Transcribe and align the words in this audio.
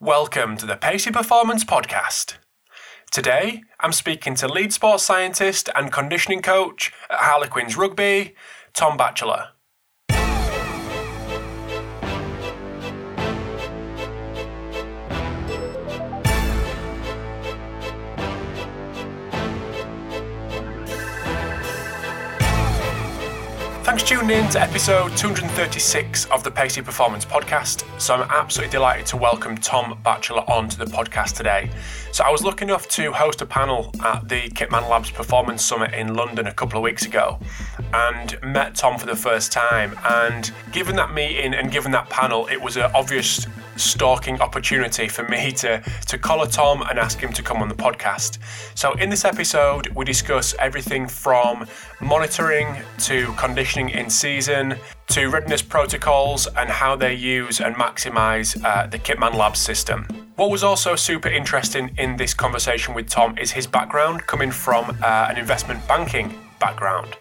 Welcome 0.00 0.56
to 0.56 0.66
the 0.66 0.76
Pacey 0.76 1.12
Performance 1.12 1.62
Podcast. 1.62 2.34
Today, 3.12 3.62
I'm 3.78 3.92
speaking 3.92 4.34
to 4.34 4.48
lead 4.48 4.72
sports 4.72 5.04
scientist 5.04 5.70
and 5.76 5.92
conditioning 5.92 6.42
coach 6.42 6.92
at 7.08 7.20
Harlequins 7.20 7.76
Rugby, 7.76 8.34
Tom 8.74 8.96
Batchelor. 8.96 9.50
Tuning 24.14 24.44
in 24.44 24.48
to 24.50 24.60
episode 24.60 25.16
236 25.16 26.26
of 26.26 26.44
the 26.44 26.50
Pacey 26.50 26.80
Performance 26.80 27.24
Podcast. 27.24 27.84
So, 28.00 28.14
I'm 28.14 28.30
absolutely 28.30 28.70
delighted 28.70 29.06
to 29.06 29.16
welcome 29.16 29.56
Tom 29.56 29.98
Batchelor 30.04 30.48
onto 30.48 30.76
the 30.76 30.84
podcast 30.84 31.34
today. 31.34 31.68
So, 32.12 32.22
I 32.22 32.30
was 32.30 32.44
lucky 32.44 32.62
enough 32.62 32.86
to 32.90 33.10
host 33.10 33.42
a 33.42 33.46
panel 33.46 33.90
at 34.04 34.28
the 34.28 34.42
Kitman 34.50 34.88
Labs 34.88 35.10
Performance 35.10 35.64
Summit 35.64 35.94
in 35.94 36.14
London 36.14 36.46
a 36.46 36.54
couple 36.54 36.78
of 36.78 36.84
weeks 36.84 37.04
ago 37.04 37.40
and 37.92 38.40
met 38.40 38.76
Tom 38.76 39.00
for 39.00 39.06
the 39.06 39.16
first 39.16 39.50
time. 39.50 39.98
And 40.04 40.52
given 40.70 40.94
that 40.94 41.12
meeting 41.12 41.52
and 41.52 41.72
given 41.72 41.90
that 41.90 42.08
panel, 42.08 42.46
it 42.46 42.62
was 42.62 42.76
an 42.76 42.92
obvious 42.94 43.48
stalking 43.76 44.40
opportunity 44.40 45.08
for 45.08 45.26
me 45.28 45.52
to, 45.52 45.82
to 46.06 46.18
collar 46.18 46.46
Tom 46.46 46.82
and 46.82 46.98
ask 46.98 47.18
him 47.18 47.32
to 47.32 47.42
come 47.42 47.58
on 47.58 47.68
the 47.68 47.74
podcast. 47.74 48.38
So, 48.74 48.92
in 48.94 49.10
this 49.10 49.24
episode, 49.24 49.88
we 49.88 50.04
discuss 50.04 50.54
everything 50.58 51.06
from 51.06 51.66
monitoring 52.00 52.76
to 53.00 53.32
conditioning 53.34 53.90
in 53.90 54.10
season 54.10 54.76
to 55.08 55.28
readiness 55.28 55.62
protocols 55.62 56.46
and 56.56 56.68
how 56.68 56.96
they 56.96 57.14
use 57.14 57.60
and 57.60 57.74
maximize 57.76 58.62
uh, 58.64 58.86
the 58.86 58.98
Kitman 58.98 59.34
Labs 59.34 59.60
system. 59.60 60.06
What 60.36 60.50
was 60.50 60.64
also 60.64 60.96
super 60.96 61.28
interesting 61.28 61.94
in 61.98 62.16
this 62.16 62.34
conversation 62.34 62.94
with 62.94 63.08
Tom 63.08 63.38
is 63.38 63.52
his 63.52 63.66
background 63.66 64.26
coming 64.26 64.50
from 64.50 64.98
uh, 65.02 65.28
an 65.30 65.38
investment 65.38 65.86
banking 65.86 66.43
background. 66.66 67.16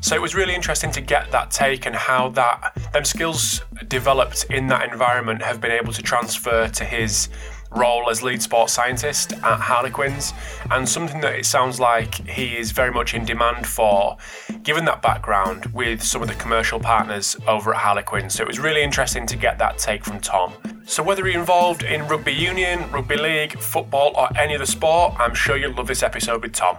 So 0.00 0.14
it 0.14 0.22
was 0.26 0.34
really 0.34 0.54
interesting 0.54 0.90
to 0.92 1.00
get 1.00 1.30
that 1.30 1.50
take 1.50 1.86
and 1.86 1.96
how 1.96 2.28
that 2.40 2.58
them 2.92 3.04
skills 3.04 3.62
developed 3.88 4.40
in 4.50 4.66
that 4.72 4.82
environment 4.92 5.42
have 5.42 5.58
been 5.60 5.72
able 5.80 5.92
to 5.92 6.02
transfer 6.02 6.68
to 6.68 6.84
his 6.84 7.28
role 7.74 8.10
as 8.10 8.22
lead 8.22 8.42
sports 8.42 8.72
scientist 8.72 9.32
at 9.32 9.58
Harlequins, 9.58 10.34
and 10.70 10.86
something 10.86 11.22
that 11.22 11.34
it 11.34 11.46
sounds 11.46 11.80
like 11.80 12.14
he 12.28 12.56
is 12.56 12.70
very 12.70 12.92
much 12.92 13.14
in 13.14 13.24
demand 13.24 13.66
for, 13.66 14.18
given 14.62 14.84
that 14.84 15.00
background 15.00 15.66
with 15.72 16.02
some 16.02 16.20
of 16.20 16.28
the 16.28 16.34
commercial 16.34 16.78
partners 16.78 17.34
over 17.48 17.72
at 17.74 17.80
Harlequins. 17.80 18.34
So 18.34 18.42
it 18.42 18.46
was 18.46 18.58
really 18.58 18.82
interesting 18.82 19.26
to 19.26 19.36
get 19.36 19.58
that 19.58 19.78
take 19.78 20.04
from 20.04 20.20
Tom. 20.20 20.52
So 20.84 21.02
whether 21.02 21.26
you're 21.26 21.40
involved 21.40 21.82
in 21.82 22.06
rugby 22.08 22.34
union, 22.34 22.90
rugby 22.90 23.16
league, 23.16 23.58
football, 23.58 24.12
or 24.16 24.28
any 24.36 24.54
other 24.54 24.66
sport, 24.66 25.14
I'm 25.18 25.34
sure 25.34 25.56
you'll 25.56 25.74
love 25.74 25.86
this 25.86 26.02
episode 26.02 26.42
with 26.42 26.52
Tom. 26.52 26.76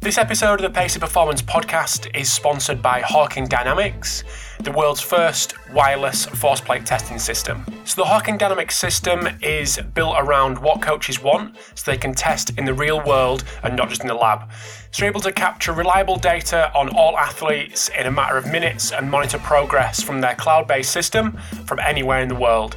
This 0.00 0.16
episode 0.16 0.54
of 0.54 0.62
the 0.62 0.70
Pacey 0.70 1.00
Performance 1.00 1.42
podcast 1.42 2.08
is 2.14 2.30
sponsored 2.30 2.80
by 2.80 3.00
Hawkin 3.02 3.48
Dynamics, 3.48 4.22
the 4.60 4.70
world's 4.70 5.00
first 5.00 5.54
wireless 5.72 6.24
force 6.24 6.60
plate 6.60 6.86
testing 6.86 7.18
system. 7.18 7.64
So, 7.84 8.02
the 8.02 8.08
Hawkin 8.08 8.38
Dynamics 8.38 8.78
system 8.78 9.26
is 9.42 9.76
built 9.94 10.14
around 10.16 10.56
what 10.60 10.80
coaches 10.80 11.20
want 11.20 11.56
so 11.74 11.90
they 11.90 11.98
can 11.98 12.14
test 12.14 12.56
in 12.56 12.64
the 12.64 12.74
real 12.74 13.04
world 13.04 13.42
and 13.64 13.76
not 13.76 13.88
just 13.88 14.02
in 14.02 14.06
the 14.06 14.14
lab. 14.14 14.48
So, 14.92 15.02
you're 15.04 15.10
able 15.10 15.20
to 15.22 15.32
capture 15.32 15.72
reliable 15.72 16.16
data 16.16 16.72
on 16.76 16.90
all 16.90 17.18
athletes 17.18 17.90
in 17.98 18.06
a 18.06 18.10
matter 18.12 18.36
of 18.36 18.46
minutes 18.46 18.92
and 18.92 19.10
monitor 19.10 19.38
progress 19.38 20.00
from 20.00 20.20
their 20.20 20.36
cloud 20.36 20.68
based 20.68 20.92
system 20.92 21.36
from 21.66 21.80
anywhere 21.80 22.20
in 22.20 22.28
the 22.28 22.36
world. 22.36 22.76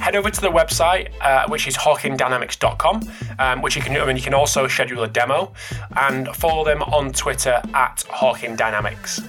head 0.00 0.16
over 0.16 0.30
to 0.30 0.40
the 0.40 0.48
website, 0.48 1.10
uh, 1.20 1.48
which 1.48 1.66
is 1.66 1.76
hawkindynamics.com, 1.76 3.02
um, 3.38 3.62
which 3.62 3.76
you 3.76 3.82
can, 3.82 3.96
I 3.96 4.04
mean, 4.06 4.16
you 4.16 4.22
can 4.22 4.34
also 4.34 4.66
schedule 4.66 5.02
a 5.04 5.08
demo 5.08 5.52
and 5.96 6.28
follow 6.36 6.64
them 6.64 6.82
on 6.82 7.12
Twitter 7.12 7.60
at 7.74 8.04
Hawkin 8.08 8.56
Dynamics. 8.56 9.20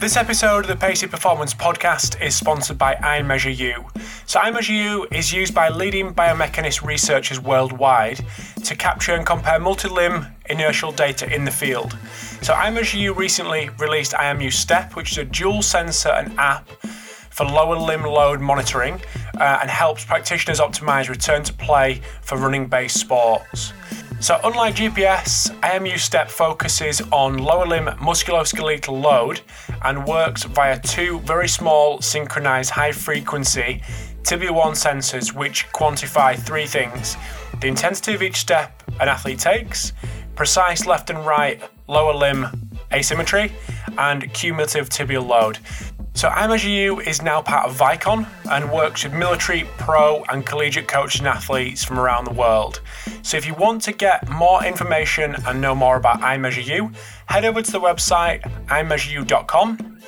This 0.00 0.16
episode 0.16 0.60
of 0.60 0.68
the 0.68 0.76
Pacey 0.76 1.08
Performance 1.08 1.52
Podcast 1.52 2.22
is 2.22 2.36
sponsored 2.36 2.78
by 2.78 2.94
iMeasureU. 2.94 3.84
So, 4.28 4.38
iMeasureU 4.38 5.12
is 5.12 5.32
used 5.32 5.52
by 5.54 5.70
leading 5.70 6.14
biomechanist 6.14 6.86
researchers 6.86 7.40
worldwide 7.40 8.24
to 8.62 8.76
capture 8.76 9.14
and 9.14 9.26
compare 9.26 9.58
multi 9.58 9.88
limb 9.88 10.26
inertial 10.48 10.92
data 10.92 11.28
in 11.34 11.44
the 11.44 11.50
field. 11.50 11.98
So, 12.42 12.52
iMeasureU 12.54 13.16
recently 13.16 13.70
released 13.80 14.12
IMU 14.12 14.52
Step, 14.52 14.94
which 14.94 15.10
is 15.10 15.18
a 15.18 15.24
dual 15.24 15.62
sensor 15.62 16.10
and 16.10 16.32
app 16.38 16.68
for 17.38 17.44
lower 17.44 17.76
limb 17.76 18.02
load 18.02 18.40
monitoring 18.40 19.00
uh, 19.38 19.60
and 19.62 19.70
helps 19.70 20.04
practitioners 20.04 20.58
optimize 20.58 21.08
return 21.08 21.44
to 21.44 21.52
play 21.52 22.00
for 22.20 22.36
running 22.36 22.66
based 22.66 22.98
sports. 22.98 23.72
So, 24.18 24.40
unlike 24.42 24.74
GPS, 24.74 25.48
IMU 25.60 25.96
Step 25.98 26.28
focuses 26.28 27.00
on 27.12 27.38
lower 27.38 27.64
limb 27.64 27.86
musculoskeletal 28.00 29.00
load 29.00 29.40
and 29.84 30.04
works 30.04 30.42
via 30.42 30.80
two 30.80 31.20
very 31.20 31.46
small 31.46 32.00
synchronized 32.00 32.70
high 32.70 32.90
frequency 32.90 33.82
Tibia 34.24 34.52
1 34.52 34.72
sensors 34.72 35.32
which 35.32 35.68
quantify 35.68 36.36
three 36.36 36.66
things 36.66 37.16
the 37.60 37.68
intensity 37.68 38.14
of 38.14 38.22
each 38.22 38.36
step 38.36 38.82
an 39.00 39.08
athlete 39.08 39.38
takes, 39.38 39.92
precise 40.34 40.86
left 40.86 41.08
and 41.08 41.24
right 41.24 41.62
lower 41.86 42.14
limb 42.14 42.48
asymmetry, 42.92 43.52
and 43.96 44.32
cumulative 44.32 44.88
tibial 44.88 45.26
load. 45.26 45.58
So 46.18 46.28
iMeasureU 46.30 47.06
is 47.06 47.22
now 47.22 47.40
part 47.42 47.70
of 47.70 47.78
Vicon 47.78 48.26
and 48.50 48.72
works 48.72 49.04
with 49.04 49.12
military, 49.12 49.68
pro, 49.78 50.24
and 50.24 50.44
collegiate 50.44 50.88
coaches 50.88 51.20
and 51.20 51.28
athletes 51.28 51.84
from 51.84 51.96
around 51.96 52.24
the 52.24 52.32
world. 52.32 52.80
So 53.22 53.36
if 53.36 53.46
you 53.46 53.54
want 53.54 53.82
to 53.82 53.92
get 53.92 54.28
more 54.28 54.64
information 54.64 55.36
and 55.46 55.60
know 55.60 55.76
more 55.76 55.96
about 55.96 56.20
iMeasureU, 56.20 56.92
head 57.26 57.44
over 57.44 57.62
to 57.62 57.70
the 57.70 57.78
website 57.78 58.40
iMeasureU.com 58.66 60.00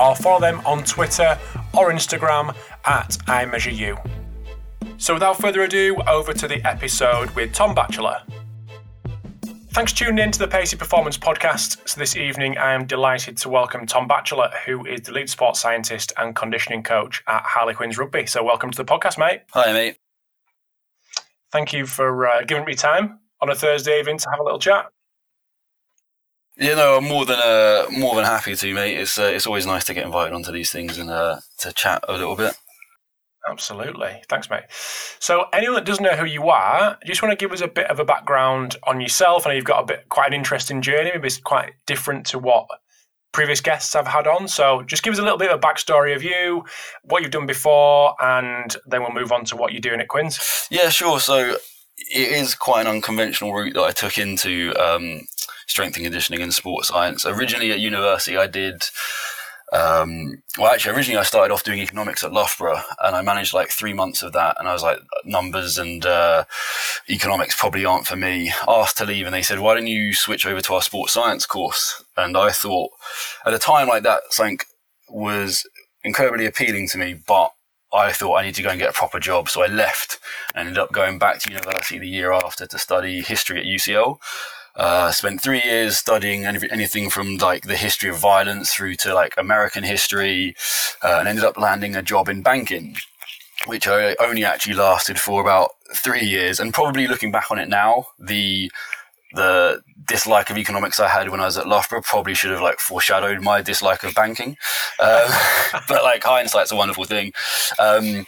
or 0.00 0.16
follow 0.16 0.40
them 0.40 0.60
on 0.66 0.82
Twitter 0.82 1.38
or 1.78 1.92
Instagram 1.92 2.56
at 2.84 3.10
iMeasureU. 3.28 4.04
So 4.98 5.14
without 5.14 5.38
further 5.38 5.62
ado, 5.62 5.94
over 6.08 6.32
to 6.32 6.48
the 6.48 6.60
episode 6.66 7.30
with 7.36 7.52
Tom 7.52 7.72
Batchelor. 7.72 8.20
Thanks 9.72 9.92
for 9.92 10.00
tuning 10.00 10.22
in 10.22 10.30
to 10.30 10.38
the 10.38 10.48
Pacey 10.48 10.76
Performance 10.76 11.16
Podcast. 11.16 11.88
So, 11.88 11.98
this 11.98 12.14
evening, 12.14 12.58
I 12.58 12.74
am 12.74 12.86
delighted 12.86 13.38
to 13.38 13.48
welcome 13.48 13.86
Tom 13.86 14.06
Batchelor, 14.06 14.50
who 14.66 14.84
is 14.84 15.00
the 15.00 15.12
lead 15.12 15.30
sports 15.30 15.60
scientist 15.60 16.12
and 16.18 16.36
conditioning 16.36 16.82
coach 16.82 17.22
at 17.26 17.42
Harlequins 17.42 17.96
Rugby. 17.96 18.26
So, 18.26 18.44
welcome 18.44 18.70
to 18.70 18.76
the 18.76 18.84
podcast, 18.84 19.16
mate. 19.16 19.44
Hi, 19.52 19.72
mate. 19.72 19.96
Thank 21.52 21.72
you 21.72 21.86
for 21.86 22.26
uh, 22.26 22.42
giving 22.42 22.66
me 22.66 22.74
time 22.74 23.20
on 23.40 23.48
a 23.48 23.54
Thursday 23.54 23.98
evening 23.98 24.18
to 24.18 24.28
have 24.30 24.40
a 24.40 24.42
little 24.42 24.58
chat. 24.58 24.90
Yeah, 26.58 26.74
no, 26.74 26.98
I'm 26.98 27.08
more 27.08 27.24
than 27.24 27.38
uh, 27.38 27.86
more 27.92 28.14
than 28.14 28.26
happy 28.26 28.54
to, 28.54 28.74
mate. 28.74 28.98
It's 28.98 29.18
uh, 29.18 29.22
it's 29.22 29.46
always 29.46 29.64
nice 29.64 29.84
to 29.84 29.94
get 29.94 30.04
invited 30.04 30.34
onto 30.34 30.52
these 30.52 30.70
things 30.70 30.98
and 30.98 31.08
uh, 31.08 31.40
to 31.60 31.72
chat 31.72 32.04
a 32.06 32.12
little 32.12 32.36
bit. 32.36 32.54
Absolutely. 33.48 34.22
Thanks, 34.28 34.48
mate. 34.48 34.64
So, 35.18 35.46
anyone 35.52 35.74
that 35.74 35.84
doesn't 35.84 36.04
know 36.04 36.16
who 36.16 36.24
you 36.24 36.48
are, 36.48 36.96
you 37.02 37.08
just 37.08 37.22
want 37.22 37.36
to 37.36 37.42
give 37.42 37.52
us 37.52 37.60
a 37.60 37.68
bit 37.68 37.90
of 37.90 37.98
a 37.98 38.04
background 38.04 38.76
on 38.84 39.00
yourself? 39.00 39.46
I 39.46 39.50
know 39.50 39.56
you've 39.56 39.64
got 39.64 39.82
a 39.82 39.86
bit 39.86 40.08
quite 40.08 40.28
an 40.28 40.32
interesting 40.32 40.80
journey, 40.80 41.10
maybe 41.12 41.26
it's 41.26 41.38
quite 41.38 41.72
different 41.86 42.24
to 42.26 42.38
what 42.38 42.66
previous 43.32 43.60
guests 43.60 43.96
I've 43.96 44.06
had 44.06 44.26
on. 44.26 44.46
So, 44.46 44.82
just 44.82 45.02
give 45.02 45.12
us 45.12 45.18
a 45.18 45.22
little 45.22 45.38
bit 45.38 45.50
of 45.50 45.58
a 45.58 45.60
backstory 45.60 46.14
of 46.14 46.22
you, 46.22 46.64
what 47.02 47.22
you've 47.22 47.32
done 47.32 47.46
before, 47.46 48.14
and 48.22 48.76
then 48.86 49.02
we'll 49.02 49.12
move 49.12 49.32
on 49.32 49.44
to 49.46 49.56
what 49.56 49.72
you're 49.72 49.80
doing 49.80 50.00
at 50.00 50.08
Quins. 50.08 50.68
Yeah, 50.70 50.88
sure. 50.88 51.18
So, 51.18 51.56
it 51.96 52.32
is 52.32 52.54
quite 52.54 52.82
an 52.82 52.92
unconventional 52.92 53.52
route 53.52 53.74
that 53.74 53.82
I 53.82 53.90
took 53.90 54.18
into 54.18 54.74
um, 54.78 55.22
strength 55.66 55.96
and 55.96 56.04
conditioning 56.04 56.42
and 56.42 56.54
sports 56.54 56.88
science. 56.88 57.24
Originally 57.26 57.72
at 57.72 57.80
university, 57.80 58.36
I 58.36 58.46
did 58.46 58.84
um, 59.72 60.42
well, 60.58 60.70
actually, 60.70 60.94
originally 60.94 61.18
I 61.18 61.22
started 61.22 61.52
off 61.52 61.64
doing 61.64 61.78
economics 61.78 62.22
at 62.22 62.32
Loughborough, 62.32 62.82
and 63.02 63.16
I 63.16 63.22
managed 63.22 63.54
like 63.54 63.70
three 63.70 63.94
months 63.94 64.22
of 64.22 64.34
that, 64.34 64.56
and 64.58 64.68
I 64.68 64.72
was 64.74 64.82
like, 64.82 64.98
numbers 65.24 65.78
and 65.78 66.04
uh, 66.04 66.44
economics 67.08 67.58
probably 67.58 67.86
aren't 67.86 68.06
for 68.06 68.16
me. 68.16 68.52
Asked 68.68 68.98
to 68.98 69.06
leave, 69.06 69.24
and 69.24 69.34
they 69.34 69.42
said, 69.42 69.60
why 69.60 69.74
don't 69.74 69.86
you 69.86 70.12
switch 70.12 70.46
over 70.46 70.60
to 70.60 70.74
our 70.74 70.82
sports 70.82 71.14
science 71.14 71.46
course? 71.46 72.04
And 72.18 72.36
I 72.36 72.50
thought, 72.50 72.90
at 73.46 73.54
a 73.54 73.58
time 73.58 73.88
like 73.88 74.02
that, 74.02 74.20
something 74.28 74.58
was 75.08 75.66
incredibly 76.04 76.44
appealing 76.44 76.88
to 76.88 76.98
me, 76.98 77.14
but 77.26 77.50
I 77.94 78.12
thought 78.12 78.36
I 78.36 78.44
need 78.44 78.54
to 78.56 78.62
go 78.62 78.70
and 78.70 78.78
get 78.78 78.90
a 78.90 78.94
proper 78.94 79.20
job, 79.20 79.48
so 79.48 79.62
I 79.62 79.68
left 79.68 80.18
and 80.54 80.68
ended 80.68 80.82
up 80.82 80.92
going 80.92 81.18
back 81.18 81.38
to 81.40 81.50
university 81.50 81.98
the 81.98 82.08
year 82.08 82.32
after 82.32 82.66
to 82.66 82.78
study 82.78 83.22
history 83.22 83.58
at 83.58 83.66
UCL. 83.66 84.18
Uh, 84.74 85.12
spent 85.12 85.42
three 85.42 85.62
years 85.62 85.98
studying 85.98 86.46
any, 86.46 86.58
anything 86.70 87.10
from 87.10 87.36
like 87.36 87.64
the 87.66 87.76
history 87.76 88.08
of 88.08 88.16
violence 88.18 88.72
through 88.72 88.94
to 88.94 89.14
like 89.14 89.34
American 89.36 89.84
history, 89.84 90.54
uh, 91.02 91.16
and 91.18 91.28
ended 91.28 91.44
up 91.44 91.58
landing 91.58 91.94
a 91.94 92.02
job 92.02 92.28
in 92.28 92.42
banking, 92.42 92.96
which 93.66 93.86
I 93.86 94.14
only 94.18 94.44
actually 94.44 94.74
lasted 94.74 95.18
for 95.18 95.42
about 95.42 95.72
three 95.94 96.24
years. 96.24 96.58
And 96.58 96.72
probably 96.72 97.06
looking 97.06 97.30
back 97.30 97.50
on 97.50 97.58
it 97.58 97.68
now, 97.68 98.06
the 98.18 98.70
the 99.34 99.82
dislike 100.04 100.50
of 100.50 100.58
economics 100.58 101.00
I 101.00 101.08
had 101.08 101.30
when 101.30 101.40
I 101.40 101.46
was 101.46 101.56
at 101.56 101.66
Loughborough 101.66 102.02
probably 102.02 102.34
should 102.34 102.50
have 102.50 102.60
like 102.60 102.78
foreshadowed 102.78 103.40
my 103.40 103.62
dislike 103.62 104.04
of 104.04 104.14
banking. 104.14 104.56
Um, 105.00 105.28
but 105.88 106.02
like 106.02 106.24
hindsight's 106.24 106.72
a 106.72 106.76
wonderful 106.76 107.04
thing. 107.04 107.32
Um, 107.78 108.26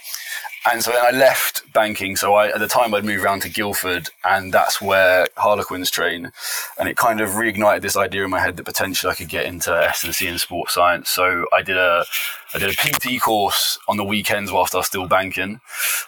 and 0.71 0.83
so 0.83 0.91
then 0.91 1.05
I 1.05 1.11
left 1.11 1.71
banking. 1.73 2.15
So 2.15 2.33
I, 2.33 2.47
at 2.47 2.59
the 2.59 2.67
time, 2.67 2.93
I'd 2.93 3.05
moved 3.05 3.23
around 3.23 3.41
to 3.43 3.49
Guildford, 3.49 4.09
and 4.23 4.53
that's 4.53 4.81
where 4.81 5.27
Harlequins 5.37 5.91
train. 5.91 6.31
And 6.79 6.89
it 6.89 6.97
kind 6.97 7.21
of 7.21 7.31
reignited 7.31 7.81
this 7.81 7.95
idea 7.95 8.23
in 8.23 8.31
my 8.31 8.39
head 8.39 8.57
that 8.57 8.63
potentially 8.63 9.11
I 9.11 9.15
could 9.15 9.29
get 9.29 9.45
into 9.45 9.71
S&C 9.71 10.27
and 10.27 10.39
sports 10.39 10.73
science. 10.73 11.09
So 11.09 11.45
I 11.53 11.61
did 11.61 11.77
a, 11.77 12.05
I 12.53 12.59
did 12.59 12.69
a 12.69 12.73
PT 12.73 13.21
course 13.21 13.77
on 13.87 13.97
the 13.97 14.03
weekends 14.03 14.51
whilst 14.51 14.75
I 14.75 14.79
was 14.79 14.87
still 14.87 15.07
banking. 15.07 15.59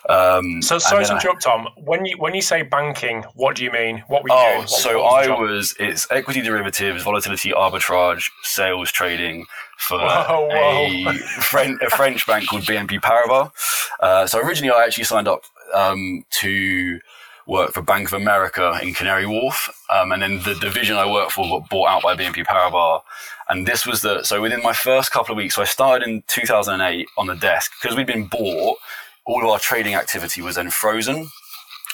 Um, 0.09 0.61
so 0.61 0.77
sorry 0.77 1.05
to 1.05 1.13
interrupt, 1.13 1.41
Tom. 1.41 1.67
When 1.77 2.05
you 2.05 2.15
when 2.17 2.33
you 2.33 2.41
say 2.41 2.61
banking, 2.61 3.23
what 3.35 3.55
do 3.55 3.63
you 3.63 3.71
mean? 3.71 4.03
What 4.07 4.23
were 4.23 4.29
you 4.29 4.35
oh, 4.37 4.55
doing? 4.57 4.67
So 4.67 5.01
was 5.01 5.27
I 5.27 5.29
was 5.29 5.75
it's 5.79 6.07
equity 6.11 6.41
derivatives, 6.41 7.03
volatility 7.03 7.51
arbitrage, 7.51 8.29
sales 8.43 8.91
trading 8.91 9.45
for 9.77 9.99
whoa, 9.99 10.47
whoa. 10.51 11.11
A, 11.11 11.13
French, 11.13 11.81
a 11.81 11.89
French 11.89 12.25
bank 12.27 12.49
called 12.49 12.63
BNP 12.63 12.99
Paribas. 13.01 13.51
Uh, 13.99 14.27
so 14.27 14.39
originally, 14.39 14.73
I 14.73 14.83
actually 14.83 15.05
signed 15.05 15.27
up 15.27 15.43
um, 15.73 16.25
to 16.41 16.99
work 17.47 17.71
for 17.71 17.81
Bank 17.81 18.07
of 18.09 18.13
America 18.13 18.77
in 18.81 18.93
Canary 18.93 19.25
Wharf, 19.25 19.69
um, 19.89 20.11
and 20.11 20.21
then 20.21 20.39
the 20.43 20.55
division 20.55 20.97
I 20.97 21.09
worked 21.09 21.31
for 21.31 21.47
got 21.47 21.69
bought 21.69 21.89
out 21.89 22.03
by 22.03 22.15
BNP 22.15 22.45
Paribas. 22.45 23.01
And 23.49 23.65
this 23.65 23.85
was 23.85 24.01
the 24.01 24.23
so 24.23 24.41
within 24.41 24.61
my 24.61 24.73
first 24.73 25.11
couple 25.11 25.31
of 25.33 25.38
weeks, 25.38 25.55
so 25.55 25.61
I 25.61 25.65
started 25.65 26.07
in 26.07 26.23
2008 26.27 27.07
on 27.17 27.27
the 27.27 27.35
desk 27.35 27.71
because 27.81 27.95
we'd 27.95 28.07
been 28.07 28.27
bought. 28.27 28.77
All 29.25 29.44
of 29.44 29.49
our 29.49 29.59
trading 29.59 29.94
activity 29.94 30.41
was 30.41 30.55
then 30.55 30.69
frozen 30.69 31.27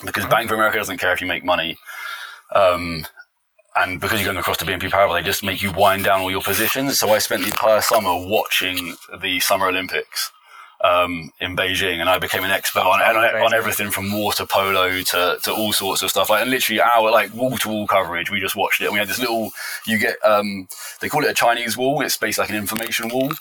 because 0.06 0.26
Bank 0.26 0.52
of 0.52 0.56
America 0.56 0.78
doesn't 0.78 0.98
care 0.98 1.14
if 1.14 1.22
you 1.22 1.28
make 1.28 1.44
money. 1.44 1.78
Um, 2.54 3.08
and 3.76 4.00
because 4.00 4.20
you're 4.20 4.28
going 4.28 4.38
across 4.38 4.58
to 4.58 4.66
BNP 4.66 4.92
Paribas, 4.92 5.16
they 5.20 5.24
just 5.24 5.44
make 5.44 5.64
you 5.64 5.72
wind 5.72 6.04
down 6.04 6.22
all 6.22 6.30
your 6.30 6.44
positions. 6.44 7.00
So 7.00 7.10
I 7.10 7.18
spent 7.18 7.42
the 7.42 7.48
entire 7.48 7.82
summer 7.82 8.16
watching 8.16 8.96
the 9.20 9.40
Summer 9.40 9.68
Olympics 9.68 10.32
um, 10.84 11.32
in 11.40 11.56
Beijing, 11.56 12.00
and 12.00 12.10
I 12.10 12.20
became 12.20 12.44
an 12.44 12.52
expert 12.52 12.82
on, 12.82 13.02
on, 13.02 13.16
on 13.16 13.54
everything 13.54 13.90
from 13.90 14.12
water 14.12 14.46
polo 14.46 15.02
to, 15.02 15.38
to 15.42 15.54
all 15.54 15.72
sorts 15.72 16.02
of 16.02 16.10
stuff. 16.10 16.30
Like, 16.30 16.42
and 16.42 16.52
literally 16.52 16.82
our 16.82 17.10
like 17.10 17.34
wall 17.34 17.58
to 17.58 17.70
wall 17.70 17.88
coverage, 17.88 18.30
we 18.30 18.42
just 18.42 18.56
watched 18.56 18.82
it. 18.82 18.86
And 18.86 18.94
we 18.94 19.00
had 19.00 19.08
this 19.08 19.20
little, 19.20 19.52
you 19.88 19.98
get, 19.98 20.18
um, 20.26 20.68
they 21.00 21.08
call 21.08 21.24
it 21.24 21.32
a 21.32 21.34
Chinese 21.34 21.78
wall. 21.78 22.02
It's 22.02 22.18
basically 22.18 22.44
like 22.44 22.50
an 22.50 22.58
information 22.58 23.10
wall. 23.10 23.32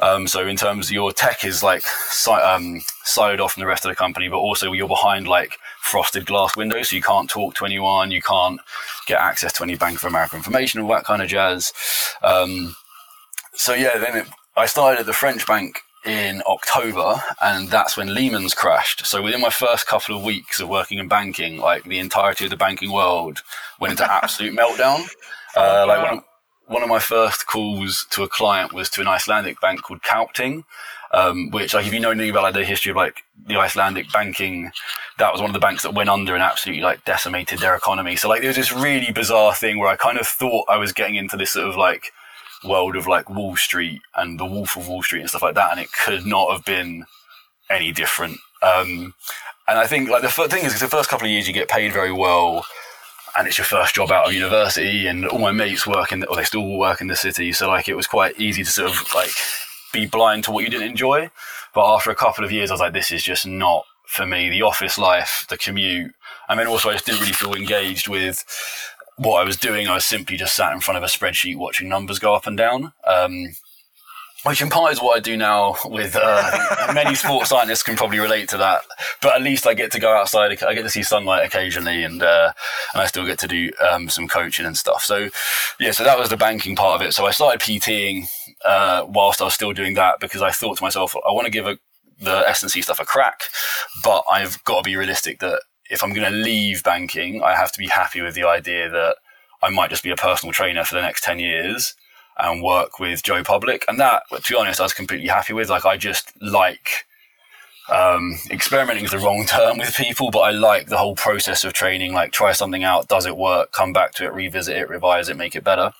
Um, 0.00 0.26
so 0.26 0.46
in 0.46 0.56
terms 0.56 0.88
of 0.88 0.92
your 0.92 1.12
tech 1.12 1.44
is 1.44 1.62
like 1.62 1.82
um, 2.28 2.82
siloed 3.06 3.40
off 3.40 3.54
from 3.54 3.62
the 3.62 3.66
rest 3.66 3.84
of 3.84 3.90
the 3.90 3.96
company, 3.96 4.28
but 4.28 4.38
also 4.38 4.72
you're 4.72 4.88
behind 4.88 5.26
like 5.26 5.56
frosted 5.80 6.26
glass 6.26 6.56
windows, 6.56 6.90
so 6.90 6.96
you 6.96 7.02
can't 7.02 7.30
talk 7.30 7.54
to 7.54 7.64
anyone, 7.64 8.10
you 8.10 8.22
can't 8.22 8.60
get 9.06 9.20
access 9.20 9.52
to 9.54 9.62
any 9.62 9.76
Bank 9.76 9.98
of 9.98 10.04
America 10.04 10.36
information, 10.36 10.80
all 10.80 10.88
that 10.88 11.04
kind 11.04 11.22
of 11.22 11.28
jazz. 11.28 11.72
Um, 12.22 12.76
so 13.54 13.74
yeah, 13.74 13.98
then 13.98 14.16
it, 14.18 14.26
I 14.56 14.66
started 14.66 15.00
at 15.00 15.06
the 15.06 15.12
French 15.12 15.46
bank 15.46 15.80
in 16.04 16.42
October, 16.46 17.22
and 17.40 17.68
that's 17.68 17.96
when 17.96 18.12
Lehman's 18.12 18.54
crashed. 18.54 19.06
So 19.06 19.22
within 19.22 19.40
my 19.40 19.50
first 19.50 19.86
couple 19.86 20.16
of 20.16 20.24
weeks 20.24 20.60
of 20.60 20.68
working 20.68 20.98
in 20.98 21.08
banking, 21.08 21.58
like 21.58 21.84
the 21.84 21.98
entirety 21.98 22.44
of 22.44 22.50
the 22.50 22.56
banking 22.56 22.90
world 22.90 23.42
went 23.80 23.92
into 23.92 24.12
absolute 24.24 24.56
meltdown. 24.56 25.08
Uh, 25.56 25.84
like 25.86 26.02
one 26.02 26.18
of, 26.18 26.24
one 26.66 26.82
of 26.82 26.88
my 26.88 26.98
first 26.98 27.46
calls 27.46 28.06
to 28.10 28.22
a 28.22 28.28
client 28.28 28.72
was 28.72 28.88
to 28.90 29.00
an 29.00 29.06
Icelandic 29.06 29.60
bank 29.60 29.82
called 29.82 30.02
Kaupthing, 30.02 30.64
um, 31.12 31.50
which 31.50 31.74
like 31.74 31.86
if 31.86 31.92
you 31.92 32.00
know 32.00 32.10
anything 32.10 32.30
about 32.30 32.42
like 32.42 32.54
the 32.54 32.64
history 32.64 32.90
of 32.90 32.96
like 32.96 33.22
the 33.46 33.56
Icelandic 33.56 34.10
banking, 34.12 34.72
that 35.18 35.30
was 35.30 35.40
one 35.40 35.50
of 35.50 35.54
the 35.54 35.60
banks 35.60 35.82
that 35.82 35.94
went 35.94 36.08
under 36.08 36.34
and 36.34 36.42
absolutely 36.42 36.82
like 36.82 37.04
decimated 37.04 37.60
their 37.60 37.76
economy. 37.76 38.16
So 38.16 38.28
like 38.28 38.40
there 38.40 38.48
was 38.48 38.56
this 38.56 38.72
really 38.72 39.12
bizarre 39.12 39.54
thing 39.54 39.78
where 39.78 39.88
I 39.88 39.96
kind 39.96 40.18
of 40.18 40.26
thought 40.26 40.64
I 40.68 40.78
was 40.78 40.92
getting 40.92 41.16
into 41.16 41.36
this 41.36 41.52
sort 41.52 41.68
of 41.68 41.76
like 41.76 42.12
world 42.64 42.96
of 42.96 43.06
like 43.06 43.28
Wall 43.30 43.56
Street 43.56 44.00
and 44.16 44.38
the 44.38 44.44
Wolf 44.44 44.76
of 44.76 44.88
Wall 44.88 45.02
Street 45.02 45.20
and 45.20 45.28
stuff 45.28 45.42
like 45.42 45.54
that, 45.54 45.72
and 45.72 45.80
it 45.80 45.88
could 46.04 46.26
not 46.26 46.52
have 46.52 46.64
been 46.64 47.04
any 47.70 47.92
different. 47.92 48.38
Um, 48.62 49.14
and 49.68 49.78
I 49.78 49.86
think 49.86 50.08
like 50.08 50.22
the 50.22 50.28
thing 50.28 50.64
is, 50.64 50.78
the 50.78 50.88
first 50.88 51.08
couple 51.08 51.26
of 51.26 51.30
years 51.30 51.46
you 51.46 51.54
get 51.54 51.68
paid 51.68 51.92
very 51.92 52.12
well, 52.12 52.64
and 53.36 53.46
it's 53.46 53.58
your 53.58 53.64
first 53.64 53.94
job 53.94 54.10
out 54.10 54.26
of 54.26 54.32
university, 54.32 55.06
and 55.06 55.26
all 55.26 55.38
my 55.38 55.52
mates 55.52 55.86
work 55.86 56.12
in, 56.12 56.20
the, 56.20 56.28
or 56.28 56.36
they 56.36 56.44
still 56.44 56.78
work 56.78 57.00
in 57.00 57.08
the 57.08 57.16
city, 57.16 57.52
so 57.52 57.68
like 57.68 57.88
it 57.88 57.96
was 57.96 58.06
quite 58.06 58.38
easy 58.38 58.64
to 58.64 58.70
sort 58.70 58.90
of 58.90 59.14
like 59.14 59.30
be 59.92 60.06
blind 60.06 60.44
to 60.44 60.52
what 60.52 60.64
you 60.64 60.70
didn't 60.70 60.88
enjoy. 60.88 61.30
But 61.74 61.94
after 61.94 62.10
a 62.10 62.14
couple 62.14 62.44
of 62.44 62.52
years, 62.52 62.70
I 62.70 62.74
was 62.74 62.80
like, 62.80 62.92
this 62.92 63.10
is 63.10 63.22
just 63.22 63.46
not 63.46 63.86
for 64.06 64.26
me. 64.26 64.50
The 64.50 64.62
office 64.62 64.98
life, 64.98 65.46
the 65.48 65.56
commute, 65.56 66.12
and 66.48 66.60
then 66.60 66.66
also 66.66 66.90
I 66.90 66.92
just 66.92 67.06
didn't 67.06 67.20
really 67.20 67.32
feel 67.32 67.54
engaged 67.54 68.08
with 68.08 68.44
what 69.22 69.40
I 69.40 69.44
was 69.44 69.56
doing, 69.56 69.88
I 69.88 69.94
was 69.94 70.06
simply 70.06 70.36
just 70.36 70.56
sat 70.56 70.72
in 70.72 70.80
front 70.80 70.98
of 70.98 71.04
a 71.04 71.06
spreadsheet 71.06 71.56
watching 71.56 71.88
numbers 71.88 72.18
go 72.18 72.34
up 72.34 72.46
and 72.46 72.56
down. 72.56 72.92
Um, 73.06 73.54
which 74.44 74.60
in 74.60 74.70
part 74.70 74.92
is 74.92 75.00
what 75.00 75.16
I 75.16 75.20
do 75.20 75.36
now 75.36 75.76
with 75.84 76.16
uh, 76.20 76.90
many 76.94 77.14
sports 77.14 77.50
scientists 77.50 77.84
can 77.84 77.96
probably 77.96 78.18
relate 78.18 78.48
to 78.48 78.56
that. 78.56 78.82
But 79.20 79.36
at 79.36 79.42
least 79.42 79.66
I 79.66 79.74
get 79.74 79.92
to 79.92 80.00
go 80.00 80.16
outside. 80.16 80.50
I 80.64 80.74
get 80.74 80.82
to 80.82 80.90
see 80.90 81.04
sunlight 81.04 81.46
occasionally, 81.46 82.02
and 82.02 82.22
uh, 82.22 82.52
and 82.92 83.02
I 83.02 83.06
still 83.06 83.24
get 83.24 83.38
to 83.40 83.48
do 83.48 83.70
um, 83.88 84.08
some 84.08 84.26
coaching 84.26 84.66
and 84.66 84.76
stuff. 84.76 85.04
So 85.04 85.28
yeah, 85.78 85.92
so 85.92 86.02
that 86.02 86.18
was 86.18 86.28
the 86.28 86.36
banking 86.36 86.74
part 86.74 87.00
of 87.00 87.06
it. 87.06 87.12
So 87.12 87.24
I 87.24 87.30
started 87.30 87.60
PTing 87.60 88.26
uh, 88.64 89.06
whilst 89.08 89.40
I 89.40 89.44
was 89.44 89.54
still 89.54 89.72
doing 89.72 89.94
that 89.94 90.18
because 90.20 90.42
I 90.42 90.50
thought 90.50 90.78
to 90.78 90.82
myself, 90.82 91.14
I 91.16 91.32
want 91.32 91.44
to 91.44 91.50
give 91.50 91.66
a, 91.66 91.78
the 92.20 92.48
S&C 92.48 92.82
stuff 92.82 93.00
a 93.00 93.04
crack, 93.04 93.42
but 94.02 94.24
I've 94.30 94.62
got 94.64 94.78
to 94.78 94.82
be 94.82 94.96
realistic 94.96 95.38
that 95.40 95.62
if 95.92 96.02
I'm 96.02 96.14
going 96.14 96.28
to 96.28 96.36
leave 96.36 96.82
banking, 96.82 97.42
I 97.42 97.54
have 97.54 97.70
to 97.72 97.78
be 97.78 97.86
happy 97.86 98.22
with 98.22 98.34
the 98.34 98.48
idea 98.48 98.88
that 98.88 99.16
I 99.62 99.68
might 99.68 99.90
just 99.90 100.02
be 100.02 100.10
a 100.10 100.16
personal 100.16 100.52
trainer 100.52 100.84
for 100.84 100.94
the 100.94 101.02
next 101.02 101.22
10 101.22 101.38
years 101.38 101.94
and 102.38 102.62
work 102.62 102.98
with 102.98 103.22
Joe 103.22 103.44
Public. 103.44 103.84
And 103.86 104.00
that, 104.00 104.22
to 104.30 104.52
be 104.52 104.58
honest, 104.58 104.80
I 104.80 104.84
was 104.84 104.94
completely 104.94 105.28
happy 105.28 105.52
with. 105.52 105.68
Like, 105.68 105.84
I 105.84 105.98
just 105.98 106.32
like, 106.40 107.04
um, 107.90 108.38
experimenting 108.50 109.04
is 109.04 109.10
the 109.10 109.18
wrong 109.18 109.44
term 109.44 109.76
with 109.76 109.94
people, 109.94 110.30
but 110.30 110.40
I 110.40 110.50
like 110.50 110.86
the 110.86 110.96
whole 110.96 111.14
process 111.14 111.62
of 111.62 111.74
training. 111.74 112.14
Like, 112.14 112.32
try 112.32 112.52
something 112.52 112.84
out, 112.84 113.08
does 113.08 113.26
it 113.26 113.36
work, 113.36 113.72
come 113.72 113.92
back 113.92 114.12
to 114.14 114.24
it, 114.24 114.32
revisit 114.32 114.74
it, 114.74 114.88
revise 114.88 115.28
it, 115.28 115.36
make 115.36 115.54
it 115.54 115.62
better. 115.62 115.92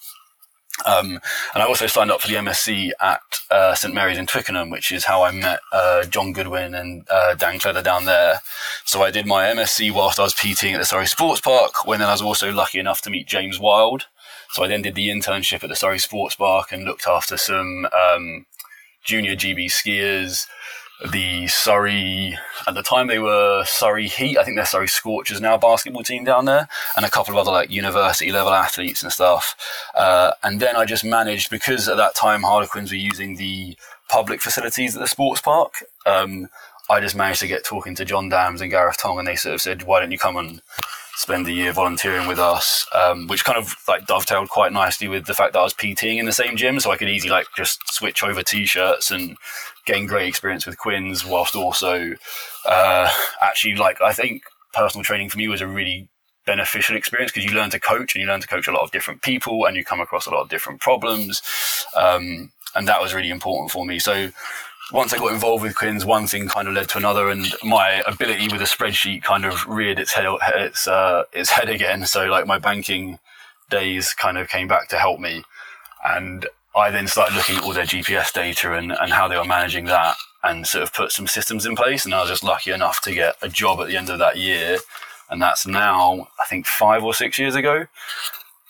Um, 0.86 1.20
and 1.54 1.62
I 1.62 1.66
also 1.66 1.86
signed 1.86 2.10
up 2.10 2.20
for 2.20 2.28
the 2.28 2.34
MSc 2.34 2.90
at 3.00 3.20
uh, 3.50 3.74
St 3.74 3.94
Mary's 3.94 4.18
in 4.18 4.26
Twickenham, 4.26 4.70
which 4.70 4.92
is 4.92 5.04
how 5.04 5.22
I 5.22 5.30
met 5.30 5.60
uh, 5.72 6.04
John 6.04 6.32
Goodwin 6.32 6.74
and 6.74 7.06
uh, 7.10 7.34
Dan 7.34 7.58
Cleather 7.58 7.82
down 7.82 8.04
there. 8.04 8.40
So 8.84 9.02
I 9.02 9.10
did 9.10 9.26
my 9.26 9.44
MSc 9.46 9.92
whilst 9.92 10.18
I 10.18 10.24
was 10.24 10.34
PTing 10.34 10.74
at 10.74 10.78
the 10.78 10.84
Surrey 10.84 11.06
Sports 11.06 11.40
Park, 11.40 11.86
when 11.86 12.00
then 12.00 12.08
I 12.08 12.12
was 12.12 12.22
also 12.22 12.52
lucky 12.52 12.78
enough 12.78 13.02
to 13.02 13.10
meet 13.10 13.26
James 13.26 13.58
Wild. 13.58 14.06
So 14.50 14.62
I 14.62 14.68
then 14.68 14.82
did 14.82 14.94
the 14.94 15.08
internship 15.08 15.62
at 15.62 15.70
the 15.70 15.76
Surrey 15.76 15.98
Sports 15.98 16.34
Park 16.34 16.72
and 16.72 16.84
looked 16.84 17.06
after 17.06 17.36
some 17.36 17.86
um, 17.86 18.46
junior 19.02 19.34
GB 19.34 19.66
skiers, 19.66 20.46
the 21.10 21.46
Surrey, 21.48 22.38
at 22.66 22.74
the 22.74 22.82
time 22.82 23.08
they 23.08 23.18
were 23.18 23.64
Surrey 23.66 24.06
Heat, 24.06 24.38
I 24.38 24.44
think 24.44 24.56
they're 24.56 24.64
Surrey 24.64 24.88
Scorchers 24.88 25.40
now 25.40 25.56
basketball 25.56 26.02
team 26.02 26.24
down 26.24 26.44
there, 26.44 26.68
and 26.96 27.04
a 27.04 27.10
couple 27.10 27.34
of 27.34 27.38
other 27.38 27.50
like 27.50 27.70
university 27.70 28.30
level 28.30 28.52
athletes 28.52 29.02
and 29.02 29.12
stuff. 29.12 29.56
Uh, 29.94 30.32
and 30.42 30.60
then 30.60 30.76
I 30.76 30.84
just 30.84 31.04
managed, 31.04 31.50
because 31.50 31.88
at 31.88 31.96
that 31.96 32.14
time 32.14 32.42
Harlequins 32.42 32.90
were 32.90 32.96
using 32.96 33.36
the 33.36 33.76
public 34.08 34.40
facilities 34.40 34.94
at 34.94 35.00
the 35.00 35.08
sports 35.08 35.40
park, 35.40 35.84
um, 36.06 36.48
I 36.90 37.00
just 37.00 37.16
managed 37.16 37.40
to 37.40 37.48
get 37.48 37.64
talking 37.64 37.94
to 37.96 38.04
John 38.04 38.28
Dams 38.28 38.60
and 38.60 38.70
Gareth 38.70 38.98
Tong, 38.98 39.18
and 39.18 39.26
they 39.26 39.36
sort 39.36 39.54
of 39.54 39.60
said, 39.60 39.82
why 39.82 40.00
don't 40.00 40.12
you 40.12 40.18
come 40.18 40.36
and 40.36 40.62
spend 41.14 41.46
a 41.46 41.52
year 41.52 41.72
volunteering 41.72 42.26
with 42.26 42.38
us, 42.38 42.86
um, 42.94 43.26
which 43.26 43.44
kind 43.44 43.58
of 43.58 43.76
like 43.86 44.06
dovetailed 44.06 44.48
quite 44.48 44.72
nicely 44.72 45.08
with 45.08 45.26
the 45.26 45.34
fact 45.34 45.52
that 45.52 45.60
I 45.60 45.64
was 45.64 45.74
PTing 45.74 46.18
in 46.18 46.26
the 46.26 46.32
same 46.32 46.56
gym, 46.56 46.80
so 46.80 46.90
I 46.90 46.96
could 46.96 47.08
easily 47.08 47.30
like 47.30 47.46
just 47.56 47.80
switch 47.92 48.22
over 48.22 48.42
t-shirts 48.42 49.10
and 49.10 49.36
gain 49.84 50.06
great 50.06 50.28
experience 50.28 50.66
with 50.66 50.78
Quins, 50.78 51.24
whilst 51.24 51.54
also 51.54 52.14
uh, 52.66 53.10
actually 53.40 53.76
like 53.76 54.00
I 54.00 54.12
think 54.12 54.42
personal 54.72 55.04
training 55.04 55.28
for 55.28 55.38
me 55.38 55.48
was 55.48 55.60
a 55.60 55.66
really 55.66 56.08
beneficial 56.46 56.96
experience 56.96 57.30
because 57.30 57.48
you 57.48 57.56
learn 57.56 57.70
to 57.70 57.78
coach 57.78 58.14
and 58.14 58.22
you 58.22 58.28
learn 58.28 58.40
to 58.40 58.48
coach 58.48 58.66
a 58.66 58.72
lot 58.72 58.82
of 58.82 58.90
different 58.90 59.22
people 59.22 59.66
and 59.66 59.76
you 59.76 59.84
come 59.84 60.00
across 60.00 60.26
a 60.26 60.30
lot 60.30 60.42
of 60.42 60.48
different 60.48 60.80
problems, 60.80 61.42
um, 61.94 62.50
and 62.74 62.88
that 62.88 63.00
was 63.00 63.14
really 63.14 63.30
important 63.30 63.70
for 63.70 63.84
me. 63.84 63.98
So 63.98 64.30
once 64.92 65.12
I 65.12 65.18
got 65.18 65.32
involved 65.32 65.62
with 65.62 65.74
Quins, 65.74 66.04
one 66.04 66.26
thing 66.26 66.48
kind 66.48 66.68
of 66.68 66.74
led 66.74 66.88
to 66.90 66.98
another, 66.98 67.30
and 67.30 67.46
my 67.64 68.02
ability 68.06 68.48
with 68.48 68.60
a 68.60 68.64
spreadsheet 68.64 69.22
kind 69.22 69.44
of 69.44 69.66
reared 69.66 69.98
its 69.98 70.12
head 70.12 70.26
its 70.54 70.86
uh, 70.86 71.24
its 71.32 71.50
head 71.50 71.68
again. 71.68 72.06
So 72.06 72.26
like 72.26 72.46
my 72.46 72.58
banking 72.58 73.18
days 73.70 74.12
kind 74.12 74.36
of 74.36 74.48
came 74.48 74.68
back 74.68 74.88
to 74.88 74.98
help 74.98 75.18
me, 75.18 75.44
and 76.04 76.46
I 76.76 76.90
then 76.90 77.06
started 77.06 77.34
looking 77.34 77.56
at 77.56 77.64
all 77.64 77.72
their 77.72 77.84
GPS 77.84 78.32
data 78.32 78.74
and, 78.74 78.92
and 78.92 79.12
how 79.12 79.28
they 79.28 79.36
were 79.36 79.44
managing 79.44 79.86
that, 79.86 80.16
and 80.42 80.66
sort 80.66 80.82
of 80.82 80.92
put 80.92 81.10
some 81.12 81.26
systems 81.26 81.64
in 81.64 81.74
place. 81.74 82.04
And 82.04 82.14
I 82.14 82.20
was 82.20 82.30
just 82.30 82.44
lucky 82.44 82.70
enough 82.70 83.00
to 83.02 83.14
get 83.14 83.36
a 83.40 83.48
job 83.48 83.80
at 83.80 83.88
the 83.88 83.96
end 83.96 84.10
of 84.10 84.18
that 84.18 84.36
year, 84.36 84.78
and 85.30 85.40
that's 85.40 85.66
now 85.66 86.28
I 86.40 86.44
think 86.44 86.66
five 86.66 87.02
or 87.02 87.14
six 87.14 87.38
years 87.38 87.54
ago. 87.54 87.86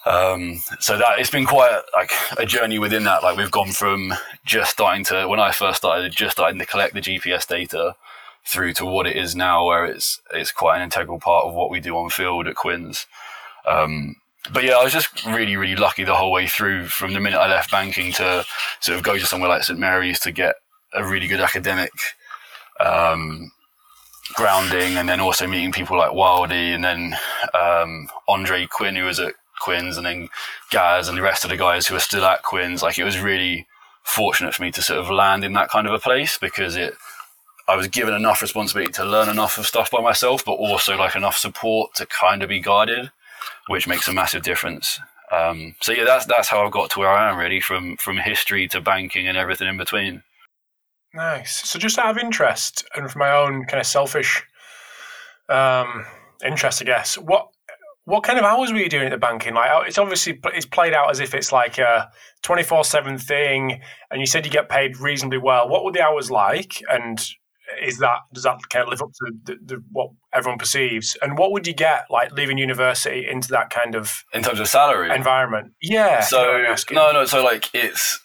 Um, 0.04 0.60
so 0.80 0.98
that 0.98 1.20
it's 1.20 1.30
been 1.30 1.46
quite 1.46 1.80
like 1.94 2.10
a 2.36 2.44
journey 2.44 2.78
within 2.78 3.04
that. 3.04 3.22
Like 3.22 3.36
we've 3.36 3.50
gone 3.50 3.70
from 3.70 4.12
just 4.44 4.72
starting 4.72 5.04
to 5.06 5.28
when 5.28 5.40
I 5.40 5.52
first 5.52 5.78
started, 5.78 6.12
just 6.12 6.32
starting 6.32 6.58
to 6.58 6.66
collect 6.66 6.94
the 6.94 7.00
GPS 7.00 7.46
data 7.46 7.94
through 8.44 8.72
to 8.74 8.84
what 8.84 9.06
it 9.06 9.16
is 9.16 9.36
now, 9.36 9.66
where 9.66 9.84
it's 9.84 10.20
it's 10.32 10.50
quite 10.50 10.76
an 10.76 10.82
integral 10.82 11.20
part 11.20 11.46
of 11.46 11.54
what 11.54 11.70
we 11.70 11.80
do 11.80 11.96
on 11.96 12.10
field 12.10 12.48
at 12.48 12.56
Quins. 12.56 13.06
Um, 13.64 14.16
but 14.52 14.64
yeah, 14.64 14.72
I 14.72 14.82
was 14.82 14.92
just 14.92 15.24
really, 15.24 15.56
really 15.56 15.76
lucky 15.76 16.02
the 16.02 16.16
whole 16.16 16.32
way 16.32 16.48
through 16.48 16.88
from 16.88 17.12
the 17.12 17.20
minute 17.20 17.38
I 17.38 17.48
left 17.48 17.70
banking 17.70 18.12
to 18.14 18.44
sort 18.80 18.98
of 18.98 19.04
go 19.04 19.16
to 19.16 19.24
somewhere 19.24 19.50
like 19.50 19.62
St 19.62 19.78
Mary's 19.78 20.18
to 20.20 20.32
get 20.32 20.56
a 20.92 21.06
really 21.06 21.28
good 21.28 21.40
academic 21.40 21.92
um, 22.80 23.52
grounding, 24.34 24.96
and 24.96 25.08
then 25.08 25.20
also 25.20 25.46
meeting 25.46 25.70
people 25.70 25.96
like 25.96 26.10
Wildy, 26.10 26.74
and 26.74 26.84
then 26.84 27.16
um, 27.54 28.08
Andre 28.26 28.66
Quinn, 28.66 28.96
who 28.96 29.04
was 29.04 29.20
at 29.20 29.34
Quins, 29.62 29.96
and 29.96 30.04
then 30.04 30.28
Gaz 30.70 31.08
and 31.08 31.16
the 31.16 31.22
rest 31.22 31.44
of 31.44 31.50
the 31.50 31.56
guys 31.56 31.86
who 31.86 31.96
are 31.96 32.00
still 32.00 32.24
at 32.24 32.42
Quins. 32.42 32.82
Like 32.82 32.98
it 32.98 33.04
was 33.04 33.20
really 33.20 33.66
fortunate 34.02 34.54
for 34.54 34.62
me 34.62 34.70
to 34.72 34.82
sort 34.82 34.98
of 34.98 35.10
land 35.10 35.44
in 35.44 35.52
that 35.52 35.70
kind 35.70 35.86
of 35.86 35.92
a 35.92 35.98
place 35.98 36.36
because 36.36 36.76
it 36.76 36.94
I 37.68 37.76
was 37.76 37.88
given 37.88 38.14
enough 38.14 38.42
responsibility 38.42 38.92
to 38.94 39.04
learn 39.04 39.28
enough 39.28 39.56
of 39.56 39.66
stuff 39.66 39.90
by 39.90 40.00
myself, 40.00 40.44
but 40.44 40.52
also 40.52 40.96
like 40.96 41.14
enough 41.14 41.36
support 41.36 41.94
to 41.94 42.06
kind 42.06 42.42
of 42.42 42.48
be 42.48 42.60
guided, 42.60 43.10
which 43.68 43.86
makes 43.86 44.08
a 44.08 44.12
massive 44.12 44.42
difference. 44.42 44.98
Um, 45.30 45.76
so 45.80 45.92
yeah, 45.92 46.04
that's 46.04 46.26
that's 46.26 46.48
how 46.48 46.64
I've 46.64 46.72
got 46.72 46.90
to 46.90 46.98
where 46.98 47.08
I 47.08 47.30
am 47.30 47.38
really, 47.38 47.60
from 47.60 47.96
from 47.96 48.18
history 48.18 48.68
to 48.68 48.80
banking 48.80 49.28
and 49.28 49.38
everything 49.38 49.68
in 49.68 49.78
between. 49.78 50.22
Nice. 51.14 51.68
So 51.68 51.78
just 51.78 51.98
out 51.98 52.10
of 52.10 52.18
interest 52.18 52.84
and 52.94 53.10
for 53.10 53.18
my 53.18 53.30
own 53.30 53.64
kind 53.66 53.80
of 53.80 53.86
selfish 53.86 54.42
um, 55.48 56.06
interest, 56.44 56.82
I 56.82 56.84
guess, 56.86 57.16
what 57.16 57.48
what 58.04 58.24
kind 58.24 58.38
of 58.38 58.44
hours 58.44 58.72
were 58.72 58.78
you 58.78 58.88
doing 58.88 59.06
at 59.06 59.10
the 59.10 59.18
banking? 59.18 59.54
Like, 59.54 59.70
oh, 59.72 59.82
it's 59.82 59.98
obviously 59.98 60.40
it's 60.46 60.66
played 60.66 60.92
out 60.92 61.10
as 61.10 61.20
if 61.20 61.34
it's 61.34 61.52
like 61.52 61.78
a 61.78 62.10
twenty 62.42 62.62
four 62.62 62.84
seven 62.84 63.18
thing, 63.18 63.80
and 64.10 64.20
you 64.20 64.26
said 64.26 64.44
you 64.44 64.50
get 64.50 64.68
paid 64.68 64.98
reasonably 64.98 65.38
well. 65.38 65.68
What 65.68 65.84
were 65.84 65.92
the 65.92 66.02
hours 66.02 66.30
like, 66.30 66.82
and 66.90 67.24
is 67.80 67.98
that 67.98 68.18
does 68.32 68.42
that 68.42 68.58
kind 68.70 68.84
of 68.84 68.88
live 68.88 69.02
up 69.02 69.10
to 69.12 69.32
the, 69.44 69.56
the, 69.64 69.84
what 69.92 70.10
everyone 70.34 70.58
perceives? 70.58 71.16
And 71.22 71.38
what 71.38 71.52
would 71.52 71.66
you 71.66 71.74
get 71.74 72.06
like 72.10 72.32
leaving 72.32 72.58
university 72.58 73.26
into 73.28 73.48
that 73.48 73.70
kind 73.70 73.94
of 73.94 74.24
in 74.32 74.42
terms 74.42 74.60
of 74.60 74.68
salary 74.68 75.14
environment? 75.14 75.72
Yeah. 75.80 76.20
So 76.20 76.64
no, 76.90 77.12
no. 77.12 77.24
So 77.24 77.44
like 77.44 77.70
it's 77.72 78.20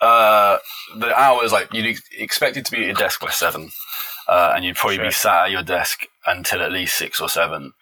uh, 0.00 0.58
the 0.98 1.14
hours 1.18 1.52
like 1.52 1.72
you'd 1.74 1.98
expect 2.16 2.56
it 2.56 2.64
to 2.66 2.72
be 2.72 2.78
at 2.78 2.86
your 2.86 2.94
desk 2.94 3.20
by 3.20 3.30
seven, 3.30 3.70
uh, 4.26 4.52
and 4.54 4.64
you'd 4.64 4.76
probably 4.76 4.96
sure. 4.96 5.04
be 5.04 5.10
sat 5.10 5.44
at 5.44 5.50
your 5.50 5.62
desk 5.62 6.06
until 6.26 6.62
at 6.62 6.72
least 6.72 6.96
six 6.96 7.20
or 7.20 7.28
seven. 7.28 7.72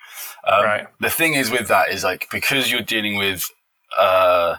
Um, 0.47 0.65
right. 0.65 0.87
The 1.01 1.11
thing 1.11 1.35
is 1.35 1.51
with 1.51 1.69
that 1.69 1.91
is 1.91 2.05
like 2.05 2.29
because 2.31 2.71
you're 2.71 2.81
dealing 2.81 3.17
with 3.17 3.51
uh, 3.99 4.57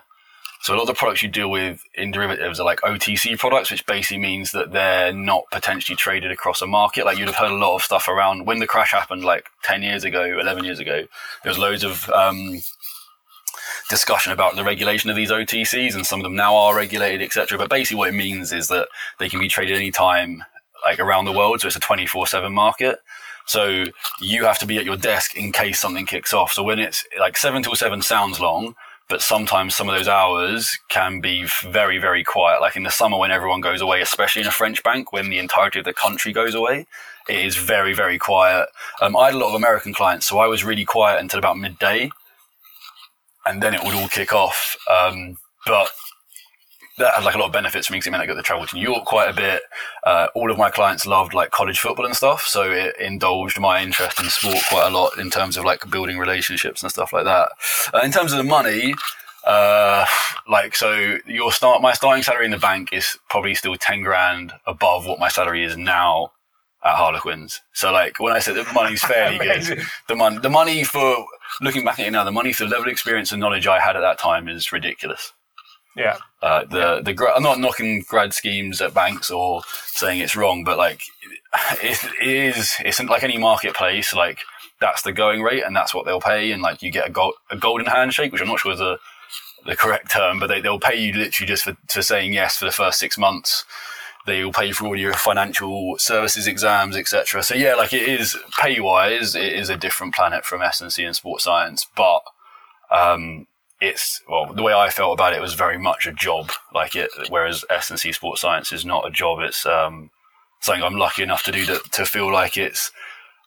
so 0.62 0.74
a 0.74 0.76
lot 0.76 0.82
of 0.82 0.88
the 0.88 0.94
products 0.96 1.22
you 1.22 1.30
deal 1.30 1.50
with 1.50 1.82
in 1.94 2.12
derivatives 2.12 2.60
are 2.60 2.66
like 2.66 2.82
OTC 2.82 3.38
products, 3.38 3.72
which 3.72 3.86
basically 3.86 4.18
means 4.18 4.52
that 4.52 4.72
they're 4.72 5.14
not 5.14 5.44
potentially 5.52 5.96
traded 5.96 6.32
across 6.32 6.62
a 6.62 6.68
market. 6.68 7.06
Like 7.06 7.18
you'd 7.18 7.28
have 7.28 7.36
heard 7.36 7.52
a 7.52 7.56
lot 7.56 7.76
of 7.76 7.84
stuff 7.84 8.08
around 8.08 8.46
when 8.46 8.60
the 8.60 8.68
crash 8.68 8.92
happened, 8.92 9.24
like 9.24 9.48
ten 9.64 9.82
years 9.82 10.04
ago, 10.04 10.24
eleven 10.24 10.66
years 10.66 10.80
ago. 10.80 11.06
There 11.44 11.50
was 11.50 11.58
loads 11.58 11.84
of 11.84 12.10
um, 12.10 12.60
discussion 13.90 14.34
about 14.34 14.56
the 14.56 14.64
regulation 14.64 15.10
of 15.10 15.16
these 15.16 15.32
OTCs, 15.32 15.96
and 15.96 16.06
some 16.06 16.20
of 16.20 16.24
them 16.24 16.36
now 16.36 16.56
are 16.56 16.76
regulated, 16.76 17.22
etc. 17.22 17.58
But 17.58 17.70
basically, 17.70 18.00
what 18.00 18.10
it 18.10 18.16
means 18.16 18.52
is 18.52 18.68
that 18.68 18.90
they 19.20 19.30
can 19.30 19.40
be 19.40 19.48
traded 19.48 19.78
anytime, 19.78 20.44
like 20.84 21.00
around 21.00 21.26
the 21.26 21.32
world. 21.32 21.62
So 21.62 21.68
it's 21.68 21.78
a 21.78 21.80
twenty 21.80 22.08
four 22.08 22.28
seven 22.28 22.52
market. 22.52 23.00
So 23.48 23.86
you 24.20 24.44
have 24.46 24.60
to 24.60 24.66
be 24.66 24.78
at 24.78 24.86
your 24.86 24.98
desk 24.98 25.36
in 25.36 25.52
case 25.52 25.80
something 25.80 26.06
kicks 26.06 26.34
off. 26.34 26.52
So 26.52 26.64
when 26.64 26.80
it's 26.80 27.06
like 27.18 27.38
seven 27.38 27.64
till 27.64 27.76
seven 27.76 28.02
sounds 28.02 28.40
long, 28.40 28.76
but 29.10 29.22
sometimes 29.22 29.74
some 29.74 29.88
of 29.88 29.96
those 29.96 30.08
hours 30.08 30.78
can 30.90 31.22
be 31.22 31.46
very, 31.64 31.98
very 31.98 32.24
quiet. 32.24 32.60
Like 32.60 32.76
in 32.76 32.84
the 32.84 32.92
summer 32.92 33.18
when 33.18 33.32
everyone 33.32 33.62
goes 33.62 33.82
away, 33.82 34.02
especially 34.02 34.42
in 34.42 34.48
a 34.48 34.52
French 34.52 34.84
bank, 34.84 35.14
when 35.14 35.30
the 35.30 35.40
entirety 35.40 35.80
of 35.80 35.86
the 35.86 35.94
country 35.94 36.34
goes 36.34 36.54
away, 36.54 36.86
it 37.30 37.46
is 37.46 37.56
very, 37.56 37.94
very 37.94 38.18
quiet. 38.18 38.68
Um, 39.02 39.16
I 39.16 39.28
had 39.28 39.36
a 39.36 39.38
lot 39.38 39.50
of 39.50 39.56
American 39.56 39.94
clients, 39.94 40.26
so 40.26 40.40
I 40.40 40.48
was 40.48 40.64
really 40.64 40.86
quiet 40.86 41.22
until 41.22 41.40
about 41.40 41.58
midday, 41.58 42.10
and 43.46 43.64
then 43.64 43.74
it 43.74 43.84
would 43.84 43.96
all 43.96 44.10
kick 44.10 44.34
off. 44.34 44.76
Um, 44.90 45.38
but 45.66 45.90
that 46.98 47.14
had 47.14 47.24
like 47.24 47.36
a 47.36 47.38
lot 47.38 47.48
of 47.48 47.54
benefits 47.54 47.88
for 47.88 47.94
me 47.94 47.98
because 47.98 48.08
it 48.08 48.12
meant 48.12 48.24
I 48.24 48.26
got 48.26 48.36
to 48.36 48.42
travel 48.42 48.66
to 48.66 48.76
New 48.76 48.82
York 48.82 49.06
quite 49.06 49.30
a 49.30 49.34
bit. 49.34 49.62
Uh, 50.04 50.28
all 50.34 50.52
of 50.52 50.58
my 50.58 50.70
clients 50.70 51.06
loved 51.06 51.34
like 51.34 51.52
college 51.52 51.80
football 51.80 52.06
and 52.06 52.16
stuff, 52.16 52.42
so 52.44 52.72
it 52.72 52.96
indulged 53.00 53.60
my 53.60 53.82
interest 53.82 54.20
in 54.20 54.30
sport 54.30 54.58
quite 54.70 54.88
a 54.88 54.90
lot 54.90 55.18
in 55.18 55.30
terms 55.30 55.58
of 55.58 55.66
like 55.66 55.90
building 55.92 56.18
relationships 56.18 56.82
and 56.82 56.92
stuff 56.92 57.14
like 57.14 57.26
that. 57.26 57.50
Uh, 57.94 58.00
in 58.04 58.12
terms 58.12 58.32
of 58.32 58.40
the 58.40 58.44
money, 58.44 58.96
uh, 59.46 60.06
like 60.50 60.76
so, 60.76 61.18
your 61.26 61.52
start 61.52 61.82
my 61.82 61.94
starting 61.94 62.24
salary 62.24 62.46
in 62.46 62.52
the 62.52 62.58
bank 62.58 62.92
is 62.92 63.18
probably 63.30 63.54
still 63.54 63.76
ten 63.76 64.02
grand 64.02 64.54
above 64.66 65.06
what 65.06 65.20
my 65.20 65.30
salary 65.30 65.64
is 65.64 65.78
now 65.78 66.32
at 66.84 66.96
Harlequins. 66.96 67.62
So 67.74 67.92
like 67.92 68.20
when 68.20 68.34
I 68.34 68.40
said 68.40 68.56
the 68.56 68.66
money's 68.74 69.04
fairly 69.04 69.38
good, 69.68 69.82
the 70.08 70.16
money 70.16 70.40
the 70.40 70.50
money 70.50 70.84
for 70.84 71.26
looking 71.62 71.86
back 71.86 72.00
at 72.00 72.08
it 72.08 72.12
now, 72.12 72.24
the 72.24 72.32
money 72.32 72.54
for 72.54 72.64
the 72.64 72.72
level 72.72 72.88
of 72.88 72.92
experience 72.92 73.32
and 73.32 73.40
knowledge 73.40 73.68
I 73.68 73.80
had 73.80 73.96
at 73.96 74.02
that 74.02 74.18
time 74.18 74.48
is 74.48 74.72
ridiculous. 74.72 75.34
Yeah. 75.98 76.18
Uh, 76.42 76.64
the 76.66 77.02
the 77.02 77.34
I'm 77.36 77.44
not 77.44 77.60
knocking 77.60 78.06
grad 78.08 78.34
schemes 78.34 78.80
at 78.82 78.94
banks 78.94 79.32
or 79.32 79.64
saying 79.88 80.20
it's 80.20 80.36
wrong, 80.36 80.64
but 80.64 80.78
like 80.78 81.02
it, 81.82 82.00
it 82.22 82.56
is 82.56 82.76
it's 82.86 83.04
like 83.04 83.24
any 83.24 83.38
marketplace. 83.38 84.14
Like 84.14 84.40
that's 84.80 85.02
the 85.02 85.12
going 85.12 85.42
rate, 85.42 85.64
and 85.64 85.76
that's 85.76 85.96
what 85.96 86.06
they'll 86.06 86.22
pay, 86.22 86.52
and 86.52 86.62
like 86.62 86.84
you 86.84 86.92
get 86.92 87.08
a 87.08 87.12
gold, 87.12 87.34
a 87.50 87.58
golden 87.58 87.88
handshake, 87.88 88.32
which 88.32 88.42
I'm 88.42 88.48
not 88.48 88.60
sure 88.60 88.74
is 88.74 88.80
the 88.80 89.00
the 89.66 89.76
correct 89.76 90.12
term, 90.12 90.40
but 90.40 90.48
they 90.48 90.62
they'll 90.62 90.80
pay 90.80 90.96
you 90.96 91.14
literally 91.14 91.48
just 91.48 91.64
for, 91.64 91.76
for 91.90 92.04
saying 92.04 92.32
yes 92.34 92.58
for 92.58 92.66
the 92.66 92.72
first 92.72 93.00
six 93.00 93.18
months. 93.18 93.66
They 94.28 94.44
will 94.44 94.54
pay 94.54 94.74
for 94.74 94.86
all 94.86 94.98
your 94.98 95.14
financial 95.14 95.96
services 95.98 96.48
exams, 96.48 96.96
etc. 96.96 97.42
So 97.42 97.56
yeah, 97.56 97.74
like 97.76 97.94
it 97.94 98.08
is 98.08 98.38
pay 98.60 98.80
wise, 98.80 99.36
it 99.36 99.54
is 99.54 99.70
a 99.70 99.78
different 99.78 100.14
planet 100.14 100.46
from 100.46 100.62
S&C 100.62 101.02
and 101.04 101.16
sports 101.16 101.46
science, 101.46 101.88
but 101.96 102.22
um, 102.92 103.48
it's 103.80 104.22
well 104.28 104.52
the 104.54 104.64
way 104.64 104.74
I 104.74 104.90
felt 104.90 105.14
about 105.14 105.34
it 105.34 105.42
was 105.42 105.54
very 105.54 105.78
much 105.78 106.08
a 106.08 106.12
job. 106.12 106.52
Like 106.74 106.96
it 106.96 107.10
whereas 107.30 107.64
S&C 107.70 108.12
sports 108.12 108.42
science 108.42 108.72
is 108.72 108.86
not 108.86 109.08
a 109.08 109.12
job 109.12 109.40
it's 109.42 109.66
um, 109.66 110.10
something 110.62 110.84
I'm 110.84 110.96
lucky 110.96 111.24
enough 111.24 111.44
to 111.44 111.52
do 111.52 111.66
to, 111.66 111.80
to 111.92 112.06
feel 112.06 112.32
like 112.32 112.58
it's 112.58 112.92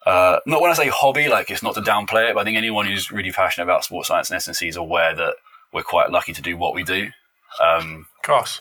uh, 0.06 0.38
not 0.46 0.62
when 0.62 0.70
I 0.70 0.75
say 0.75 0.88
hobby 0.88 1.28
like 1.28 1.50
it's 1.50 1.62
not 1.62 1.75
to 1.75 1.80
downplay 1.80 2.30
it 2.30 2.34
but 2.34 2.40
I 2.40 2.44
think 2.44 2.56
anyone 2.56 2.87
who's 2.87 3.10
really 3.10 3.32
passionate 3.32 3.64
about 3.64 3.84
sports 3.84 4.08
science 4.08 4.30
and 4.30 4.37
S&C 4.37 4.68
is 4.68 4.76
aware 4.76 5.14
that 5.14 5.34
we're 5.72 5.82
quite 5.82 6.10
lucky 6.10 6.32
to 6.32 6.42
do 6.42 6.56
what 6.56 6.75
we 6.75 6.84
do. 6.84 7.08
Um, 7.60 8.06
of 8.16 8.22
course 8.22 8.60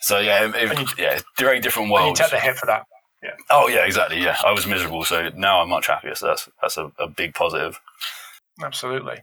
so 0.00 0.18
yeah 0.18 0.50
it, 0.54 0.78
you, 0.78 0.86
yeah 0.98 1.20
very 1.38 1.60
different 1.60 1.90
worlds. 1.90 2.18
You 2.18 2.24
take 2.24 2.32
the 2.32 2.40
hit 2.40 2.56
for 2.56 2.66
that. 2.66 2.86
Yeah. 3.22 3.36
Oh 3.50 3.68
yeah 3.68 3.84
exactly 3.84 4.20
yeah. 4.20 4.36
I 4.44 4.52
was 4.52 4.66
miserable 4.66 5.04
so 5.04 5.28
now 5.36 5.60
I'm 5.60 5.68
much 5.68 5.88
happier 5.88 6.14
so 6.14 6.28
that's 6.28 6.48
that's 6.62 6.78
a, 6.78 6.90
a 6.98 7.06
big 7.06 7.34
positive. 7.34 7.78
Absolutely 8.62 9.20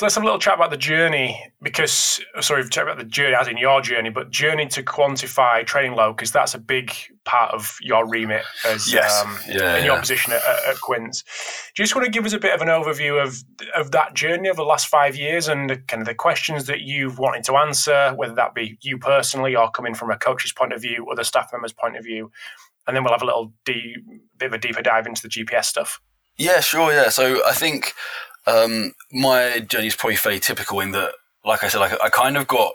so 0.00 0.06
let's 0.06 0.14
have 0.14 0.24
a 0.24 0.26
little 0.26 0.40
chat 0.40 0.54
about 0.54 0.70
the 0.70 0.78
journey 0.78 1.38
because, 1.60 2.22
sorry, 2.40 2.66
chat 2.70 2.84
about 2.84 2.96
the 2.96 3.04
journey, 3.04 3.34
as 3.34 3.48
in 3.48 3.58
your 3.58 3.82
journey, 3.82 4.08
but 4.08 4.30
journey 4.30 4.66
to 4.68 4.82
quantify 4.82 5.66
training 5.66 5.94
load 5.94 6.16
because 6.16 6.32
that's 6.32 6.54
a 6.54 6.58
big 6.58 6.94
part 7.26 7.52
of 7.52 7.76
your 7.82 8.08
remit 8.08 8.42
as 8.64 8.90
yes. 8.90 9.22
um, 9.22 9.36
yeah, 9.46 9.76
in 9.76 9.84
your 9.84 10.00
position 10.00 10.32
at, 10.32 10.40
at, 10.66 10.80
Quins. 10.80 11.22
Do 11.76 11.82
you 11.82 11.84
just 11.84 11.94
want 11.94 12.06
to 12.06 12.10
give 12.10 12.24
us 12.24 12.32
a 12.32 12.38
bit 12.38 12.54
of 12.54 12.62
an 12.62 12.68
overview 12.68 13.22
of 13.22 13.44
of 13.74 13.90
that 13.90 14.14
journey 14.14 14.48
over 14.48 14.56
the 14.56 14.62
last 14.62 14.86
five 14.86 15.16
years 15.16 15.48
and 15.48 15.68
the, 15.68 15.76
kind 15.76 16.00
of 16.00 16.08
the 16.08 16.14
questions 16.14 16.64
that 16.64 16.80
you've 16.80 17.18
wanted 17.18 17.44
to 17.44 17.56
answer, 17.56 18.14
whether 18.16 18.34
that 18.34 18.54
be 18.54 18.78
you 18.80 18.96
personally 18.96 19.54
or 19.54 19.70
coming 19.70 19.92
from 19.92 20.10
a 20.10 20.16
coach's 20.16 20.54
point 20.54 20.72
of 20.72 20.80
view 20.80 21.04
or 21.06 21.14
the 21.14 21.24
staff 21.24 21.50
member's 21.52 21.74
point 21.74 21.98
of 21.98 22.04
view, 22.04 22.32
and 22.86 22.96
then 22.96 23.04
we'll 23.04 23.12
have 23.12 23.20
a 23.20 23.26
little 23.26 23.52
bit 23.66 23.98
of 24.40 24.54
a 24.54 24.58
deeper 24.58 24.80
dive 24.80 25.06
into 25.06 25.20
the 25.20 25.28
GPS 25.28 25.66
stuff. 25.66 26.00
Yeah, 26.40 26.60
sure. 26.60 26.90
Yeah. 26.90 27.10
So 27.10 27.46
I 27.46 27.52
think 27.52 27.92
um, 28.50 28.92
my 29.12 29.60
journey 29.60 29.86
is 29.86 29.96
probably 29.96 30.16
fairly 30.16 30.40
typical 30.40 30.80
in 30.80 30.92
that, 30.92 31.12
like 31.44 31.62
I 31.62 31.68
said, 31.68 31.78
like 31.78 32.00
I 32.02 32.08
kind 32.08 32.36
of 32.36 32.46
got 32.46 32.72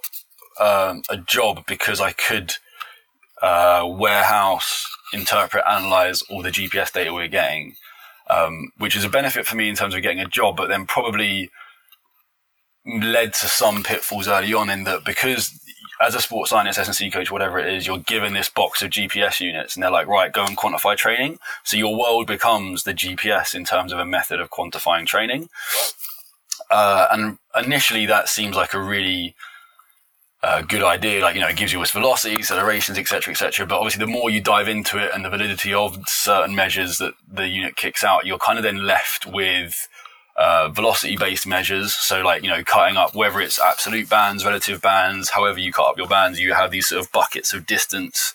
um, 0.59 1.01
a 1.09 1.17
job 1.17 1.65
because 1.67 1.99
I 1.99 2.11
could 2.11 2.53
uh, 3.41 3.85
warehouse, 3.87 4.85
interpret, 5.13 5.63
analyze 5.69 6.21
all 6.23 6.41
the 6.41 6.49
GPS 6.49 6.91
data 6.93 7.11
we 7.11 7.23
we're 7.23 7.27
getting, 7.27 7.75
um, 8.29 8.71
which 8.77 8.95
is 8.95 9.03
a 9.03 9.09
benefit 9.09 9.45
for 9.45 9.55
me 9.55 9.69
in 9.69 9.75
terms 9.75 9.93
of 9.93 10.01
getting 10.01 10.21
a 10.21 10.27
job, 10.27 10.57
but 10.57 10.69
then 10.69 10.85
probably 10.85 11.49
led 12.85 13.33
to 13.33 13.47
some 13.47 13.83
pitfalls 13.83 14.27
early 14.27 14.53
on 14.53 14.69
in 14.69 14.83
that 14.83 15.03
because 15.05 15.59
as 16.01 16.15
a 16.15 16.21
sports 16.21 16.49
scientist, 16.49 16.79
S&C 16.79 17.09
coach, 17.09 17.31
whatever 17.31 17.59
it 17.59 17.73
is, 17.73 17.87
you're 17.87 17.99
given 17.99 18.33
this 18.33 18.49
box 18.49 18.81
of 18.81 18.91
GPS 18.91 19.39
units 19.39 19.75
and 19.75 19.83
they're 19.83 19.91
like, 19.91 20.07
right, 20.07 20.31
go 20.31 20.45
and 20.45 20.57
quantify 20.57 20.95
training. 20.95 21.39
So 21.63 21.77
your 21.77 21.97
world 21.97 22.27
becomes 22.27 22.83
the 22.83 22.93
GPS 22.93 23.55
in 23.55 23.63
terms 23.63 23.91
of 23.91 23.99
a 23.99 24.05
method 24.05 24.39
of 24.39 24.49
quantifying 24.49 25.05
training. 25.05 25.49
Uh, 26.69 27.07
and 27.11 27.37
initially 27.55 28.05
that 28.07 28.27
seems 28.27 28.55
like 28.55 28.73
a 28.73 28.81
really 28.81 29.35
uh, 30.43 30.61
good 30.61 30.83
idea. 30.83 31.21
Like, 31.21 31.35
you 31.35 31.41
know, 31.41 31.47
it 31.47 31.55
gives 31.55 31.71
you 31.71 31.81
its 31.81 31.91
velocity, 31.91 32.35
accelerations, 32.35 32.97
etc., 32.97 33.31
etc. 33.31 33.65
But 33.65 33.77
obviously 33.77 34.05
the 34.05 34.11
more 34.11 34.29
you 34.29 34.41
dive 34.41 34.67
into 34.67 35.03
it 35.03 35.11
and 35.13 35.23
the 35.23 35.29
validity 35.29 35.73
of 35.73 35.97
certain 36.07 36.55
measures 36.55 36.97
that 36.97 37.13
the 37.31 37.47
unit 37.47 37.75
kicks 37.75 38.03
out, 38.03 38.25
you're 38.25 38.37
kind 38.37 38.59
of 38.59 38.63
then 38.63 38.85
left 38.85 39.25
with 39.25 39.87
uh, 40.37 40.69
velocity 40.69 41.17
based 41.17 41.47
measures. 41.47 41.93
So, 41.93 42.21
like, 42.21 42.43
you 42.43 42.49
know, 42.49 42.63
cutting 42.63 42.97
up 42.97 43.15
whether 43.15 43.39
it's 43.39 43.59
absolute 43.59 44.09
bands, 44.09 44.45
relative 44.45 44.81
bands, 44.81 45.29
however 45.29 45.59
you 45.59 45.71
cut 45.71 45.87
up 45.87 45.97
your 45.97 46.07
bands, 46.07 46.39
you 46.39 46.53
have 46.53 46.71
these 46.71 46.87
sort 46.87 47.03
of 47.03 47.11
buckets 47.11 47.53
of 47.53 47.65
distance 47.65 48.33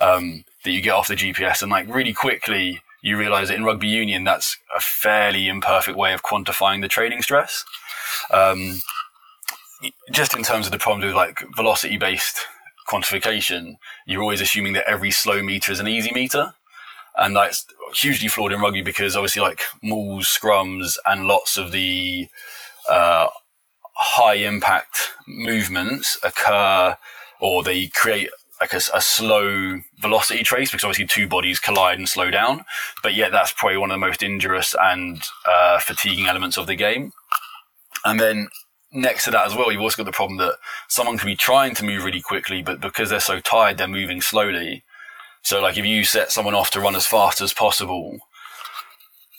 um, 0.00 0.44
that 0.64 0.72
you 0.72 0.80
get 0.80 0.94
off 0.94 1.08
the 1.08 1.14
GPS. 1.14 1.62
And, 1.62 1.70
like, 1.70 1.92
really 1.92 2.12
quickly, 2.12 2.82
you 3.02 3.16
realize 3.16 3.48
that 3.48 3.56
in 3.56 3.64
rugby 3.64 3.86
union, 3.86 4.24
that's 4.24 4.56
a 4.74 4.80
fairly 4.80 5.46
imperfect 5.46 5.96
way 5.96 6.12
of 6.12 6.24
quantifying 6.24 6.80
the 6.82 6.88
training 6.88 7.22
stress. 7.22 7.64
Um, 8.32 8.80
just 10.10 10.34
in 10.34 10.42
terms 10.42 10.66
of 10.66 10.72
the 10.72 10.78
problems 10.78 11.04
with 11.04 11.14
like 11.14 11.44
velocity 11.54 11.98
based 11.98 12.40
quantification, 12.88 13.76
you're 14.06 14.22
always 14.22 14.40
assuming 14.40 14.72
that 14.72 14.88
every 14.88 15.10
slow 15.10 15.42
meter 15.42 15.70
is 15.70 15.80
an 15.80 15.88
easy 15.88 16.12
meter. 16.12 16.54
And 17.16 17.34
that's 17.34 17.66
hugely 17.94 18.28
flawed 18.28 18.52
in 18.52 18.60
rugby 18.60 18.82
because 18.82 19.16
obviously, 19.16 19.42
like 19.42 19.62
mauls, 19.82 20.26
scrums, 20.26 20.96
and 21.06 21.26
lots 21.26 21.56
of 21.56 21.72
the 21.72 22.28
uh, 22.88 23.28
high 23.94 24.34
impact 24.34 25.12
movements 25.26 26.18
occur 26.22 26.96
or 27.40 27.62
they 27.62 27.86
create 27.88 28.30
like 28.60 28.72
a, 28.72 28.80
a, 28.94 29.00
slow 29.00 29.80
velocity 29.98 30.42
trace 30.42 30.70
because 30.70 30.84
obviously 30.84 31.06
two 31.06 31.28
bodies 31.28 31.58
collide 31.58 31.98
and 31.98 32.08
slow 32.08 32.30
down. 32.30 32.64
But 33.02 33.14
yet, 33.14 33.32
that's 33.32 33.52
probably 33.52 33.76
one 33.76 33.90
of 33.90 33.94
the 33.94 34.06
most 34.06 34.22
injurious 34.22 34.74
and 34.80 35.22
uh, 35.46 35.78
fatiguing 35.78 36.26
elements 36.26 36.56
of 36.56 36.66
the 36.66 36.74
game. 36.74 37.12
And 38.04 38.18
then 38.18 38.48
next 38.92 39.24
to 39.24 39.30
that 39.32 39.46
as 39.46 39.54
well, 39.54 39.70
you've 39.70 39.82
also 39.82 40.02
got 40.02 40.06
the 40.06 40.16
problem 40.16 40.38
that 40.38 40.54
someone 40.88 41.18
can 41.18 41.26
be 41.26 41.36
trying 41.36 41.74
to 41.74 41.84
move 41.84 42.04
really 42.04 42.20
quickly, 42.20 42.62
but 42.62 42.80
because 42.80 43.10
they're 43.10 43.20
so 43.20 43.40
tired, 43.40 43.78
they're 43.78 43.88
moving 43.88 44.20
slowly. 44.20 44.84
So, 45.46 45.60
like, 45.60 45.78
if 45.78 45.84
you 45.84 46.02
set 46.02 46.32
someone 46.32 46.56
off 46.56 46.72
to 46.72 46.80
run 46.80 46.96
as 46.96 47.06
fast 47.06 47.40
as 47.40 47.54
possible, 47.54 48.18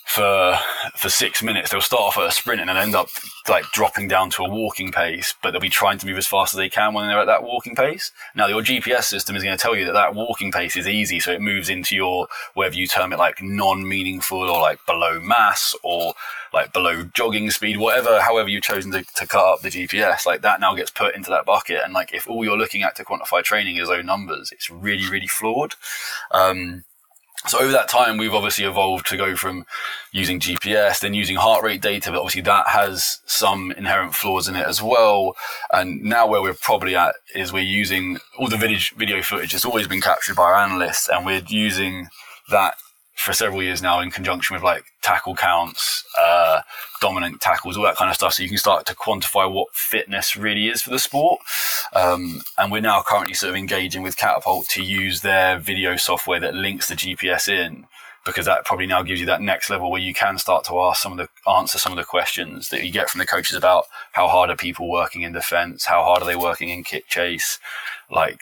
for 0.08 0.58
for 0.96 1.10
six 1.10 1.42
minutes. 1.42 1.70
They'll 1.70 1.82
start 1.82 2.02
off 2.02 2.16
at 2.16 2.26
a 2.26 2.32
sprint 2.32 2.60
and 2.60 2.70
then 2.70 2.78
end 2.78 2.94
up 2.94 3.08
like 3.46 3.64
dropping 3.72 4.08
down 4.08 4.30
to 4.30 4.42
a 4.42 4.48
walking 4.48 4.90
pace, 4.90 5.34
but 5.42 5.50
they'll 5.50 5.60
be 5.60 5.68
trying 5.68 5.98
to 5.98 6.06
move 6.06 6.16
as 6.16 6.26
fast 6.26 6.54
as 6.54 6.58
they 6.58 6.70
can 6.70 6.94
when 6.94 7.06
they're 7.06 7.20
at 7.20 7.26
that 7.26 7.42
walking 7.42 7.76
pace. 7.76 8.10
Now, 8.34 8.46
your 8.46 8.62
GPS 8.62 9.04
system 9.04 9.36
is 9.36 9.42
going 9.42 9.56
to 9.56 9.62
tell 9.62 9.76
you 9.76 9.84
that 9.84 9.92
that 9.92 10.14
walking 10.14 10.50
pace 10.50 10.76
is 10.76 10.88
easy, 10.88 11.20
so 11.20 11.32
it 11.32 11.42
moves 11.42 11.68
into 11.68 11.94
your 11.94 12.26
whether 12.54 12.74
you 12.74 12.86
term 12.86 13.12
it 13.12 13.18
like 13.18 13.42
non-meaningful 13.42 14.38
or 14.38 14.62
like 14.62 14.84
below 14.86 15.20
mass 15.20 15.74
or 15.82 16.14
like 16.54 16.72
below 16.72 17.04
jogging 17.14 17.50
speed, 17.50 17.76
whatever, 17.76 18.22
however 18.22 18.48
you've 18.48 18.62
chosen 18.62 18.90
to, 18.92 19.04
to 19.14 19.26
cut 19.26 19.44
up 19.44 19.60
the 19.60 19.68
GPS, 19.68 20.24
like 20.24 20.40
that 20.40 20.58
now 20.58 20.74
gets 20.74 20.90
put 20.90 21.14
into 21.14 21.28
that 21.28 21.44
bucket. 21.44 21.82
And 21.84 21.92
like 21.92 22.14
if 22.14 22.26
all 22.28 22.44
you're 22.44 22.56
looking 22.56 22.82
at 22.82 22.96
to 22.96 23.04
quantify 23.04 23.42
training 23.42 23.76
is 23.76 23.88
those 23.88 24.06
numbers, 24.06 24.52
it's 24.52 24.70
really, 24.70 25.06
really 25.10 25.26
flawed. 25.26 25.74
Um, 26.30 26.84
so 27.46 27.60
over 27.60 27.72
that 27.72 27.88
time, 27.88 28.16
we've 28.18 28.34
obviously 28.34 28.64
evolved 28.64 29.06
to 29.06 29.16
go 29.16 29.36
from 29.36 29.64
using 30.12 30.40
GPS, 30.40 31.00
then 31.00 31.14
using 31.14 31.36
heart 31.36 31.62
rate 31.62 31.80
data, 31.80 32.10
but 32.10 32.18
obviously 32.18 32.42
that 32.42 32.68
has 32.68 33.20
some 33.26 33.70
inherent 33.72 34.14
flaws 34.14 34.48
in 34.48 34.56
it 34.56 34.66
as 34.66 34.82
well. 34.82 35.36
And 35.72 36.02
now 36.02 36.26
where 36.26 36.42
we're 36.42 36.54
probably 36.54 36.96
at 36.96 37.14
is 37.34 37.52
we're 37.52 37.62
using 37.62 38.18
all 38.38 38.48
the 38.48 38.56
video, 38.56 39.22
footage 39.22 39.52
has 39.52 39.64
always 39.64 39.86
been 39.86 40.00
captured 40.00 40.36
by 40.36 40.42
our 40.42 40.56
analysts, 40.56 41.08
and 41.08 41.24
we're 41.24 41.42
using 41.46 42.08
that 42.50 42.74
for 43.18 43.32
several 43.32 43.62
years 43.62 43.82
now 43.82 44.00
in 44.00 44.12
conjunction 44.12 44.54
with 44.54 44.62
like 44.62 44.84
tackle 45.02 45.34
counts, 45.34 46.04
uh, 46.18 46.60
dominant 47.00 47.40
tackles, 47.40 47.76
all 47.76 47.82
that 47.82 47.96
kind 47.96 48.08
of 48.08 48.14
stuff. 48.14 48.34
So 48.34 48.44
you 48.44 48.48
can 48.48 48.58
start 48.58 48.86
to 48.86 48.94
quantify 48.94 49.52
what 49.52 49.74
fitness 49.74 50.36
really 50.36 50.68
is 50.68 50.82
for 50.82 50.90
the 50.90 51.00
sport. 51.00 51.40
Um, 51.94 52.42
and 52.56 52.70
we're 52.70 52.80
now 52.80 53.02
currently 53.02 53.34
sort 53.34 53.50
of 53.50 53.56
engaging 53.56 54.02
with 54.02 54.16
Catapult 54.16 54.68
to 54.68 54.82
use 54.84 55.22
their 55.22 55.58
video 55.58 55.96
software 55.96 56.38
that 56.38 56.54
links 56.54 56.88
the 56.88 56.94
GPS 56.94 57.48
in 57.48 57.86
because 58.24 58.46
that 58.46 58.64
probably 58.64 58.86
now 58.86 59.02
gives 59.02 59.18
you 59.18 59.26
that 59.26 59.40
next 59.40 59.68
level 59.68 59.90
where 59.90 60.00
you 60.00 60.14
can 60.14 60.38
start 60.38 60.64
to 60.64 60.78
ask 60.80 61.02
some 61.02 61.12
of 61.12 61.18
the 61.18 61.50
answer 61.50 61.78
some 61.78 61.92
of 61.92 61.96
the 61.96 62.04
questions 62.04 62.68
that 62.68 62.84
you 62.84 62.92
get 62.92 63.08
from 63.08 63.20
the 63.20 63.26
coaches 63.26 63.56
about 63.56 63.84
how 64.12 64.28
hard 64.28 64.50
are 64.50 64.56
people 64.56 64.90
working 64.90 65.22
in 65.22 65.32
defense 65.32 65.86
how 65.86 66.02
hard 66.02 66.20
are 66.20 66.26
they 66.26 66.36
working 66.36 66.68
in 66.68 66.84
kick 66.84 67.06
chase 67.08 67.58
like 68.10 68.38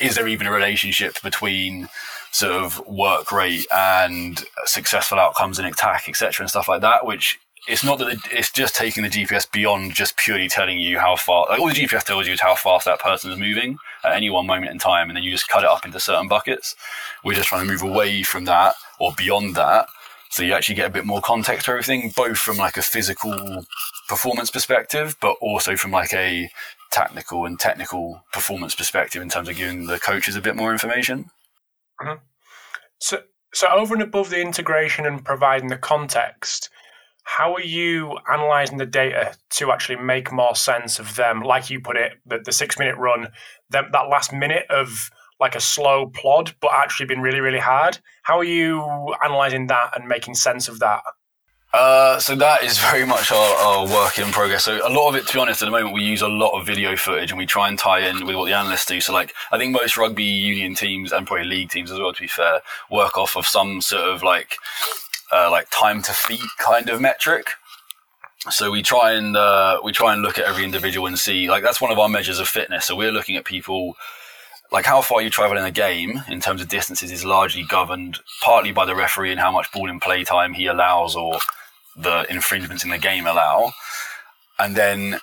is 0.00 0.14
there 0.14 0.28
even 0.28 0.46
a 0.46 0.52
relationship 0.52 1.20
between 1.22 1.88
sort 2.32 2.52
of 2.52 2.86
work 2.86 3.32
rate 3.32 3.66
and 3.74 4.44
successful 4.64 5.18
outcomes 5.18 5.58
in 5.58 5.64
attack 5.64 6.08
etc 6.08 6.44
and 6.44 6.50
stuff 6.50 6.68
like 6.68 6.80
that 6.80 7.06
which 7.06 7.38
it's 7.68 7.84
not 7.84 7.98
that 7.98 8.18
it's 8.30 8.50
just 8.50 8.74
taking 8.74 9.02
the 9.02 9.10
GPS 9.10 9.50
beyond 9.50 9.92
just 9.92 10.16
purely 10.16 10.48
telling 10.48 10.78
you 10.78 10.98
how 10.98 11.16
far. 11.16 11.46
Like 11.50 11.60
all 11.60 11.68
the 11.68 11.74
GPS 11.74 12.02
tells 12.02 12.26
you 12.26 12.32
is 12.32 12.40
how 12.40 12.54
fast 12.54 12.86
that 12.86 12.98
person 12.98 13.30
is 13.30 13.38
moving 13.38 13.76
at 14.04 14.12
any 14.12 14.30
one 14.30 14.46
moment 14.46 14.72
in 14.72 14.78
time, 14.78 15.10
and 15.10 15.16
then 15.16 15.22
you 15.22 15.30
just 15.30 15.48
cut 15.48 15.64
it 15.64 15.68
up 15.68 15.84
into 15.84 16.00
certain 16.00 16.28
buckets. 16.28 16.74
We're 17.24 17.34
just 17.34 17.48
trying 17.48 17.66
to 17.66 17.70
move 17.70 17.82
away 17.82 18.22
from 18.22 18.46
that 18.46 18.74
or 18.98 19.12
beyond 19.16 19.54
that, 19.56 19.86
so 20.30 20.42
you 20.42 20.54
actually 20.54 20.76
get 20.76 20.86
a 20.86 20.92
bit 20.92 21.04
more 21.04 21.20
context 21.20 21.66
for 21.66 21.72
everything, 21.72 22.12
both 22.16 22.38
from 22.38 22.56
like 22.56 22.78
a 22.78 22.82
physical 22.82 23.66
performance 24.08 24.50
perspective, 24.50 25.16
but 25.20 25.36
also 25.40 25.76
from 25.76 25.90
like 25.90 26.14
a 26.14 26.50
technical 26.90 27.44
and 27.44 27.60
technical 27.60 28.22
performance 28.32 28.74
perspective 28.74 29.20
in 29.20 29.28
terms 29.28 29.48
of 29.48 29.56
giving 29.56 29.86
the 29.86 29.98
coaches 29.98 30.36
a 30.36 30.40
bit 30.40 30.56
more 30.56 30.72
information. 30.72 31.30
Mm-hmm. 32.00 32.22
So, 33.00 33.22
so 33.54 33.68
over 33.68 33.94
and 33.94 34.02
above 34.02 34.30
the 34.30 34.40
integration 34.40 35.06
and 35.06 35.24
providing 35.24 35.68
the 35.68 35.78
context 35.78 36.70
how 37.28 37.52
are 37.52 37.60
you 37.60 38.16
analyzing 38.32 38.78
the 38.78 38.86
data 38.86 39.34
to 39.50 39.70
actually 39.70 39.96
make 39.96 40.32
more 40.32 40.56
sense 40.56 40.98
of 40.98 41.14
them? 41.14 41.42
Like 41.42 41.68
you 41.68 41.78
put 41.78 41.98
it, 41.98 42.14
the, 42.24 42.38
the 42.42 42.52
six 42.52 42.78
minute 42.78 42.96
run, 42.96 43.28
that, 43.68 43.92
that 43.92 44.08
last 44.08 44.32
minute 44.32 44.64
of 44.70 45.10
like 45.38 45.54
a 45.54 45.60
slow 45.60 46.06
plod, 46.06 46.54
but 46.62 46.70
actually 46.72 47.04
been 47.04 47.20
really, 47.20 47.40
really 47.40 47.58
hard. 47.58 47.98
How 48.22 48.38
are 48.38 48.44
you 48.44 48.82
analyzing 49.22 49.66
that 49.66 49.90
and 49.94 50.08
making 50.08 50.36
sense 50.36 50.68
of 50.68 50.78
that? 50.78 51.02
Uh, 51.78 52.18
so 52.18 52.34
that 52.34 52.64
is 52.64 52.76
very 52.76 53.06
much 53.06 53.30
our, 53.30 53.54
our, 53.54 53.86
work 53.86 54.18
in 54.18 54.32
progress. 54.32 54.64
So 54.64 54.84
a 54.84 54.90
lot 54.90 55.10
of 55.10 55.14
it, 55.14 55.28
to 55.28 55.34
be 55.34 55.38
honest, 55.38 55.62
at 55.62 55.66
the 55.66 55.70
moment 55.70 55.94
we 55.94 56.02
use 56.02 56.22
a 56.22 56.26
lot 56.26 56.58
of 56.58 56.66
video 56.66 56.96
footage 56.96 57.30
and 57.30 57.38
we 57.38 57.46
try 57.46 57.68
and 57.68 57.78
tie 57.78 58.00
in 58.00 58.26
with 58.26 58.34
what 58.34 58.46
the 58.46 58.52
analysts 58.52 58.86
do. 58.86 59.00
So 59.00 59.12
like, 59.12 59.32
I 59.52 59.58
think 59.58 59.72
most 59.72 59.96
rugby 59.96 60.24
union 60.24 60.74
teams 60.74 61.12
and 61.12 61.24
probably 61.24 61.46
league 61.46 61.70
teams 61.70 61.92
as 61.92 62.00
well, 62.00 62.12
to 62.12 62.20
be 62.20 62.26
fair, 62.26 62.62
work 62.90 63.16
off 63.16 63.36
of 63.36 63.46
some 63.46 63.80
sort 63.80 64.02
of 64.02 64.24
like 64.24 64.56
uh, 65.30 65.52
like 65.52 65.68
time 65.70 66.02
to 66.02 66.12
feet 66.12 66.40
kind 66.58 66.88
of 66.90 67.00
metric. 67.00 67.46
So 68.50 68.72
we 68.72 68.82
try 68.82 69.12
and 69.12 69.36
uh, 69.36 69.78
we 69.84 69.92
try 69.92 70.12
and 70.12 70.20
look 70.20 70.36
at 70.36 70.46
every 70.46 70.64
individual 70.64 71.06
and 71.06 71.16
see 71.16 71.48
like 71.48 71.62
that's 71.62 71.80
one 71.80 71.92
of 71.92 71.98
our 72.00 72.08
measures 72.08 72.40
of 72.40 72.48
fitness. 72.48 72.86
So 72.86 72.96
we're 72.96 73.12
looking 73.12 73.36
at 73.36 73.44
people 73.44 73.94
like 74.72 74.84
how 74.84 75.00
far 75.00 75.22
you 75.22 75.30
travel 75.30 75.56
in 75.56 75.64
a 75.64 75.70
game 75.70 76.24
in 76.28 76.40
terms 76.40 76.60
of 76.60 76.66
distances 76.66 77.12
is 77.12 77.24
largely 77.24 77.62
governed 77.62 78.18
partly 78.42 78.72
by 78.72 78.84
the 78.84 78.96
referee 78.96 79.30
and 79.30 79.38
how 79.38 79.52
much 79.52 79.70
ball 79.70 79.88
in 79.88 80.00
play 80.00 80.24
time 80.24 80.54
he 80.54 80.66
allows 80.66 81.14
or 81.14 81.38
the 81.98 82.26
infringements 82.30 82.84
in 82.84 82.90
the 82.90 82.98
game 82.98 83.26
allow. 83.26 83.72
And 84.58 84.76
then 84.76 85.20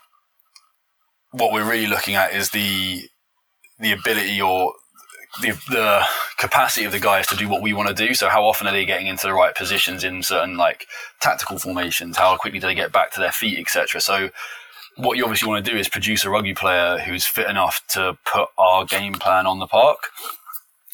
what 1.31 1.51
we're 1.51 1.69
really 1.69 1.87
looking 1.87 2.15
at 2.15 2.33
is 2.33 2.51
the 2.51 3.03
the 3.79 3.91
ability 3.91 4.41
or 4.41 4.73
the, 5.41 5.51
the 5.69 6.05
capacity 6.37 6.85
of 6.85 6.93
the 6.93 6.99
guys 6.99 7.27
to 7.27 7.35
do 7.35 7.49
what 7.49 7.61
we 7.61 7.73
want 7.73 7.89
to 7.89 7.93
do. 7.93 8.13
So 8.13 8.29
how 8.29 8.45
often 8.45 8.67
are 8.67 8.71
they 8.71 8.85
getting 8.85 9.07
into 9.07 9.27
the 9.27 9.33
right 9.33 9.53
positions 9.53 10.03
in 10.03 10.23
certain 10.23 10.55
like 10.55 10.87
tactical 11.19 11.59
formations? 11.59 12.17
How 12.17 12.37
quickly 12.37 12.59
do 12.59 12.67
they 12.67 12.75
get 12.75 12.93
back 12.93 13.11
to 13.13 13.19
their 13.19 13.33
feet, 13.33 13.59
etc. 13.59 13.99
So 13.99 14.29
what 14.95 15.17
you 15.17 15.23
obviously 15.23 15.49
want 15.49 15.65
to 15.65 15.71
do 15.71 15.77
is 15.77 15.89
produce 15.89 16.23
a 16.23 16.29
rugby 16.29 16.53
player 16.53 16.99
who's 16.99 17.25
fit 17.25 17.49
enough 17.49 17.81
to 17.89 18.17
put 18.25 18.47
our 18.57 18.85
game 18.85 19.13
plan 19.13 19.45
on 19.45 19.59
the 19.59 19.67
park. 19.67 20.09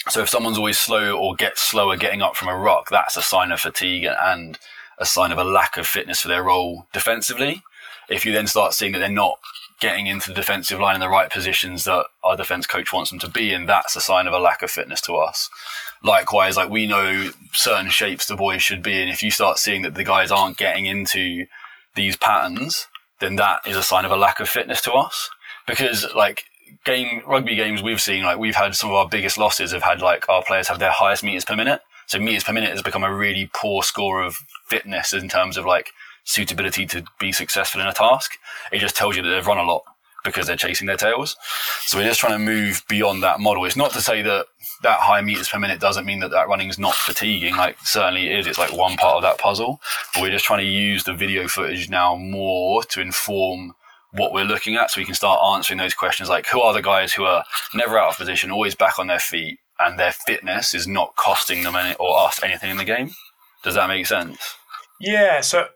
So 0.10 0.22
if 0.22 0.30
someone's 0.30 0.58
always 0.58 0.80
slow 0.80 1.16
or 1.16 1.36
gets 1.36 1.62
slower 1.62 1.96
getting 1.96 2.24
up 2.24 2.36
from 2.36 2.48
a 2.48 2.58
ruck, 2.58 2.90
that's 2.90 3.16
a 3.16 3.22
sign 3.22 3.52
of 3.52 3.60
fatigue 3.60 4.08
and 4.20 4.58
a 5.02 5.06
sign 5.06 5.32
of 5.32 5.38
a 5.38 5.44
lack 5.44 5.76
of 5.76 5.88
fitness 5.88 6.22
for 6.22 6.28
their 6.30 6.44
role 6.44 6.88
defensively. 6.94 7.64
If 8.08 8.26
you 8.26 8.32
then 8.32 8.48
start 8.48 8.74
seeing 8.74 8.92
that 8.94 9.00
they're 9.00 9.10
not 9.10 9.40
getting 9.82 10.06
into 10.06 10.30
the 10.30 10.36
defensive 10.36 10.80
line 10.80 10.94
in 10.94 11.02
the 11.02 11.10
right 11.10 11.32
positions 11.32 11.86
that 11.86 12.06
our 12.24 12.38
defense 12.38 12.68
coach 12.68 12.94
wants 12.94 13.10
them 13.10 13.20
to 13.20 13.30
be 13.30 13.52
in, 13.52 13.66
that's 13.66 13.96
a 13.96 14.02
sign 14.02 14.28
of 14.28 14.34
a 14.34 14.40
lack 14.40 14.62
of 14.62 14.70
fitness 14.70 15.02
to 15.02 15.16
us. 15.16 15.50
Likewise, 16.04 16.56
like 16.56 16.70
we 16.70 16.86
know 16.86 17.32
certain 17.52 17.90
shapes 17.90 18.28
the 18.28 18.36
boys 18.36 18.62
should 18.62 18.84
be 18.84 19.02
in. 19.02 19.10
If 19.10 19.24
you 19.24 19.32
start 19.32 19.58
seeing 19.58 19.82
that 19.82 19.96
the 19.96 20.04
guys 20.04 20.32
aren't 20.32 20.58
getting 20.58 20.86
into 20.86 21.48
these 21.96 22.16
patterns, 22.16 22.88
then 23.20 23.38
that 23.38 23.66
is 23.66 23.76
a 23.76 23.84
sign 23.84 24.06
of 24.06 24.12
a 24.12 24.16
lack 24.16 24.40
of 24.40 24.48
fitness 24.48 24.82
to 24.84 24.94
us. 24.94 25.30
Because 25.66 26.06
like 26.16 26.44
game 26.86 27.24
rugby 27.28 27.56
games 27.56 27.82
we've 27.82 28.02
seen, 28.02 28.24
like 28.24 28.38
we've 28.38 28.56
had 28.56 28.76
some 28.76 28.92
of 28.92 28.96
our 28.96 29.10
biggest 29.10 29.38
losses 29.38 29.72
have 29.72 29.84
had 29.84 30.02
like 30.02 30.30
our 30.30 30.44
players 30.44 30.68
have 30.68 30.80
their 30.80 30.92
highest 30.92 31.24
meters 31.24 31.46
per 31.46 31.56
minute. 31.56 31.82
So 32.12 32.20
meters 32.20 32.44
per 32.44 32.52
minute 32.52 32.72
has 32.72 32.82
become 32.82 33.06
a 33.06 33.16
really 33.16 33.50
poor 33.54 33.84
score 33.84 34.22
of 34.22 34.36
fitness 34.68 35.14
in 35.14 35.30
terms 35.30 35.56
of 35.56 35.66
like 35.66 35.92
suitability 36.26 36.86
to 36.88 37.06
be 37.22 37.32
successful 37.32 37.80
in 37.80 37.88
a 37.88 37.94
task. 37.94 38.34
It 38.74 38.80
just 38.80 38.98
tells 38.98 39.16
you 39.16 39.24
that 39.24 39.30
they've 39.30 39.48
run 39.48 39.58
a 39.58 39.64
lot 39.64 39.84
because 40.26 40.46
they're 40.46 40.58
chasing 40.58 40.88
their 40.88 40.98
tails. 40.98 41.38
So 41.86 41.98
we're 41.98 42.04
just 42.10 42.20
trying 42.20 42.34
to 42.34 42.40
move 42.40 42.84
beyond 42.90 43.24
that 43.24 43.40
model. 43.40 43.64
It's 43.64 43.78
not 43.78 43.94
to 43.94 44.02
say 44.02 44.22
that 44.24 44.48
that 44.84 45.00
high 45.00 45.22
meters 45.22 45.48
per 45.48 45.58
minute 45.58 45.80
doesn't 45.80 46.06
mean 46.06 46.20
that 46.20 46.32
that 46.32 46.50
running 46.50 46.68
is 46.68 46.78
not 46.78 46.96
fatiguing. 46.96 47.56
Like 47.56 47.78
certainly 47.86 48.28
it 48.28 48.40
is. 48.40 48.46
It's 48.46 48.60
like 48.60 48.74
one 48.74 48.98
part 48.98 49.16
of 49.16 49.22
that 49.22 49.38
puzzle. 49.38 49.80
But 50.14 50.24
we're 50.24 50.32
just 50.32 50.44
trying 50.44 50.66
to 50.66 50.70
use 50.70 51.06
the 51.06 51.14
video 51.14 51.48
footage 51.48 51.90
now 51.90 52.18
more 52.18 52.84
to 52.84 53.00
inform 53.00 53.74
what 54.12 54.34
we're 54.34 54.44
looking 54.44 54.76
at 54.76 54.92
so 54.92 55.00
we 55.00 55.06
can 55.06 55.16
start 55.16 55.40
answering 55.56 55.78
those 55.78 55.94
questions 55.94 56.28
like 56.28 56.46
who 56.48 56.60
are 56.60 56.74
the 56.74 56.82
guys 56.82 57.14
who 57.14 57.24
are 57.24 57.46
never 57.74 57.98
out 57.98 58.10
of 58.10 58.18
position, 58.18 58.52
always 58.52 58.76
back 58.76 59.00
on 59.00 59.08
their 59.08 59.20
feet, 59.20 59.60
and 59.86 60.00
their 60.00 60.12
fitness 60.12 60.74
is 60.74 60.88
not 60.88 61.16
costing 61.16 61.64
them 61.64 61.76
any, 61.76 61.96
or 62.00 62.20
us 62.20 62.42
anything 62.44 62.72
in 62.72 62.78
the 62.78 62.86
game. 62.86 63.12
Does 63.64 63.76
that 63.76 63.88
make 63.88 64.06
sense? 64.06 64.38
Yeah. 65.00 65.42
So 65.42 65.68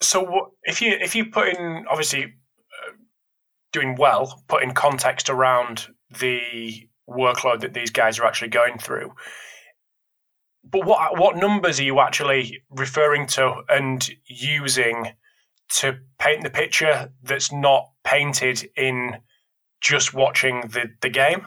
So 0.00 0.52
if 0.62 0.80
you 0.80 0.96
if 1.00 1.14
you 1.14 1.26
put 1.26 1.48
in 1.48 1.84
obviously 1.90 2.24
uh, 2.24 2.92
doing 3.72 3.96
well, 3.96 4.42
put 4.48 4.62
in 4.62 4.72
context 4.72 5.28
around 5.28 5.88
the 6.20 6.88
workload 7.08 7.60
that 7.60 7.74
these 7.74 7.90
guys 7.90 8.18
are 8.18 8.26
actually 8.26 8.48
going 8.48 8.78
through. 8.78 9.12
But 10.64 10.84
what 10.84 11.18
what 11.18 11.36
numbers 11.36 11.80
are 11.80 11.84
you 11.84 12.00
actually 12.00 12.62
referring 12.70 13.26
to 13.28 13.62
and 13.68 14.08
using 14.26 15.08
to 15.70 15.98
paint 16.18 16.42
the 16.42 16.50
picture 16.50 17.10
that's 17.22 17.52
not 17.52 17.90
painted 18.04 18.70
in 18.76 19.18
just 19.80 20.14
watching 20.14 20.60
the, 20.62 20.90
the 21.00 21.10
game? 21.10 21.46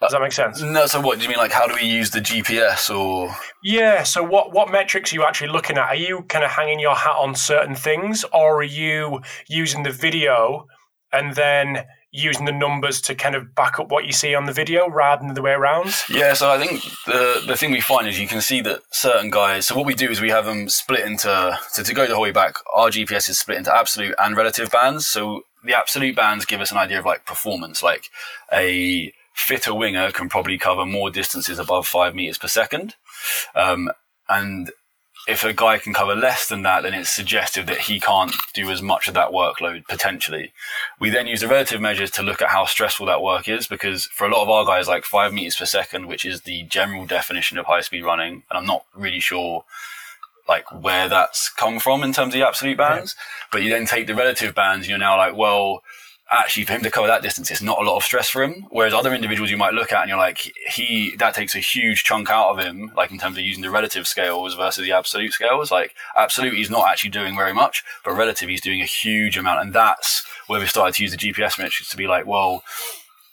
Uh, 0.00 0.06
Does 0.06 0.12
that 0.12 0.22
make 0.22 0.32
sense? 0.32 0.62
No. 0.62 0.86
So, 0.86 1.00
what 1.00 1.18
do 1.18 1.24
you 1.24 1.28
mean? 1.28 1.38
Like, 1.38 1.52
how 1.52 1.66
do 1.66 1.74
we 1.74 1.86
use 1.86 2.10
the 2.10 2.20
GPS 2.20 2.94
or? 2.94 3.34
Yeah. 3.62 4.02
So, 4.02 4.22
what 4.22 4.52
what 4.52 4.70
metrics 4.70 5.12
are 5.12 5.16
you 5.16 5.24
actually 5.24 5.50
looking 5.50 5.76
at? 5.76 5.88
Are 5.88 5.94
you 5.94 6.22
kind 6.22 6.44
of 6.44 6.50
hanging 6.50 6.80
your 6.80 6.94
hat 6.94 7.16
on 7.16 7.34
certain 7.34 7.74
things, 7.74 8.24
or 8.32 8.60
are 8.60 8.62
you 8.62 9.20
using 9.48 9.82
the 9.82 9.90
video 9.90 10.66
and 11.12 11.34
then 11.34 11.84
using 12.12 12.44
the 12.44 12.52
numbers 12.52 13.00
to 13.00 13.14
kind 13.14 13.36
of 13.36 13.54
back 13.54 13.78
up 13.78 13.88
what 13.90 14.04
you 14.04 14.12
see 14.12 14.34
on 14.34 14.44
the 14.44 14.52
video 14.52 14.88
rather 14.88 15.24
than 15.24 15.34
the 15.34 15.42
way 15.42 15.52
around? 15.52 15.94
Yeah, 16.08 16.32
so 16.32 16.50
I 16.50 16.58
think 16.58 16.82
the 17.06 17.44
the 17.46 17.56
thing 17.56 17.70
we 17.70 17.80
find 17.80 18.08
is 18.08 18.18
you 18.18 18.26
can 18.26 18.40
see 18.40 18.62
that 18.62 18.80
certain 18.90 19.30
guys. 19.30 19.66
So 19.66 19.76
what 19.76 19.86
we 19.86 19.94
do 19.94 20.10
is 20.10 20.20
we 20.20 20.30
have 20.30 20.46
them 20.46 20.68
split 20.68 21.00
into 21.00 21.58
to, 21.74 21.82
to 21.82 21.94
go 21.94 22.06
the 22.06 22.14
whole 22.14 22.22
way 22.22 22.32
back. 22.32 22.54
Our 22.74 22.88
GPS 22.88 23.28
is 23.28 23.38
split 23.38 23.58
into 23.58 23.74
absolute 23.74 24.14
and 24.18 24.36
relative 24.36 24.70
bands. 24.70 25.06
So 25.06 25.42
the 25.62 25.76
absolute 25.76 26.16
bands 26.16 26.46
give 26.46 26.60
us 26.60 26.72
an 26.72 26.78
idea 26.78 26.98
of 26.98 27.04
like 27.04 27.26
performance, 27.26 27.82
like 27.82 28.08
a 28.52 29.12
fitter 29.32 29.74
winger 29.74 30.10
can 30.10 30.28
probably 30.28 30.58
cover 30.58 30.84
more 30.84 31.10
distances 31.10 31.58
above 31.58 31.86
five 31.86 32.14
meters 32.14 32.38
per 32.38 32.48
second. 32.48 32.94
Um, 33.54 33.90
and 34.28 34.70
if 35.28 35.44
a 35.44 35.52
guy 35.52 35.78
can 35.78 35.92
cover 35.92 36.14
less 36.14 36.48
than 36.48 36.62
that, 36.62 36.82
then 36.82 36.94
it's 36.94 37.10
suggestive 37.10 37.66
that 37.66 37.82
he 37.82 38.00
can't 38.00 38.34
do 38.54 38.70
as 38.70 38.80
much 38.80 39.06
of 39.06 39.14
that 39.14 39.30
workload 39.30 39.86
potentially. 39.86 40.52
We 40.98 41.10
then 41.10 41.26
use 41.26 41.40
the 41.40 41.48
relative 41.48 41.80
measures 41.80 42.10
to 42.12 42.22
look 42.22 42.40
at 42.40 42.48
how 42.48 42.64
stressful 42.64 43.06
that 43.06 43.22
work 43.22 43.48
is 43.48 43.66
because 43.66 44.06
for 44.06 44.26
a 44.26 44.30
lot 44.30 44.42
of 44.42 44.48
our 44.48 44.64
guys, 44.64 44.88
like 44.88 45.04
five 45.04 45.32
meters 45.32 45.56
per 45.56 45.66
second, 45.66 46.06
which 46.06 46.24
is 46.24 46.42
the 46.42 46.62
general 46.64 47.06
definition 47.06 47.58
of 47.58 47.66
high 47.66 47.82
speed 47.82 48.04
running, 48.04 48.44
and 48.50 48.58
I'm 48.58 48.66
not 48.66 48.86
really 48.94 49.20
sure 49.20 49.64
like 50.48 50.70
where 50.72 51.08
that's 51.08 51.48
come 51.48 51.78
from 51.78 52.02
in 52.02 52.12
terms 52.12 52.34
of 52.34 52.40
the 52.40 52.46
absolute 52.46 52.76
bands, 52.76 53.14
yeah. 53.16 53.48
but 53.52 53.62
you 53.62 53.70
then 53.70 53.86
take 53.86 54.06
the 54.06 54.14
relative 54.14 54.54
bands, 54.54 54.88
you're 54.88 54.98
now 54.98 55.16
like, 55.16 55.36
well, 55.36 55.82
actually 56.30 56.64
for 56.64 56.72
him 56.72 56.82
to 56.82 56.90
cover 56.90 57.06
that 57.08 57.22
distance, 57.22 57.50
it's 57.50 57.62
not 57.62 57.78
a 57.78 57.82
lot 57.82 57.96
of 57.96 58.04
stress 58.04 58.28
for 58.28 58.42
him. 58.42 58.66
Whereas 58.70 58.94
other 58.94 59.12
individuals 59.12 59.50
you 59.50 59.56
might 59.56 59.74
look 59.74 59.92
at 59.92 60.02
and 60.02 60.08
you're 60.08 60.18
like, 60.18 60.52
he 60.68 61.14
that 61.18 61.34
takes 61.34 61.54
a 61.54 61.58
huge 61.58 62.04
chunk 62.04 62.30
out 62.30 62.50
of 62.50 62.58
him, 62.64 62.92
like 62.96 63.10
in 63.10 63.18
terms 63.18 63.36
of 63.36 63.44
using 63.44 63.62
the 63.62 63.70
relative 63.70 64.06
scales 64.06 64.54
versus 64.54 64.84
the 64.84 64.92
absolute 64.92 65.32
scales. 65.32 65.70
Like 65.70 65.94
absolute, 66.16 66.54
he's 66.54 66.70
not 66.70 66.88
actually 66.88 67.10
doing 67.10 67.36
very 67.36 67.52
much, 67.52 67.84
but 68.04 68.14
relative, 68.14 68.48
he's 68.48 68.60
doing 68.60 68.80
a 68.80 68.86
huge 68.86 69.36
amount, 69.36 69.60
and 69.60 69.72
that's 69.72 70.24
where 70.46 70.60
we 70.60 70.66
started 70.66 70.94
to 70.94 71.02
use 71.02 71.12
the 71.12 71.18
GPS 71.18 71.58
metrics 71.58 71.90
to 71.90 71.96
be 71.96 72.06
like, 72.06 72.26
well. 72.26 72.62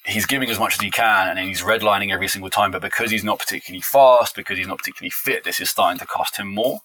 He's 0.04 0.24
giving 0.24 0.48
as 0.48 0.58
much 0.58 0.76
as 0.76 0.80
he 0.80 0.90
can 0.90 1.28
and 1.28 1.38
he's 1.38 1.60
redlining 1.60 2.10
every 2.10 2.28
single 2.28 2.48
time, 2.48 2.70
but 2.70 2.80
because 2.80 3.10
he's 3.10 3.24
not 3.24 3.38
particularly 3.38 3.82
fast, 3.82 4.34
because 4.34 4.56
he's 4.56 4.66
not 4.66 4.78
particularly 4.78 5.10
fit, 5.10 5.44
this 5.44 5.60
is 5.60 5.68
starting 5.68 5.98
to 5.98 6.06
cost 6.06 6.38
him 6.38 6.48
more. 6.48 6.80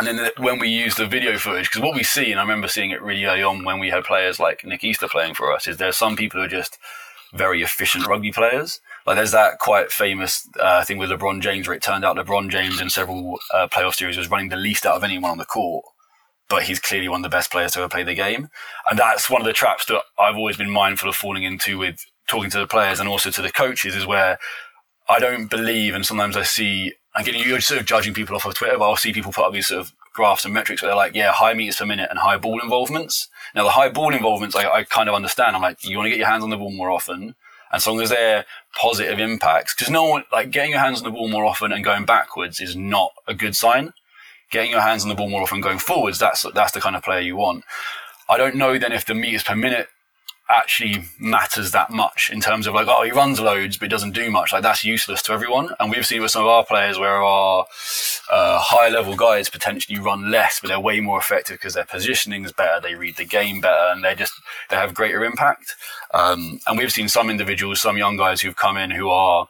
And 0.00 0.18
then 0.18 0.30
when 0.38 0.58
we 0.58 0.68
use 0.68 0.94
the 0.94 1.06
video 1.06 1.36
footage, 1.36 1.70
because 1.70 1.82
what 1.82 1.94
we 1.94 2.02
see, 2.02 2.30
and 2.30 2.40
I 2.40 2.42
remember 2.42 2.68
seeing 2.68 2.90
it 2.90 3.02
really 3.02 3.26
early 3.26 3.42
on 3.42 3.64
when 3.64 3.78
we 3.78 3.90
had 3.90 4.04
players 4.04 4.40
like 4.40 4.64
Nick 4.64 4.82
Easter 4.82 5.08
playing 5.08 5.34
for 5.34 5.52
us, 5.52 5.68
is 5.68 5.76
there 5.76 5.92
some 5.92 6.16
people 6.16 6.40
who 6.40 6.46
are 6.46 6.48
just 6.48 6.78
very 7.32 7.62
efficient 7.62 8.06
rugby 8.06 8.32
players. 8.32 8.80
Like 9.06 9.16
there's 9.16 9.32
that 9.32 9.58
quite 9.58 9.92
famous 9.92 10.48
uh, 10.58 10.84
thing 10.84 10.98
with 10.98 11.10
LeBron 11.10 11.40
James 11.40 11.68
where 11.68 11.76
it 11.76 11.82
turned 11.82 12.04
out 12.04 12.16
LeBron 12.16 12.50
James 12.50 12.80
in 12.80 12.90
several 12.90 13.38
uh, 13.52 13.68
playoff 13.68 13.94
series 13.94 14.16
was 14.16 14.30
running 14.30 14.48
the 14.48 14.56
least 14.56 14.86
out 14.86 14.96
of 14.96 15.04
anyone 15.04 15.30
on 15.30 15.38
the 15.38 15.44
court, 15.44 15.84
but 16.48 16.64
he's 16.64 16.80
clearly 16.80 17.08
one 17.08 17.20
of 17.20 17.30
the 17.30 17.36
best 17.36 17.52
players 17.52 17.72
to 17.72 17.80
ever 17.80 17.88
play 17.88 18.02
the 18.02 18.14
game. 18.14 18.48
And 18.88 18.98
that's 18.98 19.30
one 19.30 19.40
of 19.40 19.46
the 19.46 19.52
traps 19.52 19.86
that 19.86 20.02
I've 20.18 20.36
always 20.36 20.56
been 20.56 20.70
mindful 20.70 21.08
of 21.08 21.14
falling 21.14 21.44
into 21.44 21.78
with 21.78 22.04
talking 22.26 22.50
to 22.50 22.58
the 22.58 22.66
players 22.66 23.00
and 23.00 23.08
also 23.08 23.30
to 23.30 23.42
the 23.42 23.52
coaches 23.52 23.94
is 23.94 24.06
where 24.06 24.38
I 25.08 25.18
don't 25.18 25.48
believe, 25.48 25.94
and 25.94 26.06
sometimes 26.06 26.36
I 26.36 26.42
see 26.42 26.94
again, 27.16 27.34
you're 27.36 27.60
sort 27.60 27.80
of 27.80 27.86
judging 27.86 28.14
people 28.14 28.36
off 28.36 28.46
of 28.46 28.54
Twitter, 28.54 28.78
but 28.78 28.88
I'll 28.88 28.96
see 28.96 29.12
people 29.12 29.32
put 29.32 29.44
up 29.44 29.52
these 29.52 29.68
sort 29.68 29.80
of 29.80 29.92
graphs 30.12 30.44
and 30.44 30.54
metrics 30.54 30.82
where 30.82 30.88
they're 30.88 30.96
like, 30.96 31.14
yeah, 31.14 31.32
high 31.32 31.54
meters 31.54 31.76
per 31.76 31.86
minute 31.86 32.08
and 32.10 32.18
high 32.18 32.36
ball 32.36 32.60
involvements. 32.60 33.28
Now, 33.54 33.64
the 33.64 33.70
high 33.70 33.88
ball 33.88 34.14
involvements, 34.14 34.54
I, 34.56 34.68
I 34.68 34.84
kind 34.84 35.08
of 35.08 35.14
understand. 35.14 35.56
I'm 35.56 35.62
like, 35.62 35.84
you 35.84 35.96
want 35.96 36.06
to 36.06 36.10
get 36.10 36.18
your 36.18 36.28
hands 36.28 36.44
on 36.44 36.50
the 36.50 36.56
ball 36.56 36.72
more 36.72 36.90
often. 36.90 37.34
And 37.72 37.80
so 37.80 37.92
long 37.92 38.02
as 38.02 38.10
they're 38.10 38.44
positive 38.74 39.20
impacts, 39.20 39.74
because 39.74 39.90
no 39.90 40.04
one, 40.04 40.24
like 40.32 40.50
getting 40.50 40.72
your 40.72 40.80
hands 40.80 40.98
on 40.98 41.04
the 41.04 41.10
ball 41.10 41.28
more 41.28 41.44
often 41.44 41.72
and 41.72 41.84
going 41.84 42.04
backwards 42.04 42.60
is 42.60 42.74
not 42.74 43.12
a 43.28 43.34
good 43.34 43.54
sign. 43.54 43.92
Getting 44.50 44.72
your 44.72 44.80
hands 44.80 45.04
on 45.04 45.08
the 45.08 45.14
ball 45.14 45.30
more 45.30 45.42
often 45.42 45.60
going 45.60 45.78
forwards, 45.78 46.18
that's, 46.18 46.44
that's 46.54 46.72
the 46.72 46.80
kind 46.80 46.96
of 46.96 47.04
player 47.04 47.20
you 47.20 47.36
want. 47.36 47.64
I 48.28 48.36
don't 48.36 48.56
know 48.56 48.78
then 48.78 48.92
if 48.92 49.04
the 49.04 49.14
meters 49.14 49.44
per 49.44 49.54
minute 49.54 49.88
actually 50.50 51.04
matters 51.18 51.70
that 51.72 51.90
much 51.90 52.30
in 52.32 52.40
terms 52.40 52.66
of 52.66 52.74
like, 52.74 52.86
oh, 52.88 53.02
he 53.02 53.10
runs 53.10 53.40
loads, 53.40 53.76
but 53.76 53.86
he 53.86 53.88
doesn't 53.88 54.12
do 54.12 54.30
much. 54.30 54.52
Like 54.52 54.62
that's 54.62 54.84
useless 54.84 55.22
to 55.22 55.32
everyone. 55.32 55.74
And 55.78 55.90
we've 55.90 56.06
seen 56.06 56.22
with 56.22 56.30
some 56.30 56.42
of 56.42 56.48
our 56.48 56.64
players 56.64 56.98
where 56.98 57.22
our 57.22 57.66
uh, 58.30 58.58
high 58.60 58.88
level 58.88 59.16
guys 59.16 59.48
potentially 59.48 59.98
run 59.98 60.30
less, 60.30 60.60
but 60.60 60.68
they're 60.68 60.80
way 60.80 61.00
more 61.00 61.18
effective 61.18 61.56
because 61.56 61.74
their 61.74 61.84
positioning 61.84 62.44
is 62.44 62.52
better. 62.52 62.80
They 62.80 62.94
read 62.94 63.16
the 63.16 63.24
game 63.24 63.60
better 63.60 63.92
and 63.92 64.04
they 64.04 64.14
just, 64.14 64.32
they 64.68 64.76
have 64.76 64.94
greater 64.94 65.24
impact. 65.24 65.76
Um, 66.12 66.60
and 66.66 66.76
we've 66.78 66.92
seen 66.92 67.08
some 67.08 67.30
individuals, 67.30 67.80
some 67.80 67.96
young 67.96 68.16
guys 68.16 68.40
who've 68.40 68.56
come 68.56 68.76
in 68.76 68.90
who 68.90 69.08
are, 69.08 69.48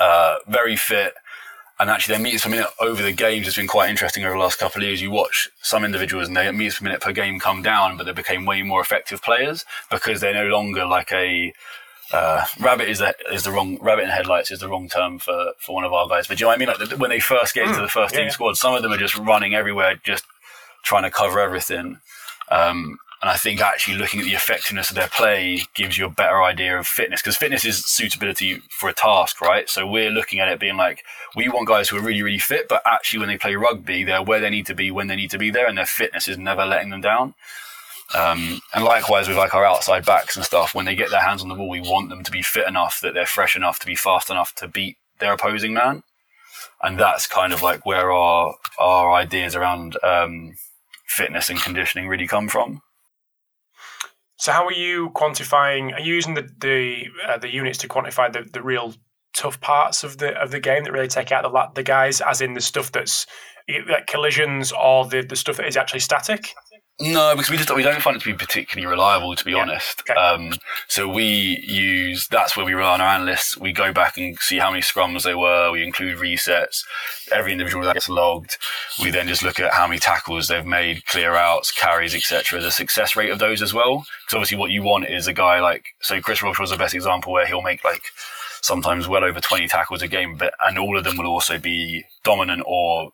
uh, 0.00 0.36
very 0.46 0.76
fit, 0.76 1.14
and 1.80 1.90
actually 1.90 2.14
their 2.14 2.22
meters 2.22 2.42
per 2.42 2.50
minute 2.50 2.68
over 2.80 3.02
the 3.02 3.12
games 3.12 3.46
has 3.46 3.56
been 3.56 3.68
quite 3.68 3.88
interesting 3.88 4.24
over 4.24 4.34
the 4.34 4.40
last 4.40 4.58
couple 4.58 4.82
of 4.82 4.86
years. 4.86 5.00
You 5.00 5.10
watch 5.10 5.48
some 5.62 5.84
individuals 5.84 6.26
and 6.26 6.36
their 6.36 6.52
meters 6.52 6.78
per 6.78 6.84
minute 6.84 7.00
per 7.00 7.12
game 7.12 7.38
come 7.38 7.62
down, 7.62 7.96
but 7.96 8.06
they 8.06 8.12
became 8.12 8.44
way 8.44 8.62
more 8.62 8.80
effective 8.80 9.22
players 9.22 9.64
because 9.90 10.20
they're 10.20 10.34
no 10.34 10.48
longer 10.48 10.84
like 10.84 11.12
a 11.12 11.52
uh, 12.12 12.44
rabbit 12.60 12.88
is 12.88 12.98
the, 12.98 13.14
is 13.30 13.44
the 13.44 13.52
wrong 13.52 13.78
rabbit 13.80 14.04
in 14.04 14.10
headlights 14.10 14.50
is 14.50 14.60
the 14.60 14.68
wrong 14.68 14.88
term 14.88 15.18
for, 15.18 15.52
for 15.58 15.74
one 15.74 15.84
of 15.84 15.92
our 15.92 16.08
guys. 16.08 16.26
But 16.26 16.38
do 16.38 16.42
you 16.42 16.44
know 16.46 16.48
what 16.48 16.56
I 16.56 16.58
mean? 16.58 16.68
Like 16.68 16.88
the, 16.88 16.96
when 16.96 17.10
they 17.10 17.20
first 17.20 17.54
get 17.54 17.66
into 17.66 17.80
mm, 17.80 17.82
the 17.82 17.88
first 17.88 18.14
team 18.14 18.24
yeah. 18.24 18.30
squad, 18.30 18.56
some 18.56 18.74
of 18.74 18.82
them 18.82 18.92
are 18.92 18.98
just 18.98 19.16
running 19.16 19.54
everywhere, 19.54 20.00
just 20.02 20.24
trying 20.82 21.02
to 21.02 21.10
cover 21.10 21.38
everything. 21.38 22.00
Um, 22.50 22.98
and 23.20 23.28
I 23.28 23.36
think 23.36 23.60
actually 23.60 23.96
looking 23.96 24.20
at 24.20 24.26
the 24.26 24.34
effectiveness 24.34 24.90
of 24.90 24.96
their 24.96 25.08
play 25.08 25.62
gives 25.74 25.98
you 25.98 26.06
a 26.06 26.10
better 26.10 26.40
idea 26.40 26.78
of 26.78 26.86
fitness 26.86 27.20
because 27.20 27.36
fitness 27.36 27.64
is 27.64 27.84
suitability 27.84 28.60
for 28.70 28.88
a 28.88 28.94
task, 28.94 29.40
right? 29.40 29.68
So 29.68 29.86
we're 29.86 30.10
looking 30.10 30.38
at 30.38 30.48
it 30.48 30.60
being 30.60 30.76
like, 30.76 31.04
we 31.34 31.48
want 31.48 31.66
guys 31.66 31.88
who 31.88 31.96
are 31.96 32.02
really, 32.02 32.22
really 32.22 32.38
fit, 32.38 32.68
but 32.68 32.80
actually 32.86 33.18
when 33.18 33.28
they 33.28 33.36
play 33.36 33.56
rugby, 33.56 34.04
they're 34.04 34.22
where 34.22 34.38
they 34.38 34.50
need 34.50 34.66
to 34.66 34.74
be 34.74 34.92
when 34.92 35.08
they 35.08 35.16
need 35.16 35.32
to 35.32 35.38
be 35.38 35.50
there 35.50 35.66
and 35.66 35.76
their 35.76 35.86
fitness 35.86 36.28
is 36.28 36.38
never 36.38 36.64
letting 36.64 36.90
them 36.90 37.00
down. 37.00 37.34
Um, 38.14 38.60
and 38.72 38.84
likewise 38.84 39.26
with 39.26 39.36
like 39.36 39.52
our 39.52 39.66
outside 39.66 40.06
backs 40.06 40.36
and 40.36 40.44
stuff, 40.44 40.72
when 40.72 40.84
they 40.84 40.94
get 40.94 41.10
their 41.10 41.20
hands 41.20 41.42
on 41.42 41.48
the 41.48 41.56
ball, 41.56 41.68
we 41.68 41.80
want 41.80 42.10
them 42.10 42.22
to 42.22 42.30
be 42.30 42.42
fit 42.42 42.68
enough 42.68 43.00
that 43.00 43.14
they're 43.14 43.26
fresh 43.26 43.56
enough 43.56 43.80
to 43.80 43.86
be 43.86 43.96
fast 43.96 44.30
enough 44.30 44.54
to 44.56 44.68
beat 44.68 44.96
their 45.18 45.32
opposing 45.32 45.74
man. 45.74 46.04
And 46.80 46.98
that's 46.98 47.26
kind 47.26 47.52
of 47.52 47.62
like 47.62 47.84
where 47.84 48.12
our, 48.12 48.54
our 48.78 49.12
ideas 49.12 49.56
around, 49.56 49.96
um, 50.04 50.54
fitness 51.04 51.50
and 51.50 51.60
conditioning 51.60 52.06
really 52.06 52.28
come 52.28 52.48
from. 52.48 52.80
So 54.38 54.52
how 54.52 54.64
are 54.66 54.72
you 54.72 55.10
quantifying? 55.10 55.92
Are 55.92 56.00
you 56.00 56.14
using 56.14 56.34
the 56.34 56.48
the 56.60 57.08
uh, 57.26 57.38
the 57.38 57.52
units 57.52 57.78
to 57.78 57.88
quantify 57.88 58.32
the, 58.32 58.48
the 58.52 58.62
real 58.62 58.94
tough 59.34 59.60
parts 59.60 60.04
of 60.04 60.18
the 60.18 60.30
of 60.40 60.50
the 60.52 60.60
game 60.60 60.84
that 60.84 60.92
really 60.92 61.08
take 61.08 61.32
out 61.32 61.42
the 61.42 61.68
the 61.74 61.82
guys, 61.82 62.20
as 62.20 62.40
in 62.40 62.54
the 62.54 62.60
stuff 62.60 62.92
that's 62.92 63.26
like 63.88 64.06
collisions 64.06 64.72
or 64.72 65.06
the 65.06 65.22
the 65.22 65.36
stuff 65.36 65.56
that 65.56 65.66
is 65.66 65.76
actually 65.76 66.00
static? 66.00 66.54
No, 67.00 67.36
because 67.36 67.48
we 67.48 67.56
just 67.56 67.72
we 67.72 67.84
don't 67.84 68.02
find 68.02 68.16
it 68.16 68.20
to 68.20 68.32
be 68.32 68.36
particularly 68.36 68.90
reliable, 68.90 69.36
to 69.36 69.44
be 69.44 69.52
yeah. 69.52 69.58
honest. 69.58 70.00
Okay. 70.00 70.18
Um, 70.18 70.54
so 70.88 71.06
we 71.06 71.62
use 71.62 72.26
that's 72.26 72.56
where 72.56 72.66
we 72.66 72.74
rely 72.74 72.94
on 72.94 73.00
our 73.00 73.08
analysts. 73.08 73.56
We 73.56 73.72
go 73.72 73.92
back 73.92 74.16
and 74.16 74.36
see 74.40 74.58
how 74.58 74.70
many 74.70 74.82
scrums 74.82 75.22
they 75.22 75.36
were. 75.36 75.70
We 75.70 75.84
include 75.84 76.18
resets. 76.18 76.82
Every 77.30 77.52
individual 77.52 77.84
that 77.84 77.94
gets 77.94 78.08
logged. 78.08 78.58
We 79.00 79.10
then 79.12 79.28
just 79.28 79.44
look 79.44 79.60
at 79.60 79.72
how 79.72 79.86
many 79.86 80.00
tackles 80.00 80.48
they've 80.48 80.66
made, 80.66 81.06
clear 81.06 81.36
outs, 81.36 81.70
carries, 81.70 82.16
etc. 82.16 82.60
The 82.60 82.72
success 82.72 83.14
rate 83.14 83.30
of 83.30 83.38
those 83.38 83.62
as 83.62 83.72
well. 83.72 83.98
Because 83.98 84.34
obviously, 84.34 84.58
what 84.58 84.72
you 84.72 84.82
want 84.82 85.08
is 85.08 85.28
a 85.28 85.32
guy 85.32 85.60
like 85.60 85.84
so 86.00 86.20
Chris 86.20 86.40
Robshaw 86.40 86.60
was 86.60 86.70
the 86.70 86.76
best 86.76 86.94
example 86.94 87.32
where 87.32 87.46
he'll 87.46 87.62
make 87.62 87.84
like 87.84 88.02
sometimes 88.60 89.06
well 89.06 89.22
over 89.22 89.40
20 89.40 89.68
tackles 89.68 90.02
a 90.02 90.08
game, 90.08 90.36
but 90.36 90.52
and 90.66 90.76
all 90.80 90.98
of 90.98 91.04
them 91.04 91.16
will 91.16 91.28
also 91.28 91.58
be 91.58 92.04
dominant 92.24 92.64
or 92.66 93.12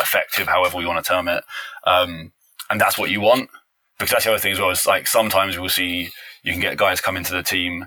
effective, 0.00 0.48
however 0.48 0.76
we 0.76 0.86
want 0.86 1.04
to 1.04 1.08
term 1.08 1.28
it. 1.28 1.44
Um, 1.84 2.32
and 2.70 2.80
that's 2.80 2.98
what 2.98 3.10
you 3.10 3.20
want. 3.20 3.50
Because 3.98 4.12
that's 4.12 4.24
the 4.24 4.30
other 4.30 4.38
thing 4.38 4.52
as 4.52 4.60
well 4.60 4.70
is 4.70 4.86
like 4.86 5.06
sometimes 5.06 5.58
we'll 5.58 5.68
see 5.68 6.10
you 6.42 6.52
can 6.52 6.60
get 6.60 6.78
guys 6.78 7.02
come 7.02 7.16
into 7.16 7.32
the 7.32 7.42
team 7.42 7.86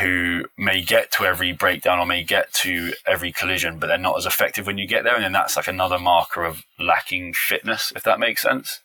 who 0.00 0.44
may 0.56 0.80
get 0.82 1.10
to 1.12 1.24
every 1.24 1.52
breakdown 1.52 1.98
or 1.98 2.06
may 2.06 2.22
get 2.22 2.52
to 2.52 2.92
every 3.06 3.32
collision, 3.32 3.78
but 3.78 3.88
they're 3.88 3.98
not 3.98 4.16
as 4.16 4.24
effective 4.24 4.66
when 4.66 4.78
you 4.78 4.86
get 4.86 5.04
there. 5.04 5.14
And 5.14 5.24
then 5.24 5.32
that's 5.32 5.56
like 5.56 5.68
another 5.68 5.98
marker 5.98 6.44
of 6.44 6.62
lacking 6.78 7.34
fitness, 7.34 7.92
if 7.94 8.04
that 8.04 8.20
makes 8.20 8.40
sense. 8.40 8.80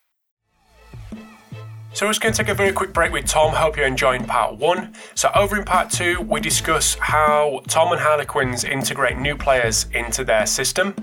So 1.93 2.05
we're 2.05 2.09
just 2.09 2.21
going 2.21 2.33
to 2.33 2.43
take 2.43 2.49
a 2.49 2.53
very 2.53 2.73
quick 2.73 2.91
break 2.91 3.13
with 3.13 3.25
Tom. 3.25 3.53
Hope 3.53 3.77
you're 3.77 3.85
enjoying 3.85 4.25
part 4.25 4.57
one. 4.57 4.93
So 5.13 5.31
over 5.33 5.55
in 5.55 5.63
part 5.63 5.89
two, 5.89 6.19
we 6.19 6.41
discuss 6.41 6.95
how 6.95 7.61
Tom 7.69 7.93
and 7.93 8.01
Harlequins 8.01 8.65
integrate 8.65 9.17
new 9.17 9.37
players 9.37 9.85
into 9.93 10.25
their 10.25 10.45
system, 10.45 10.93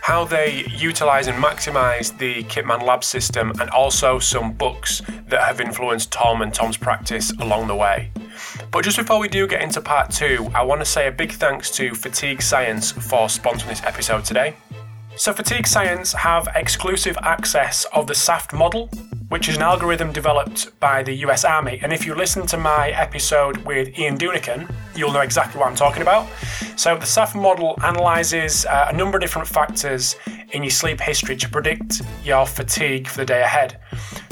how 0.00 0.24
they 0.24 0.64
utilize 0.68 1.26
and 1.26 1.42
maximize 1.42 2.16
the 2.18 2.42
Kitman 2.44 2.82
Lab 2.82 3.04
system, 3.04 3.52
and 3.60 3.68
also 3.70 4.18
some 4.18 4.52
books 4.52 5.02
that 5.28 5.42
have 5.42 5.60
influenced 5.60 6.10
Tom 6.12 6.42
and 6.42 6.52
Tom's 6.52 6.76
practice 6.76 7.30
along 7.40 7.68
the 7.68 7.76
way. 7.76 8.10
But 8.70 8.84
just 8.84 8.96
before 8.96 9.18
we 9.18 9.28
do 9.28 9.46
get 9.46 9.62
into 9.62 9.80
part 9.80 10.10
two, 10.10 10.50
I 10.54 10.62
want 10.62 10.80
to 10.80 10.84
say 10.84 11.08
a 11.08 11.12
big 11.12 11.32
thanks 11.32 11.70
to 11.72 11.94
Fatigue 11.94 12.42
Science 12.42 12.92
for 12.92 13.26
sponsoring 13.26 13.68
this 13.68 13.82
episode 13.84 14.24
today. 14.24 14.54
So, 15.16 15.32
Fatigue 15.32 15.66
Science 15.66 16.12
have 16.12 16.48
exclusive 16.54 17.18
access 17.22 17.84
of 17.86 18.06
the 18.06 18.14
SAFTE 18.14 18.52
model, 18.52 18.88
which 19.28 19.48
is 19.48 19.56
an 19.56 19.62
algorithm 19.62 20.12
developed 20.12 20.78
by 20.80 21.02
the 21.02 21.12
US 21.26 21.44
Army. 21.44 21.78
And 21.82 21.92
if 21.92 22.06
you 22.06 22.14
listen 22.14 22.46
to 22.46 22.56
my 22.56 22.90
episode 22.90 23.58
with 23.58 23.98
Ian 23.98 24.16
Dunican, 24.16 24.70
you'll 24.96 25.12
know 25.12 25.20
exactly 25.20 25.58
what 25.60 25.68
I'm 25.68 25.76
talking 25.76 26.02
about. 26.02 26.28
So, 26.76 26.96
the 26.96 27.06
SAFTE 27.06 27.34
model 27.34 27.78
analyzes 27.84 28.64
uh, 28.66 28.88
a 28.90 28.96
number 28.96 29.18
of 29.18 29.20
different 29.20 29.48
factors 29.48 30.16
in 30.52 30.62
your 30.62 30.70
sleep 30.70 31.00
history 31.00 31.36
to 31.36 31.48
predict 31.48 32.02
your 32.24 32.46
fatigue 32.46 33.06
for 33.06 33.18
the 33.18 33.26
day 33.26 33.42
ahead. 33.42 33.80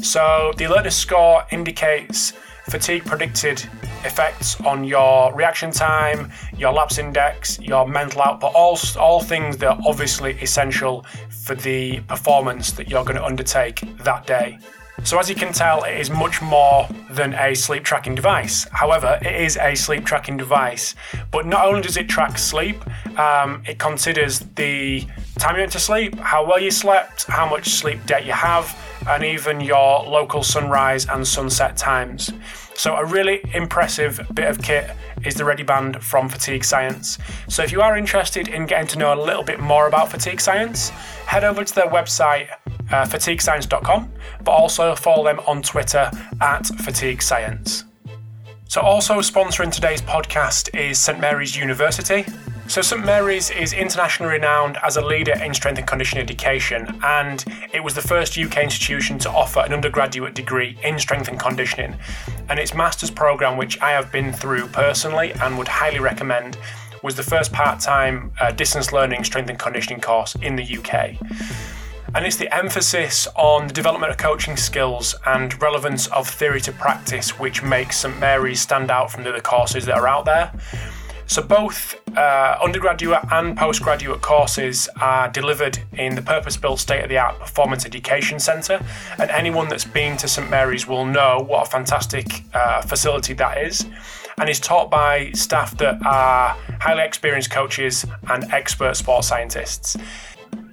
So, 0.03 0.53
the 0.57 0.65
alertness 0.65 0.97
score 0.97 1.45
indicates 1.51 2.33
fatigue 2.69 3.05
predicted 3.05 3.63
effects 4.05 4.61
on 4.63 4.83
your 4.85 5.33
reaction 5.35 5.71
time, 5.71 6.31
your 6.57 6.73
lapse 6.73 6.99
index, 6.99 7.61
your 7.61 7.87
mental 7.87 8.23
output, 8.23 8.53
all, 8.55 8.79
all 8.99 9.21
things 9.21 9.57
that 9.59 9.69
are 9.69 9.79
obviously 9.87 10.33
essential 10.41 11.05
for 11.29 11.55
the 11.55 12.01
performance 12.01 12.73
that 12.73 12.91
you're 12.91 13.05
going 13.05 13.17
to 13.17 13.25
undertake 13.25 13.81
that 13.99 14.27
day. 14.27 14.59
So, 15.05 15.19
as 15.19 15.29
you 15.29 15.37
can 15.37 15.53
tell, 15.53 15.85
it 15.85 16.01
is 16.01 16.11
much 16.11 16.41
more 16.43 16.89
than 17.11 17.35
a 17.35 17.55
sleep 17.55 17.85
tracking 17.85 18.15
device. 18.15 18.67
However, 18.73 19.19
it 19.23 19.41
is 19.41 19.57
a 19.57 19.75
sleep 19.75 20.05
tracking 20.05 20.37
device, 20.37 20.95
but 21.31 21.47
not 21.47 21.67
only 21.67 21.83
does 21.83 21.97
it 21.97 22.09
track 22.09 22.39
sleep, 22.39 22.77
um, 23.19 23.63
it 23.67 23.79
considers 23.79 24.41
the 24.57 25.07
time 25.39 25.55
you 25.57 25.63
went 25.63 25.73
to 25.73 25.81
sleep, 25.81 26.19
how 26.19 26.47
well 26.47 26.59
you 26.59 26.71
slept, 26.71 27.25
how 27.25 27.49
much 27.49 27.69
sleep 27.69 28.05
debt 28.07 28.25
you 28.25 28.33
have, 28.33 28.77
and 29.09 29.23
even 29.23 29.61
your 29.61 30.03
local 30.03 30.43
sunrise 30.43 31.07
and 31.07 31.27
sunset 31.27 31.77
times. 31.77 32.33
So, 32.77 32.95
a 32.95 33.05
really 33.05 33.41
impressive 33.55 34.21
bit 34.35 34.49
of 34.49 34.61
kit 34.63 34.91
is 35.25 35.35
the 35.35 35.45
ReadiBand 35.45 36.03
from 36.03 36.29
Fatigue 36.29 36.63
Science. 36.63 37.17
So, 37.49 37.63
if 37.63 37.73
you 37.73 37.81
are 37.81 37.97
interested 37.97 38.49
in 38.49 38.67
getting 38.67 38.87
to 38.89 38.99
know 38.99 39.15
a 39.15 39.21
little 39.21 39.43
bit 39.43 39.61
more 39.61 39.87
about 39.89 40.11
Fatigue 40.11 40.41
Science, 40.43 40.91
head 41.27 41.43
over 41.43 41.65
to 41.65 41.75
their 41.75 41.89
website, 41.89 42.49
uh, 42.93 43.07
fatiguescience.com, 43.07 44.13
but 44.45 44.51
also 44.51 44.95
follow 44.95 45.25
them 45.25 45.41
on 45.47 45.63
Twitter 45.63 46.11
at 46.43 46.67
Fatigue 46.67 47.23
Science. 47.23 47.85
So, 48.69 48.83
also 48.83 49.21
sponsoring 49.21 49.73
today's 49.73 50.03
podcast 50.03 50.79
is 50.79 50.99
St 50.99 51.19
Mary's 51.19 51.57
University. 51.57 52.27
So, 52.69 52.83
St 52.83 53.05
Mary's 53.05 53.51
is 53.51 53.73
internationally 53.73 54.33
renowned 54.33 54.77
as 54.83 54.97
a 54.97 55.01
leader 55.01 55.33
in 55.41 55.55
strength 55.55 55.79
and 55.79 55.87
conditioning 55.87 56.25
education, 56.25 57.01
and 57.05 57.45
it 57.73 57.83
was 57.83 57.95
the 57.95 58.03
first 58.03 58.37
UK 58.37 58.59
institution 58.59 59.19
to 59.21 59.31
offer 59.31 59.61
an 59.61 59.73
undergraduate 59.73 60.35
degree 60.35 60.77
in 60.83 60.99
strength 60.99 61.29
and 61.29 61.39
conditioning. 61.39 61.97
And 62.49 62.59
its 62.59 62.75
master's 62.75 63.11
program, 63.11 63.57
which 63.57 63.81
I 63.81 63.93
have 63.93 64.11
been 64.11 64.33
through 64.33 64.67
personally 64.69 65.33
and 65.41 65.57
would 65.59 65.69
highly 65.69 66.01
recommend, 66.01 66.59
was 67.05 67.15
the 67.15 67.23
first 67.23 67.53
part 67.53 67.79
time 67.79 68.33
uh, 68.41 68.51
distance 68.51 68.93
learning 68.93 69.23
strength 69.23 69.49
and 69.49 69.59
conditioning 69.59 70.01
course 70.01 70.35
in 70.35 70.57
the 70.57 70.79
UK. 70.79 71.17
And 72.17 72.27
it's 72.27 72.37
the 72.37 72.53
emphasis 72.55 73.29
on 73.37 73.69
the 73.69 73.75
development 73.75 74.11
of 74.11 74.19
coaching 74.19 74.57
skills 74.57 75.15
and 75.25 75.61
relevance 75.63 76.09
of 76.09 76.29
theory 76.29 76.61
to 76.63 76.73
practice 76.73 77.39
which 77.39 77.63
makes 77.63 77.99
St 77.99 78.19
Mary's 78.19 78.61
stand 78.61 78.91
out 78.91 79.11
from 79.11 79.23
the 79.23 79.31
other 79.31 79.41
courses 79.41 79.85
that 79.87 79.97
are 79.97 80.09
out 80.09 80.25
there. 80.25 80.51
So, 81.29 81.43
both 81.43 81.97
uh, 82.17 82.57
undergraduate 82.63 83.21
and 83.33 83.57
postgraduate 83.57 84.23
courses 84.23 84.89
are 85.01 85.29
delivered 85.29 85.79
in 85.95 86.15
the 86.15 86.23
purpose 86.23 86.57
built 86.57 86.79
state 86.79 87.03
of 87.03 87.09
the 87.09 87.19
art 87.19 87.39
Performance 87.39 87.85
Education 87.85 88.39
Centre. 88.39 88.81
And 89.19 89.31
anyone 89.31 89.69
that's 89.69 89.85
been 89.85 90.17
to 90.19 90.29
St 90.29 90.49
Mary's 90.49 90.87
will 90.87 91.05
know 91.05 91.45
what 91.47 91.67
a 91.67 91.71
fantastic 91.71 92.43
uh, 92.55 92.81
facility 92.83 93.35
that 93.35 93.59
is. 93.59 93.87
And 94.39 94.49
is 94.49 94.61
taught 94.61 94.91
by 94.91 95.33
staff 95.33 95.77
that 95.79 96.05
are 96.07 96.57
highly 96.81 97.03
experienced 97.03 97.51
coaches 97.51 98.05
and 98.29 98.45
expert 98.53 98.97
sports 98.97 99.27
scientists. 99.27 99.97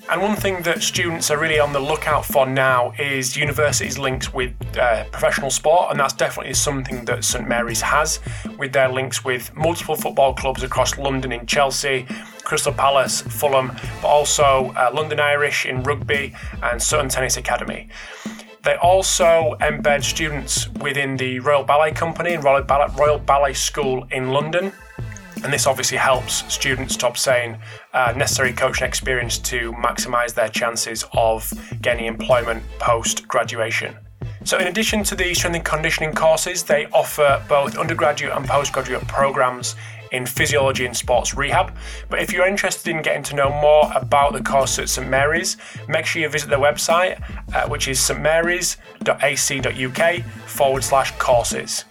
And 0.10 0.22
one 0.22 0.36
thing 0.36 0.62
that 0.64 0.84
students 0.84 1.32
are 1.32 1.40
really 1.40 1.60
on 1.60 1.72
the 1.72 1.80
lookout 1.80 2.26
for 2.26 2.46
now 2.46 2.92
is 3.00 3.38
universities' 3.38 3.98
links 3.98 4.34
with 4.34 4.54
uh, 4.78 5.06
professional 5.06 5.50
sport, 5.50 5.92
and 5.92 6.00
that's 6.00 6.14
definitely 6.14 6.54
something 6.56 7.06
that 7.06 7.24
St 7.24 7.48
Mary's 7.48 7.82
has 7.82 8.20
with 8.58 8.74
their 8.74 8.90
links 8.90 9.24
with 9.24 9.56
multiple 9.56 9.96
football 9.96 10.34
clubs 10.34 10.62
across 10.62 10.98
London 10.98 11.32
in 11.32 11.46
Chelsea, 11.46 12.06
Crystal 12.44 12.74
Palace, 12.74 13.22
Fulham, 13.22 13.72
but 14.02 14.10
also 14.10 14.74
uh, 14.76 14.92
London 14.94 15.22
Irish 15.22 15.66
in 15.66 15.82
rugby 15.84 16.36
and 16.62 16.84
Sutton 16.84 17.08
Tennis 17.08 17.38
Academy. 17.38 17.88
They 18.64 18.76
also 18.76 19.56
embed 19.62 20.04
students 20.04 20.70
within 20.82 21.16
the 21.16 21.40
Royal 21.40 21.64
Ballet 21.64 21.92
Company 21.92 22.34
and 22.34 22.44
Royal 22.44 22.64
Ballet, 22.64 22.94
Royal 22.98 23.20
Ballet 23.20 23.54
School 23.54 24.06
in 24.12 24.32
London 24.32 24.74
and 25.44 25.52
this 25.52 25.68
obviously 25.68 25.98
helps 25.98 26.52
students 26.52 26.96
to 26.98 27.08
obtain 27.08 27.58
uh, 27.94 28.14
necessary 28.16 28.54
coaching 28.54 28.88
experience 28.88 29.38
to 29.38 29.72
maximise 29.74 30.34
their 30.34 30.50
chances 30.50 31.06
of 31.14 31.52
gaining 31.82 32.06
employment 32.06 32.64
post 32.80 33.28
graduation. 33.28 33.96
So, 34.46 34.58
in 34.58 34.68
addition 34.68 35.04
to 35.06 35.16
the 35.16 35.34
strength 35.34 35.56
and 35.56 35.66
conditioning 35.66 36.14
courses, 36.14 36.64
they 36.64 36.88
offer 36.88 37.42
both 37.48 37.78
undergraduate 37.78 38.36
and 38.36 38.46
postgraduate 38.46 39.08
programs 39.08 39.76
in 40.14 40.26
physiology 40.26 40.86
and 40.86 40.96
sports 40.96 41.34
rehab. 41.34 41.76
But 42.10 42.22
if 42.22 42.32
you're 42.32 42.48
interested 42.48 42.92
in 42.92 43.02
getting 43.02 43.24
to 43.24 43.36
know 43.36 43.50
more 43.50 43.92
about 43.96 44.34
the 44.34 44.42
course 44.42 44.80
at 44.80 44.88
St 44.90 45.10
Mary's, 45.10 45.58
make 45.88 46.06
sure 46.06 46.22
you 46.22 46.30
visit 46.30 46.50
their 46.50 46.60
website, 46.60 47.22
uh, 47.54 47.68
which 47.68 47.88
is 47.88 48.00
stmarys.ac.uk 48.00 48.80
forward 50.48 50.84
slash 50.84 51.12
courses. 51.18 51.86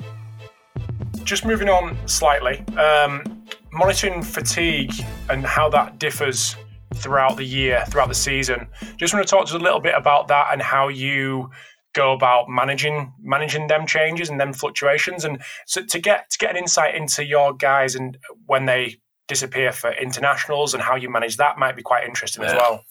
Just 1.25 1.45
moving 1.45 1.69
on 1.69 1.97
slightly, 2.07 2.61
um, 2.77 3.42
monitoring 3.73 4.23
fatigue 4.23 4.93
and 5.31 5.45
how 5.45 5.69
that 5.71 5.99
differs 5.99 6.57
throughout 6.95 7.37
the 7.37 7.45
year, 7.45 7.85
throughout 7.89 8.09
the 8.09 8.15
season. 8.15 8.69
Just 8.97 9.15
want 9.15 9.27
to 9.27 9.31
talk 9.31 9.47
to 9.47 9.55
us 9.55 9.61
a 9.61 9.65
little 9.65 9.81
bit 9.81 9.95
about 9.95 10.29
that 10.29 10.49
and 10.53 10.61
how 10.61 10.89
you 10.89 11.51
go 11.95 12.13
about 12.13 12.49
managing 12.49 13.13
managing 13.21 13.67
them 13.67 13.87
changes 13.87 14.31
and 14.31 14.41
them 14.41 14.53
fluctuations 14.53 15.25
and 15.27 15.43
so 15.67 15.83
to 15.85 15.99
get 15.99 16.31
to 16.31 16.39
get 16.39 16.51
an 16.51 16.57
insight 16.57 16.95
into 16.95 17.25
your 17.25 17.53
guys 17.55 17.95
and 17.95 18.17
when 18.47 18.65
they 18.65 18.97
disappear 19.29 19.73
for 19.73 19.93
internationals 19.93 20.75
and 20.75 20.83
how 20.83 20.97
you 20.97 21.11
manage 21.11 21.37
that 21.37 21.59
might 21.59 21.77
be 21.77 21.83
quite 21.83 22.05
interesting 22.05 22.43
yeah. 22.43 22.49
as 22.49 22.55
well 22.55 22.85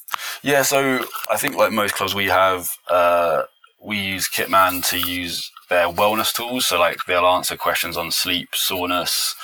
yeah 0.43 0.61
so 0.61 1.03
i 1.31 1.37
think 1.37 1.55
like 1.55 1.71
most 1.71 1.95
clubs 1.95 2.13
we 2.13 2.25
have 2.25 2.69
uh, 2.89 3.41
we 3.83 3.97
use 3.97 4.27
kitman 4.27 4.87
to 4.87 4.99
use 4.99 5.51
their 5.71 5.87
wellness 5.87 6.33
tools. 6.33 6.67
So 6.67 6.77
like 6.77 7.05
they'll 7.07 7.25
answer 7.25 7.55
questions 7.55 7.97
on 7.97 8.11
sleep, 8.11 8.49
soreness, 8.53 9.35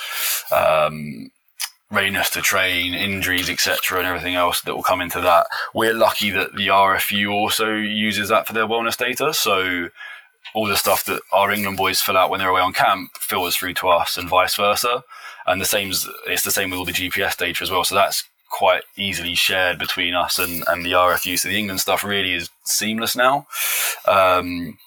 um, 0.52 1.32
readiness 1.90 2.28
to 2.30 2.42
train, 2.42 2.94
injuries, 2.94 3.48
etc., 3.48 3.98
and 3.98 4.06
everything 4.06 4.34
else 4.34 4.60
that 4.60 4.74
will 4.74 4.82
come 4.82 5.00
into 5.00 5.20
that. 5.22 5.46
We're 5.74 5.94
lucky 5.94 6.30
that 6.30 6.54
the 6.54 6.68
RFU 6.68 7.32
also 7.32 7.74
uses 7.74 8.28
that 8.28 8.46
for 8.46 8.52
their 8.52 8.66
wellness 8.66 8.96
data. 8.96 9.32
So 9.32 9.88
all 10.54 10.66
the 10.66 10.76
stuff 10.76 11.04
that 11.06 11.22
our 11.32 11.50
England 11.50 11.78
boys 11.78 12.00
fill 12.00 12.18
out 12.18 12.30
when 12.30 12.40
they're 12.40 12.50
away 12.50 12.60
on 12.60 12.74
camp 12.74 13.10
filters 13.18 13.56
through 13.56 13.74
to 13.74 13.88
us, 13.88 14.18
and 14.18 14.28
vice 14.28 14.54
versa. 14.54 15.02
And 15.46 15.62
the 15.62 15.64
same 15.64 15.90
it's 16.26 16.44
the 16.44 16.50
same 16.50 16.70
with 16.70 16.78
all 16.78 16.84
the 16.84 16.92
GPS 16.92 17.38
data 17.38 17.62
as 17.62 17.70
well. 17.70 17.84
So 17.84 17.94
that's 17.94 18.22
quite 18.50 18.82
easily 18.96 19.34
shared 19.34 19.78
between 19.78 20.14
us 20.14 20.38
and, 20.38 20.62
and 20.68 20.84
the 20.84 20.92
RFU. 20.92 21.38
So 21.38 21.48
the 21.48 21.58
England 21.58 21.80
stuff 21.80 22.04
really 22.04 22.34
is 22.34 22.50
seamless 22.64 23.16
now. 23.16 23.46
Um, 24.06 24.78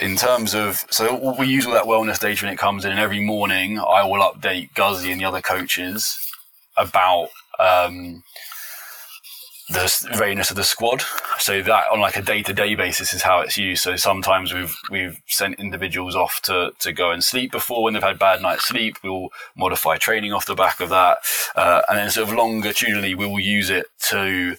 in 0.00 0.16
terms 0.16 0.54
of 0.54 0.84
so 0.90 1.34
we 1.38 1.46
use 1.46 1.66
all 1.66 1.72
that 1.72 1.84
wellness 1.84 2.18
data 2.18 2.44
when 2.44 2.52
it 2.52 2.58
comes 2.58 2.84
in 2.84 2.90
and 2.90 3.00
every 3.00 3.20
morning 3.20 3.78
i 3.78 4.02
will 4.02 4.20
update 4.20 4.72
guzzy 4.74 5.10
and 5.12 5.20
the 5.20 5.24
other 5.24 5.40
coaches 5.40 6.18
about 6.76 7.28
um, 7.58 8.22
the 9.70 10.16
readiness 10.18 10.50
of 10.50 10.56
the 10.56 10.64
squad. 10.64 11.02
So 11.38 11.62
that 11.62 11.84
on 11.92 12.00
like 12.00 12.16
a 12.16 12.22
day-to-day 12.22 12.74
basis 12.74 13.14
is 13.14 13.22
how 13.22 13.40
it's 13.40 13.56
used. 13.56 13.82
So 13.82 13.96
sometimes 13.96 14.52
we've 14.52 14.76
we've 14.90 15.20
sent 15.26 15.60
individuals 15.60 16.16
off 16.16 16.40
to 16.42 16.72
to 16.80 16.92
go 16.92 17.10
and 17.10 17.22
sleep 17.22 17.52
before 17.52 17.84
when 17.84 17.94
they've 17.94 18.02
had 18.02 18.18
bad 18.18 18.42
night's 18.42 18.66
sleep. 18.66 18.96
We'll 19.02 19.28
modify 19.56 19.96
training 19.98 20.32
off 20.32 20.46
the 20.46 20.54
back 20.54 20.80
of 20.80 20.88
that. 20.88 21.18
Uh, 21.54 21.82
and 21.88 21.98
then 21.98 22.10
sort 22.10 22.28
of 22.28 22.34
longitudinally 22.34 23.14
we 23.14 23.26
will 23.26 23.40
use 23.40 23.70
it 23.70 23.86
to 24.08 24.56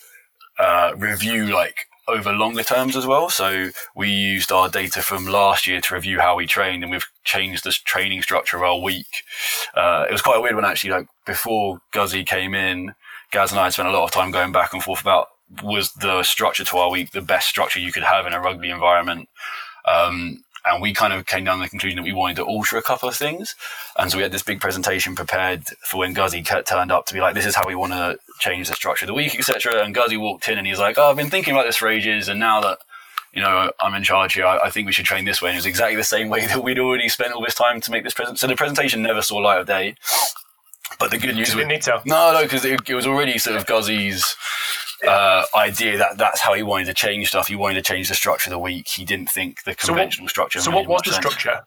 uh, 0.58 0.94
review 0.96 1.48
like 1.54 1.88
over 2.12 2.32
longer 2.34 2.64
terms 2.64 2.96
as 2.96 3.06
well. 3.06 3.30
So 3.30 3.70
we 3.96 4.10
used 4.10 4.52
our 4.52 4.70
data 4.70 5.02
from 5.02 5.26
last 5.26 5.66
year 5.68 5.82
to 5.82 5.96
review 5.96 6.20
how 6.20 6.36
we 6.36 6.46
trained, 6.46 6.84
and 6.84 6.92
we've 6.92 7.08
changed 7.24 7.64
the 7.64 7.72
training 7.72 8.22
structure 8.22 8.58
of 8.58 8.64
our 8.64 8.80
week. 8.80 9.24
Uh, 9.74 10.06
it 10.10 10.12
was 10.12 10.22
quite 10.22 10.42
weird 10.42 10.56
one 10.56 10.66
actually. 10.66 10.92
Like 10.92 11.08
before 11.26 11.80
Guzzy 11.92 12.24
came 12.24 12.54
in, 12.54 12.94
Gaz 13.32 13.52
and 13.52 13.60
I 13.60 13.70
spent 13.70 13.88
a 13.88 13.92
lot 13.92 14.04
of 14.04 14.12
time 14.12 14.32
going 14.32 14.52
back 14.52 14.74
and 14.74 14.84
forth 14.84 15.02
about 15.02 15.28
was 15.64 15.92
the 15.94 16.24
structure 16.24 16.64
to 16.64 16.78
our 16.78 16.90
week 16.90 17.12
the 17.12 17.22
best 17.22 17.48
structure 17.48 17.80
you 17.80 17.92
could 17.92 18.04
have 18.04 18.26
in 18.26 18.34
a 18.34 18.40
rugby 18.40 18.70
environment. 18.70 19.28
Um, 19.86 20.44
and 20.66 20.82
we 20.82 20.94
kind 20.94 21.14
of 21.14 21.26
came 21.26 21.44
down 21.44 21.58
to 21.58 21.64
the 21.64 21.70
conclusion 21.70 21.98
that 21.98 22.04
we 22.04 22.14
wanted 22.14 22.36
to 22.36 22.44
alter 22.44 22.78
a 22.78 22.82
couple 22.82 23.10
of 23.10 23.16
things. 23.16 23.56
And 23.98 24.12
so 24.12 24.18
we 24.18 24.24
had 24.24 24.32
this 24.32 24.44
big 24.44 24.62
presentation 24.62 25.16
prepared 25.16 25.66
for 25.82 25.98
when 25.98 26.14
Guzzy 26.14 26.44
turned 26.44 26.92
up 26.92 27.06
to 27.08 27.14
be 27.14 27.20
like, 27.20 27.34
this 27.34 27.46
is 27.46 27.56
how 27.56 27.68
we 27.68 27.76
want 27.76 27.94
to 27.94 28.20
change 28.40 28.68
the 28.68 28.76
structure 28.76 29.06
of 29.06 29.08
the 29.08 29.14
week, 29.14 29.36
etc. 29.36 29.84
And 29.84 29.94
Guzzy 29.94 30.18
walked 30.18 30.48
in 30.48 30.58
and 30.58 30.68
he's 30.68 30.80
like, 30.80 30.98
oh, 30.98 31.10
I've 31.10 31.18
been 31.18 31.30
thinking 31.30 31.54
about 31.54 31.66
this 31.66 31.78
for 31.78 31.88
ages. 31.88 32.28
And 32.28 32.40
now 32.40 32.62
that, 32.62 32.78
you 33.34 33.42
know, 33.42 33.72
I'm 33.80 33.96
in 33.96 34.04
charge 34.04 34.34
here, 34.34 34.46
I, 34.46 34.60
I 34.66 34.70
think 34.70 34.86
we 34.86 34.94
should 34.94 35.06
train 35.06 35.26
this 35.26 35.42
way. 35.42 35.50
And 35.50 35.56
it 35.56 35.60
was 35.60 35.66
exactly 35.66 35.96
the 35.96 36.04
same 36.04 36.30
way 36.30 36.46
that 36.48 36.64
we'd 36.64 36.80
already 36.80 37.10
spent 37.10 37.34
all 37.34 37.42
this 37.44 37.56
time 37.56 37.82
to 37.82 37.92
make 37.92 38.04
this 38.04 38.14
present. 38.14 38.38
So 38.38 38.48
the 38.48 38.56
presentation 38.56 39.02
never 39.02 39.22
saw 39.22 39.38
light 39.38 39.60
of 39.60 39.68
day. 39.68 39.96
But 41.00 41.10
the 41.10 41.18
good 41.18 41.36
news 41.36 41.56
was, 41.56 41.66
need 41.66 41.82
to. 41.84 42.02
No, 42.06 42.34
no, 42.34 42.44
because 42.44 42.66
it, 42.66 42.88
it 42.88 42.94
was 42.94 43.08
already 43.08 43.38
sort 43.38 43.56
of 43.56 43.66
Guzzy's 43.66 44.36
uh, 45.08 45.46
idea 45.56 45.98
that 45.98 46.18
that's 46.18 46.42
how 46.42 46.54
he 46.54 46.64
wanted 46.64 46.86
to 46.86 46.94
change 46.94 47.30
stuff. 47.30 47.48
He 47.48 47.56
wanted 47.56 47.76
to 47.76 47.82
change 47.82 48.10
the 48.10 48.16
structure 48.16 48.50
of 48.50 48.52
the 48.52 48.60
week. 48.60 48.88
He 48.88 49.06
didn't 49.06 49.30
think 49.30 49.64
the 49.64 49.76
conventional 49.76 50.24
so 50.24 50.24
what, 50.24 50.30
structure. 50.30 50.60
So 50.60 50.72
what 50.72 50.88
was 50.88 51.02
the 51.04 51.12
sense. 51.12 51.26
structure? 51.26 51.62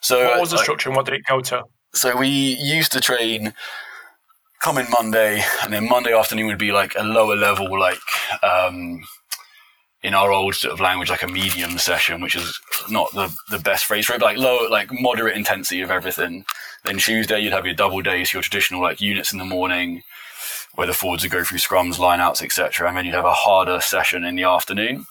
So 0.00 0.24
what 0.24 0.40
was 0.40 0.50
the 0.50 0.58
structure 0.58 0.88
and 0.88 0.96
what 0.96 1.06
did 1.06 1.14
it 1.14 1.22
go 1.28 1.40
to? 1.40 1.64
So 1.94 2.16
we 2.16 2.28
used 2.28 2.92
to 2.92 3.00
train 3.00 3.54
coming 4.62 4.86
Monday, 4.90 5.42
and 5.62 5.72
then 5.72 5.88
Monday 5.88 6.14
afternoon 6.14 6.46
would 6.46 6.58
be 6.58 6.72
like 6.72 6.94
a 6.96 7.02
lower 7.02 7.36
level, 7.36 7.78
like 7.78 7.98
um, 8.42 9.02
in 10.02 10.14
our 10.14 10.30
old 10.30 10.54
sort 10.54 10.72
of 10.72 10.80
language, 10.80 11.10
like 11.10 11.22
a 11.22 11.28
medium 11.28 11.76
session, 11.78 12.20
which 12.20 12.36
is 12.36 12.58
not 12.88 13.12
the, 13.12 13.34
the 13.50 13.58
best 13.58 13.84
phrase 13.84 14.06
for 14.06 14.14
it, 14.14 14.20
but 14.20 14.26
like 14.26 14.38
low, 14.38 14.68
like 14.70 14.88
moderate 14.92 15.36
intensity 15.36 15.80
of 15.82 15.90
everything. 15.90 16.44
Then 16.84 16.98
Tuesday, 16.98 17.40
you'd 17.40 17.52
have 17.52 17.66
your 17.66 17.74
double 17.74 18.02
days, 18.02 18.32
your 18.32 18.42
traditional 18.42 18.80
like 18.80 19.00
units 19.00 19.32
in 19.32 19.38
the 19.38 19.44
morning, 19.44 20.02
where 20.74 20.86
the 20.86 20.94
forwards 20.94 21.22
would 21.22 21.32
go 21.32 21.44
through 21.44 21.58
scrums, 21.58 21.96
lineouts, 21.96 22.42
etc. 22.42 22.88
And 22.88 22.96
then 22.96 23.04
you'd 23.04 23.14
have 23.14 23.24
a 23.24 23.32
harder 23.32 23.80
session 23.80 24.24
in 24.24 24.36
the 24.36 24.44
afternoon. 24.44 25.06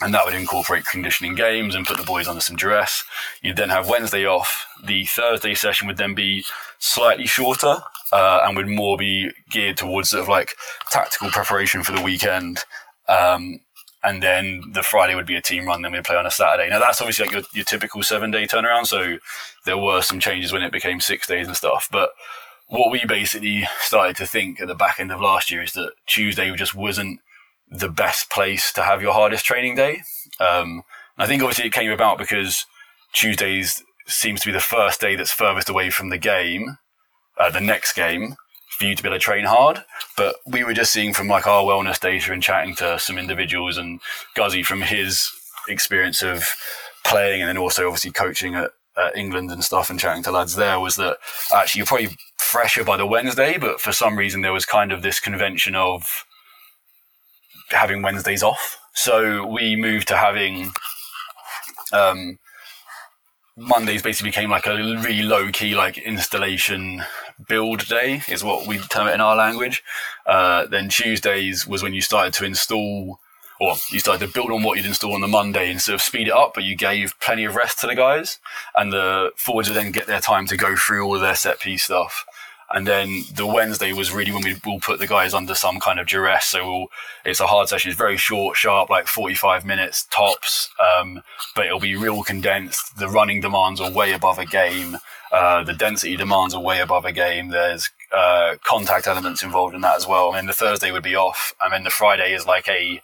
And 0.00 0.12
that 0.14 0.24
would 0.24 0.34
incorporate 0.34 0.84
conditioning 0.84 1.36
games 1.36 1.74
and 1.74 1.86
put 1.86 1.96
the 1.96 2.02
boys 2.02 2.26
under 2.26 2.40
some 2.40 2.56
duress. 2.56 3.04
You'd 3.40 3.56
then 3.56 3.68
have 3.68 3.88
Wednesday 3.88 4.26
off. 4.26 4.66
The 4.84 5.04
Thursday 5.04 5.54
session 5.54 5.86
would 5.86 5.98
then 5.98 6.14
be 6.14 6.44
slightly 6.78 7.26
shorter 7.26 7.76
uh, 8.10 8.40
and 8.44 8.56
would 8.56 8.68
more 8.68 8.96
be 8.96 9.30
geared 9.50 9.76
towards 9.76 10.10
sort 10.10 10.22
of 10.22 10.28
like 10.28 10.54
tactical 10.90 11.30
preparation 11.30 11.84
for 11.84 11.92
the 11.92 12.02
weekend. 12.02 12.60
Um, 13.08 13.60
and 14.02 14.22
then 14.22 14.62
the 14.72 14.82
Friday 14.82 15.14
would 15.14 15.26
be 15.26 15.36
a 15.36 15.42
team 15.42 15.66
run. 15.66 15.82
Then 15.82 15.92
we'd 15.92 16.04
play 16.04 16.16
on 16.16 16.26
a 16.26 16.30
Saturday. 16.30 16.68
Now 16.68 16.80
that's 16.80 17.00
obviously 17.00 17.26
like 17.26 17.32
your, 17.32 17.42
your 17.52 17.64
typical 17.64 18.02
seven 18.02 18.32
day 18.32 18.46
turnaround. 18.46 18.86
So 18.86 19.18
there 19.64 19.78
were 19.78 20.02
some 20.02 20.18
changes 20.18 20.52
when 20.52 20.62
it 20.62 20.72
became 20.72 21.00
six 21.00 21.26
days 21.28 21.46
and 21.46 21.56
stuff. 21.56 21.88
But 21.92 22.10
what 22.72 22.90
we 22.90 23.04
basically 23.04 23.68
started 23.80 24.16
to 24.16 24.26
think 24.26 24.58
at 24.58 24.66
the 24.66 24.74
back 24.74 24.98
end 24.98 25.12
of 25.12 25.20
last 25.20 25.50
year 25.50 25.62
is 25.62 25.74
that 25.74 25.92
Tuesday 26.06 26.50
just 26.56 26.74
wasn't 26.74 27.20
the 27.70 27.90
best 27.90 28.30
place 28.30 28.72
to 28.72 28.82
have 28.82 29.02
your 29.02 29.12
hardest 29.12 29.44
training 29.44 29.74
day. 29.74 30.00
Um, 30.40 30.82
I 31.18 31.26
think 31.26 31.42
obviously 31.42 31.66
it 31.66 31.74
came 31.74 31.90
about 31.90 32.16
because 32.16 32.64
Tuesdays 33.12 33.82
seems 34.06 34.40
to 34.40 34.46
be 34.46 34.52
the 34.52 34.60
first 34.60 35.02
day 35.02 35.16
that's 35.16 35.30
furthest 35.30 35.68
away 35.68 35.90
from 35.90 36.08
the 36.08 36.16
game, 36.16 36.78
uh, 37.38 37.50
the 37.50 37.60
next 37.60 37.92
game, 37.92 38.36
for 38.70 38.86
you 38.86 38.94
to 38.94 39.02
be 39.02 39.08
able 39.10 39.18
to 39.18 39.22
train 39.22 39.44
hard. 39.44 39.84
But 40.16 40.36
we 40.46 40.64
were 40.64 40.72
just 40.72 40.94
seeing 40.94 41.12
from 41.12 41.28
like 41.28 41.46
our 41.46 41.64
wellness 41.64 42.00
data 42.00 42.32
and 42.32 42.42
chatting 42.42 42.74
to 42.76 42.98
some 42.98 43.18
individuals 43.18 43.76
and 43.76 44.00
Guzzy 44.34 44.62
from 44.62 44.80
his 44.80 45.30
experience 45.68 46.22
of 46.22 46.48
playing 47.04 47.42
and 47.42 47.50
then 47.50 47.58
also 47.58 47.86
obviously 47.86 48.12
coaching 48.12 48.54
at, 48.54 48.70
at 48.96 49.16
England 49.16 49.50
and 49.50 49.64
stuff 49.64 49.90
and 49.90 49.98
chatting 49.98 50.22
to 50.22 50.30
lads 50.30 50.56
there 50.56 50.78
was 50.78 50.96
that 50.96 51.16
actually 51.54 51.80
you're 51.80 51.86
probably 51.86 52.16
fresher 52.38 52.84
by 52.84 52.96
the 52.96 53.06
Wednesday, 53.06 53.56
but 53.58 53.80
for 53.80 53.92
some 53.92 54.16
reason 54.16 54.42
there 54.42 54.52
was 54.52 54.66
kind 54.66 54.92
of 54.92 55.02
this 55.02 55.20
convention 55.20 55.74
of 55.74 56.24
having 57.70 58.02
Wednesdays 58.02 58.42
off. 58.42 58.78
So 58.94 59.46
we 59.46 59.76
moved 59.76 60.08
to 60.08 60.16
having 60.16 60.72
um, 61.92 62.38
Mondays 63.56 64.02
basically 64.02 64.30
became 64.30 64.50
like 64.50 64.66
a 64.66 64.74
really 64.74 65.22
low 65.22 65.50
key 65.50 65.74
like 65.74 65.98
installation 65.98 67.02
build 67.48 67.86
day 67.86 68.22
is 68.28 68.44
what 68.44 68.66
we 68.66 68.78
term 68.78 69.08
it 69.08 69.14
in 69.14 69.20
our 69.20 69.36
language. 69.36 69.82
Uh, 70.26 70.66
then 70.66 70.88
Tuesdays 70.88 71.66
was 71.66 71.82
when 71.82 71.94
you 71.94 72.00
started 72.00 72.32
to 72.34 72.44
install 72.44 73.18
you 73.90 74.00
started 74.00 74.26
to 74.26 74.32
build 74.32 74.50
on 74.50 74.62
what 74.62 74.76
you'd 74.76 74.86
install 74.86 75.14
on 75.14 75.20
the 75.20 75.28
Monday 75.28 75.70
and 75.70 75.80
sort 75.80 75.94
of 75.94 76.02
speed 76.02 76.28
it 76.28 76.32
up, 76.32 76.52
but 76.54 76.64
you 76.64 76.76
gave 76.76 77.18
plenty 77.20 77.44
of 77.44 77.54
rest 77.54 77.78
to 77.80 77.86
the 77.86 77.94
guys 77.94 78.38
and 78.74 78.92
the 78.92 79.30
forwards 79.36 79.68
would 79.68 79.76
then 79.76 79.92
get 79.92 80.06
their 80.06 80.20
time 80.20 80.46
to 80.46 80.56
go 80.56 80.74
through 80.76 81.04
all 81.04 81.14
of 81.14 81.20
their 81.20 81.34
set 81.34 81.60
piece 81.60 81.84
stuff. 81.84 82.26
And 82.74 82.86
then 82.86 83.24
the 83.34 83.46
Wednesday 83.46 83.92
was 83.92 84.12
really 84.12 84.32
when 84.32 84.44
we 84.44 84.56
will 84.64 84.80
put 84.80 84.98
the 84.98 85.06
guys 85.06 85.34
under 85.34 85.54
some 85.54 85.78
kind 85.78 86.00
of 86.00 86.06
duress. 86.06 86.46
So 86.46 86.66
we'll, 86.66 86.86
it's 87.24 87.40
a 87.40 87.46
hard 87.46 87.68
session. 87.68 87.90
It's 87.90 87.98
very 87.98 88.16
short, 88.16 88.56
sharp, 88.56 88.88
like 88.88 89.06
45 89.06 89.66
minutes 89.66 90.06
tops. 90.10 90.70
Um, 90.80 91.22
but 91.54 91.66
it'll 91.66 91.80
be 91.80 91.96
real 91.96 92.22
condensed. 92.22 92.96
The 92.96 93.08
running 93.08 93.42
demands 93.42 93.78
are 93.78 93.90
way 93.90 94.12
above 94.12 94.38
a 94.38 94.46
game. 94.46 94.96
Uh, 95.30 95.62
the 95.64 95.74
density 95.74 96.16
demands 96.16 96.54
are 96.54 96.62
way 96.62 96.80
above 96.80 97.04
a 97.04 97.12
game. 97.12 97.48
There's 97.48 97.90
uh, 98.10 98.56
contact 98.64 99.06
elements 99.06 99.42
involved 99.42 99.74
in 99.74 99.82
that 99.82 99.96
as 99.96 100.06
well. 100.06 100.28
And 100.28 100.36
mean, 100.36 100.46
the 100.46 100.54
Thursday 100.54 100.92
would 100.92 101.02
be 101.02 101.16
off. 101.16 101.54
and 101.60 101.74
then 101.74 101.84
the 101.84 101.90
Friday 101.90 102.34
is 102.34 102.46
like 102.46 102.68
a, 102.68 103.02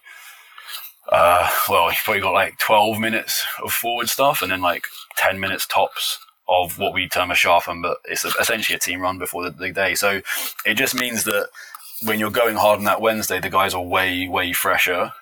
uh, 1.11 1.49
well, 1.69 1.89
you've 1.91 1.99
probably 2.05 2.21
got 2.21 2.33
like 2.33 2.59
12 2.59 2.99
minutes 2.99 3.45
of 3.65 3.73
forward 3.73 4.09
stuff 4.09 4.43
and 4.43 4.51
then 4.51 4.61
like 4.61 4.87
10 5.17 5.41
minutes 5.41 5.67
tops 5.67 6.19
of 6.49 6.79
what 6.79 6.95
we 6.95 7.09
term 7.09 7.31
a 7.31 7.35
sharpen, 7.35 7.83
but 7.83 7.99
it's 8.05 8.25
essentially 8.25 8.77
a 8.77 8.81
team 8.81 9.01
run 9.01 9.19
before 9.19 9.45
the, 9.45 9.51
the 9.51 9.71
day. 9.71 9.95
So 9.95 10.21
it 10.65 10.75
just 10.75 10.95
means 10.95 11.25
that 11.25 11.49
when 12.03 12.19
you're 12.19 12.31
going 12.31 12.57
hard 12.57 12.79
on 12.79 12.85
that 12.85 13.01
Wednesday, 13.01 13.41
the 13.41 13.51
guys 13.51 13.75
are 13.75 13.83
way, 13.83 14.29
way 14.29 14.53
fresher. 14.53 15.13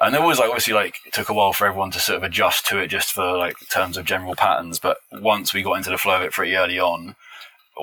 And 0.00 0.14
there 0.14 0.22
was 0.22 0.38
like 0.38 0.48
obviously 0.48 0.72
like 0.72 0.96
it 1.06 1.12
took 1.12 1.28
a 1.28 1.34
while 1.34 1.52
for 1.52 1.66
everyone 1.66 1.90
to 1.92 2.00
sort 2.00 2.16
of 2.16 2.22
adjust 2.22 2.66
to 2.66 2.78
it 2.78 2.88
just 2.88 3.12
for 3.12 3.36
like 3.36 3.56
terms 3.68 3.98
of 3.98 4.06
general 4.06 4.34
patterns. 4.34 4.78
But 4.78 4.96
once 5.12 5.52
we 5.52 5.62
got 5.62 5.74
into 5.74 5.90
the 5.90 5.98
flow 5.98 6.16
of 6.16 6.22
it 6.22 6.32
pretty 6.32 6.56
early 6.56 6.80
on, 6.80 7.16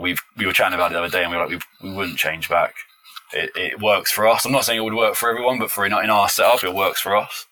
we've 0.01 0.21
we 0.35 0.47
were 0.47 0.53
chatting 0.53 0.73
about 0.73 0.91
it 0.91 0.95
the 0.95 0.99
other 0.99 1.09
day 1.09 1.23
and 1.23 1.31
we 1.31 1.37
were 1.37 1.43
like 1.45 1.61
we, 1.81 1.89
we 1.89 1.95
wouldn't 1.95 2.17
change 2.17 2.49
back. 2.49 2.73
It, 3.33 3.51
it 3.55 3.81
works 3.81 4.11
for 4.11 4.27
us. 4.27 4.45
I'm 4.45 4.51
not 4.51 4.65
saying 4.65 4.79
it 4.79 4.83
would 4.83 4.93
work 4.93 5.15
for 5.15 5.29
everyone, 5.29 5.59
but 5.59 5.71
for 5.71 5.85
in, 5.85 5.91
in 5.91 6.09
our 6.09 6.29
setup, 6.29 6.63
it 6.63 6.73
works 6.73 7.01
for 7.01 7.15
us. 7.15 7.45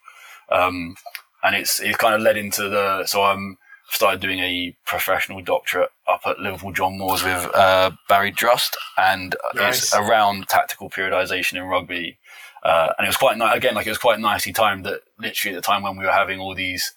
Um, 0.50 0.96
and 1.44 1.56
it's 1.56 1.80
it 1.80 1.98
kind 1.98 2.16
of 2.16 2.22
led 2.22 2.38
into 2.38 2.70
the 2.70 3.06
so 3.06 3.24
I'm 3.24 3.58
started 3.90 4.20
doing 4.20 4.40
a 4.40 4.76
professional 4.86 5.42
doctorate 5.42 5.92
up 6.08 6.22
at 6.26 6.40
Liverpool 6.40 6.72
John 6.72 6.98
Moores 6.98 7.24
with 7.24 7.50
uh, 7.54 7.92
Barry 8.10 8.32
Drust, 8.32 8.76
and 8.98 9.36
nice. 9.54 9.84
it's 9.84 9.96
around 9.96 10.48
tactical 10.48 10.90
periodization 10.90 11.54
in 11.54 11.64
rugby. 11.64 12.18
Uh, 12.64 12.94
and 12.98 13.06
it 13.06 13.10
was 13.10 13.18
quite 13.18 13.38
nice. 13.38 13.56
Again, 13.56 13.76
like 13.76 13.86
it 13.86 13.92
was 13.92 14.00
quite 14.00 14.20
nicely 14.20 14.52
timed 14.52 14.86
that 14.86 15.02
literally 15.20 15.56
at 15.56 15.62
the 15.62 15.66
time 15.66 15.84
when 15.84 15.98
we 15.98 16.06
were 16.06 16.12
having 16.12 16.40
all 16.40 16.56
these 16.56 16.94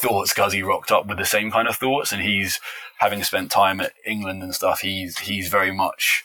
thoughts, 0.00 0.32
Guzzy 0.32 0.62
rocked 0.62 0.92
up 0.92 1.06
with 1.06 1.18
the 1.18 1.24
same 1.24 1.50
kind 1.50 1.66
of 1.66 1.76
thoughts, 1.76 2.12
and 2.12 2.22
he's 2.22 2.60
having 2.98 3.24
spent 3.24 3.50
time 3.50 3.80
at 3.80 3.92
England 4.06 4.42
and 4.42 4.54
stuff. 4.54 4.80
He's 4.80 5.18
he's 5.18 5.48
very 5.48 5.72
much 5.72 6.24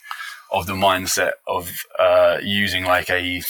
of 0.53 0.67
the 0.67 0.73
mindset 0.73 1.31
of 1.47 1.85
uh, 1.99 2.37
using 2.41 2.85
like 2.85 3.09
a, 3.09 3.41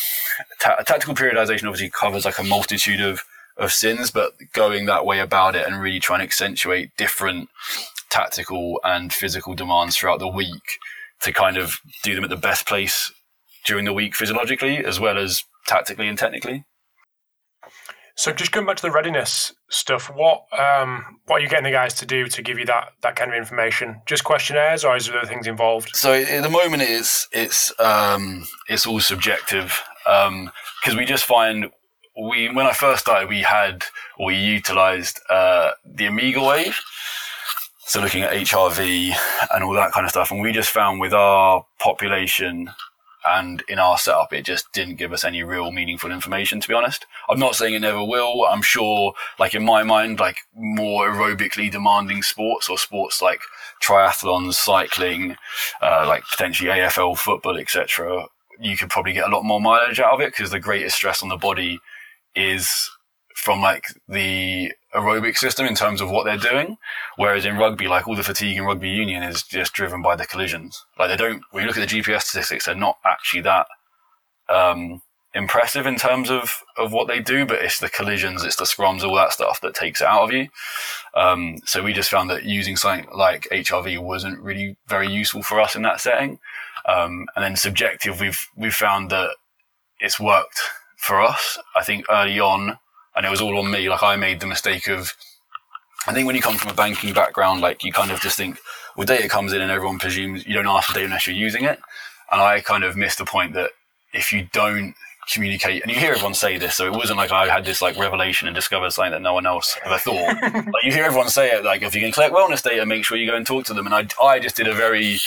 ta- 0.60 0.78
tactical 0.88 1.14
periodization. 1.14 1.66
Obviously, 1.66 1.90
covers 1.90 2.26
like 2.26 2.40
a 2.40 2.44
multitude 2.44 3.02
of 3.02 3.24
of 3.56 3.72
sins, 3.72 4.10
but 4.10 4.34
going 4.54 4.88
that 4.88 5.06
way 5.06 5.20
about 5.20 5.56
it 5.56 5.68
and 5.68 5.80
really 5.80 6.00
trying 6.00 6.20
to 6.20 6.26
accentuate 6.26 6.90
different 6.98 7.50
tactical 8.10 8.80
and 8.84 9.14
physical 9.14 9.54
demands 9.54 9.96
throughout 9.96 10.20
the 10.20 10.28
week 10.28 10.80
to 11.22 11.32
kind 11.32 11.58
of 11.58 11.80
do 12.04 12.16
them 12.16 12.24
at 12.24 12.30
the 12.30 12.36
best 12.36 12.68
place 12.68 13.12
during 13.66 13.86
the 13.86 13.94
week 13.94 14.16
physiologically 14.16 14.84
as 14.84 15.00
well 15.00 15.18
as 15.18 15.44
tactically 15.68 16.08
and 16.08 16.18
technically. 16.18 16.66
So 18.16 18.32
just 18.32 18.52
going 18.52 18.68
back 18.68 18.76
to 18.78 18.84
the 18.84 18.92
readiness 18.92 19.54
stuff, 19.70 20.08
what 20.14 20.46
um, 20.58 21.20
what 21.26 21.38
are 21.38 21.40
you 21.40 21.50
getting 21.50 21.66
the 21.66 21.72
guys 21.72 21.96
to 21.96 22.06
do 22.06 22.28
to 22.28 22.42
give 22.44 22.60
you 22.60 22.66
that 22.66 22.94
that 23.02 23.16
kind 23.16 23.32
of 23.32 23.38
information? 23.38 24.02
Just 24.06 24.24
questionnaires, 24.24 24.84
or 24.84 24.96
is 24.96 25.08
there 25.08 25.18
other 25.18 25.28
things 25.28 25.48
involved? 25.48 25.96
So 25.96 26.14
at 26.14 26.44
the 26.44 26.50
moment, 26.50 26.84
it's 26.84 27.28
it's 27.32 27.74
um, 27.80 28.46
it's 28.70 28.86
all 28.86 29.00
subjective 29.00 29.82
because 30.04 30.94
um, 30.94 30.98
we 30.98 31.06
just 31.06 31.26
find 31.26 31.72
we 32.22 32.50
when 32.50 32.68
I 32.68 32.74
first 32.74 33.02
started, 33.02 33.30
we 33.30 33.42
had 33.42 33.84
we 34.24 34.36
utilized 34.36 35.20
uh, 35.30 35.72
the 35.84 36.06
Omegawave, 36.06 36.76
so 37.88 38.00
looking 38.00 38.22
at 38.22 38.34
HRV 38.34 39.14
and 39.54 39.64
all 39.64 39.74
that 39.74 39.92
kind 39.92 40.06
of 40.06 40.12
stuff, 40.12 40.30
and 40.30 40.42
we 40.42 40.52
just 40.52 40.70
found 40.70 41.00
with 41.00 41.14
our 41.14 41.66
population 41.80 42.70
and 43.26 43.64
in 43.68 43.80
our 43.80 43.98
setup, 43.98 44.34
it 44.34 44.46
just 44.46 44.72
didn't 44.74 44.96
give 44.96 45.14
us 45.14 45.24
any 45.24 45.44
real 45.44 45.72
meaningful 45.72 46.12
information. 46.12 46.60
To 46.60 46.68
be 46.68 46.74
honest, 46.74 47.06
I'm 47.30 47.40
not 47.40 47.56
saying 47.56 47.74
it 47.74 47.80
never 47.80 48.04
will. 48.04 48.46
I'm 48.46 48.62
sure, 48.62 49.14
like 49.40 49.56
in 49.56 49.64
my 49.64 49.84
mind, 49.84 50.20
like 50.20 50.38
more 50.56 51.10
aerobically 51.10 51.72
demanding 51.72 52.22
sports 52.24 52.70
or 52.70 52.78
sports 52.78 53.22
like 53.22 53.42
triathlons, 53.82 54.54
cycling, 54.54 55.36
uh, 55.82 56.06
like 56.08 56.24
potentially 56.30 56.70
AFL 56.70 57.18
football, 57.18 57.58
etc. 57.58 58.28
You 58.60 58.78
could 58.78 58.90
probably 58.90 59.14
get 59.14 59.28
a 59.28 59.32
lot 59.32 59.44
more 59.44 59.62
mileage 59.62 60.00
out 60.00 60.14
of 60.14 60.22
it 60.22 60.34
because 60.34 60.52
the 60.52 60.60
greatest 60.60 60.96
stress 60.96 61.24
on 61.24 61.30
the 61.30 61.38
body 61.38 61.80
is 62.36 62.90
from 63.36 63.62
like 63.62 63.86
the 64.08 64.72
aerobic 64.96 65.38
system 65.38 65.66
in 65.66 65.76
terms 65.76 66.02
of 66.02 66.10
what 66.10 66.26
they're 66.26 66.38
doing. 66.38 66.78
Whereas 67.16 67.46
in 67.46 67.58
rugby, 67.58 67.88
like 67.88 68.08
all 68.08 68.16
the 68.16 68.24
fatigue 68.24 68.58
in 68.58 68.64
rugby 68.64 68.90
union 68.90 69.24
is 69.24 69.44
just 69.44 69.74
driven 69.74 70.02
by 70.02 70.16
the 70.16 70.26
collisions. 70.26 70.86
Like 70.98 71.10
they 71.10 71.18
don't, 71.18 71.42
when 71.52 71.64
you 71.64 71.68
look 71.68 71.78
at 71.78 71.88
the 71.88 72.02
GPS 72.02 72.24
statistics, 72.24 72.66
they're 72.66 72.76
not 72.76 72.98
actually 73.06 73.42
that, 73.42 73.68
um, 74.50 75.02
impressive 75.36 75.88
in 75.88 75.96
terms 75.96 76.30
of, 76.30 76.64
of 76.78 76.92
what 76.92 77.08
they 77.08 77.20
do, 77.20 77.46
but 77.46 77.62
it's 77.62 77.80
the 77.80 77.90
collisions, 77.90 78.44
it's 78.44 78.56
the 78.56 78.66
scrums, 78.66 79.04
all 79.04 79.16
that 79.16 79.34
stuff 79.34 79.60
that 79.62 79.74
takes 79.74 80.00
it 80.00 80.08
out 80.08 80.24
of 80.24 80.32
you. 80.32 80.48
Um, 81.16 81.58
so 81.66 81.82
we 81.82 81.92
just 81.92 82.12
found 82.12 82.30
that 82.30 82.44
using 82.44 82.76
something 82.76 83.08
like 83.14 83.48
HRV 83.52 84.00
wasn't 84.00 84.40
really 84.40 84.78
very 84.88 85.10
useful 85.10 85.42
for 85.42 85.60
us 85.60 85.76
in 85.76 85.82
that 85.84 86.02
setting. 86.02 86.40
Um, 86.88 87.26
and 87.36 87.44
then 87.44 87.56
subjective, 87.56 88.20
we've, 88.20 88.48
we've 88.56 88.76
found 88.76 89.10
that 89.10 89.32
it's 90.00 90.20
worked 90.20 90.60
for 90.98 91.20
us. 91.20 91.58
I 91.76 91.84
think 91.84 92.06
early 92.10 92.40
on, 92.40 92.78
and 93.16 93.26
it 93.26 93.30
was 93.30 93.42
all 93.42 93.58
on 93.58 93.70
me, 93.70 93.90
like 93.90 94.04
I 94.04 94.16
made 94.16 94.40
the 94.40 94.48
mistake 94.48 94.88
of, 94.88 95.14
I 96.08 96.14
think 96.14 96.28
when 96.28 96.36
you 96.36 96.42
come 96.42 96.58
from 96.58 96.72
a 96.72 96.76
banking 96.76 97.14
background, 97.14 97.62
like 97.62 97.84
you 97.84 97.92
kind 97.92 98.12
of 98.12 98.20
just 98.20 98.38
think, 98.38 98.58
well, 98.96 99.06
data 99.06 99.30
comes 99.30 99.54
in 99.54 99.62
and 99.62 99.72
everyone 99.72 100.00
presumes 100.00 100.46
you 100.46 100.54
don't 100.54 100.68
ask 100.68 100.88
for 100.88 100.94
data 100.96 101.06
unless 101.06 101.28
you're 101.28 101.36
using 101.36 101.64
it. 101.64 101.80
And 102.32 102.42
I 102.42 102.62
kind 102.62 102.84
of 102.84 102.96
missed 102.96 103.20
the 103.20 103.26
point 103.26 103.54
that 103.54 103.72
if 104.14 104.32
you 104.32 104.48
don't 104.52 104.96
communicate, 105.32 105.82
and 105.82 105.92
you 105.92 105.98
hear 105.98 106.12
everyone 106.12 106.34
say 106.34 106.58
this, 106.58 106.76
so 106.76 106.86
it 106.86 106.92
wasn't 106.92 107.18
like 107.18 107.32
I 107.32 107.48
had 107.48 107.66
this 107.66 107.82
like 107.82 107.98
revelation 107.98 108.48
and 108.48 108.56
discovered 108.56 108.92
something 108.92 109.12
that 109.12 109.22
no 109.22 109.34
one 109.34 109.46
else 109.46 109.78
ever 109.86 109.98
thought. 109.98 110.42
like 110.42 110.84
you 110.84 110.92
hear 110.92 111.06
everyone 111.06 111.30
say 111.30 111.52
it, 111.52 111.64
like 111.64 111.82
if 111.82 111.96
you 111.96 112.02
can 112.02 112.12
collect 112.12 112.34
wellness 112.34 112.64
data, 112.64 112.86
make 112.86 113.06
sure 113.06 113.18
you 113.18 113.30
go 113.30 113.36
and 113.36 113.46
talk 113.46 113.66
to 113.66 113.74
them. 113.74 113.86
And 113.86 113.96
I, 113.96 114.08
I 114.24 114.40
just 114.40 114.56
did 114.56 114.68
a 114.68 114.74
very 114.74 115.18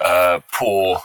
uh, 0.00 0.40
poor 0.52 1.02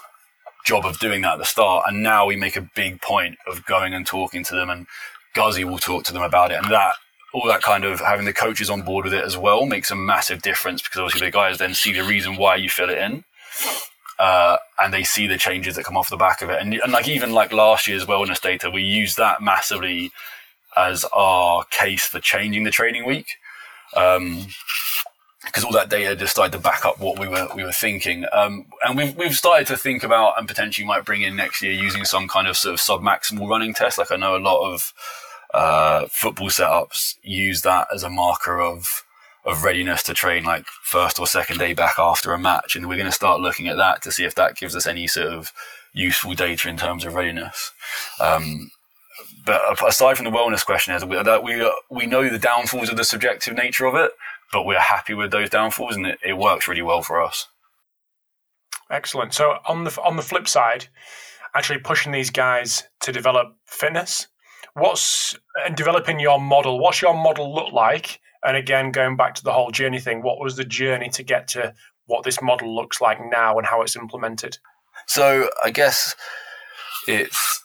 job 0.66 0.86
of 0.86 1.00
doing 1.00 1.22
that 1.22 1.34
at 1.34 1.40
the 1.40 1.46
start. 1.46 1.86
And 1.88 2.04
now 2.04 2.26
we 2.26 2.36
make 2.36 2.56
a 2.56 2.70
big 2.76 3.02
point 3.02 3.38
of 3.48 3.66
going 3.66 3.94
and 3.94 4.06
talking 4.06 4.44
to 4.46 4.56
them, 4.56 4.70
and 4.70 4.88
Guzzy 5.34 5.64
will 5.64 5.78
talk 5.78 6.04
to 6.06 6.14
them 6.14 6.24
about 6.24 6.52
it, 6.52 6.60
and 6.62 6.72
that 6.72 6.96
all 7.34 7.48
that 7.48 7.62
kind 7.62 7.86
of 7.86 8.00
having 8.00 8.26
the 8.26 8.34
coaches 8.34 8.70
on 8.70 8.82
board 8.82 9.06
with 9.06 9.14
it 9.14 9.24
as 9.24 9.38
well 9.38 9.66
makes 9.66 9.90
a 9.92 9.96
massive 9.96 10.42
difference 10.42 10.82
because 10.82 11.00
obviously 11.00 11.28
the 11.28 11.32
guys 11.32 11.58
then 11.58 11.74
see 11.74 11.94
the 11.94 12.04
reason 12.04 12.36
why 12.36 12.56
you 12.56 12.70
fill 12.70 12.90
it 12.90 12.98
in. 12.98 13.24
Uh, 14.20 14.58
and 14.78 14.94
they 14.94 15.04
see 15.04 15.26
the 15.26 15.38
changes 15.38 15.76
that 15.76 15.84
come 15.84 15.98
off 15.98 16.10
the 16.10 16.18
back 16.18 16.42
of 16.42 16.50
it. 16.50 16.62
And, 16.62 16.74
and 16.76 16.92
like 16.92 17.08
even 17.08 17.32
like 17.32 17.52
last 17.52 17.88
year's 17.88 18.06
wellness 18.06 18.40
data, 18.40 18.70
we 18.70 18.84
used 18.84 19.18
that 19.18 19.42
massively 19.42 20.12
as 20.78 21.06
our 21.14 21.64
case 21.72 22.06
for 22.06 22.20
changing 22.20 22.64
the 22.64 22.72
training 22.72 23.06
week. 23.06 23.28
Um, 23.96 24.48
because 25.46 25.64
all 25.64 25.72
that 25.72 25.90
data 25.90 26.16
just 26.16 26.34
started 26.34 26.52
to 26.52 26.60
back 26.60 26.86
up 26.86 27.00
what 27.00 27.20
we 27.20 27.28
were 27.28 27.48
we 27.56 27.64
were 27.64 27.72
thinking. 27.72 28.26
Um, 28.32 28.66
and 28.86 28.98
we've 28.98 29.16
we've 29.16 29.36
started 29.36 29.68
to 29.68 29.78
think 29.78 30.04
about 30.04 30.38
and 30.38 30.48
potentially 30.48 30.86
might 30.86 31.06
bring 31.06 31.24
in 31.24 31.36
next 31.36 31.62
year 31.62 31.72
using 31.72 32.06
some 32.06 32.28
kind 32.28 32.48
of 32.48 32.58
sort 32.58 32.74
of 32.74 32.80
sub 32.80 33.02
maximal 33.02 33.50
running 33.50 33.74
test. 33.74 33.98
Like 33.98 34.12
I 34.12 34.18
know 34.18 34.36
a 34.36 34.38
lot 34.38 34.72
of 34.72 34.94
uh, 35.54 36.08
football 36.10 36.50
setups 36.50 37.16
use 37.24 37.62
that 37.64 37.88
as 37.94 38.04
a 38.04 38.10
marker 38.10 38.62
of 38.62 39.04
of 39.44 39.64
readiness 39.64 40.04
to 40.04 40.14
train 40.14 40.44
like 40.44 40.66
first 40.84 41.20
or 41.20 41.26
second 41.26 41.58
day 41.58 41.74
back 41.74 41.98
after 41.98 42.34
a 42.34 42.40
match. 42.40 42.76
And 42.76 42.88
we're 42.88 42.98
going 42.98 43.08
to 43.08 43.12
start 43.12 43.42
looking 43.42 43.68
at 43.68 43.78
that 43.78 44.02
to 44.04 44.12
see 44.12 44.24
if 44.24 44.36
that 44.36 44.56
gives 44.56 44.76
us 44.76 44.86
any 44.86 45.08
sort 45.08 45.28
of 45.28 45.52
useful 45.94 46.34
data 46.34 46.70
in 46.70 46.78
terms 46.78 47.06
of 47.06 47.16
readiness. 47.16 47.72
Um, 48.20 48.72
but 49.44 49.62
aside 49.86 50.18
from 50.18 50.26
the 50.26 50.32
wellness 50.32 50.64
questionnaires, 50.64 51.04
we, 51.04 51.18
we, 51.44 51.72
we 51.90 52.06
know 52.06 52.30
the 52.30 52.38
downfalls 52.38 52.90
of 52.90 52.98
the 52.98 53.04
subjective 53.04 53.56
nature 53.56 53.86
of 53.86 53.96
it, 53.96 54.12
but 54.52 54.66
we're 54.66 54.80
happy 54.80 55.14
with 55.14 55.32
those 55.32 55.50
downfalls 55.50 55.96
and 55.96 56.06
it, 56.06 56.20
it 56.24 56.38
works 56.38 56.68
really 56.68 56.82
well 56.82 57.02
for 57.02 57.22
us. 57.22 57.48
Excellent. 58.90 59.34
So 59.34 59.58
on 59.66 59.86
the 59.86 60.02
on 60.04 60.18
the 60.18 60.22
flip 60.22 60.48
side, 60.48 60.88
actually 61.56 61.80
pushing 61.80 62.12
these 62.12 62.30
guys 62.30 62.84
to 63.02 63.12
develop 63.12 63.56
fitness, 63.66 64.28
what's 64.74 65.38
and 65.66 65.76
developing 65.76 66.20
your 66.20 66.40
model. 66.40 66.80
What's 66.80 67.02
your 67.02 67.14
model 67.14 67.54
look 67.54 67.72
like? 67.72 68.20
And 68.44 68.58
again, 68.58 68.92
going 68.92 69.16
back 69.16 69.36
to 69.36 69.44
the 69.44 69.54
whole 69.54 69.72
journey 69.72 70.00
thing, 70.00 70.24
what 70.24 70.40
was 70.40 70.56
the 70.56 70.66
journey 70.66 71.10
to 71.10 71.24
get 71.24 71.48
to 71.50 71.74
what 72.08 72.24
this 72.24 72.42
model 72.42 72.76
looks 72.76 73.00
like 73.00 73.20
now 73.24 73.58
and 73.58 73.68
how 73.68 73.82
it's 73.82 73.96
implemented? 73.96 74.58
So 75.08 75.50
I 75.64 75.72
guess 75.72 76.16
it's 77.08 77.64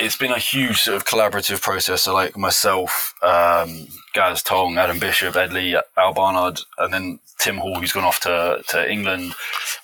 it's 0.00 0.16
been 0.16 0.30
a 0.30 0.38
huge 0.38 0.82
sort 0.82 0.96
of 0.96 1.04
collaborative 1.04 1.60
process. 1.60 2.04
So 2.04 2.14
like 2.14 2.36
myself, 2.36 3.14
um, 3.22 3.88
Gaz 4.14 4.42
Tong, 4.42 4.78
Adam 4.78 4.98
Bishop, 4.98 5.36
Ed 5.36 5.52
Lee, 5.52 5.78
Al 5.96 6.14
Barnard, 6.14 6.60
and 6.78 6.92
then 6.92 7.18
Tim 7.38 7.58
Hall, 7.58 7.80
who's 7.80 7.92
gone 7.92 8.04
off 8.04 8.20
to, 8.20 8.62
to 8.68 8.90
England. 8.90 9.34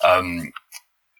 Um, 0.05 0.53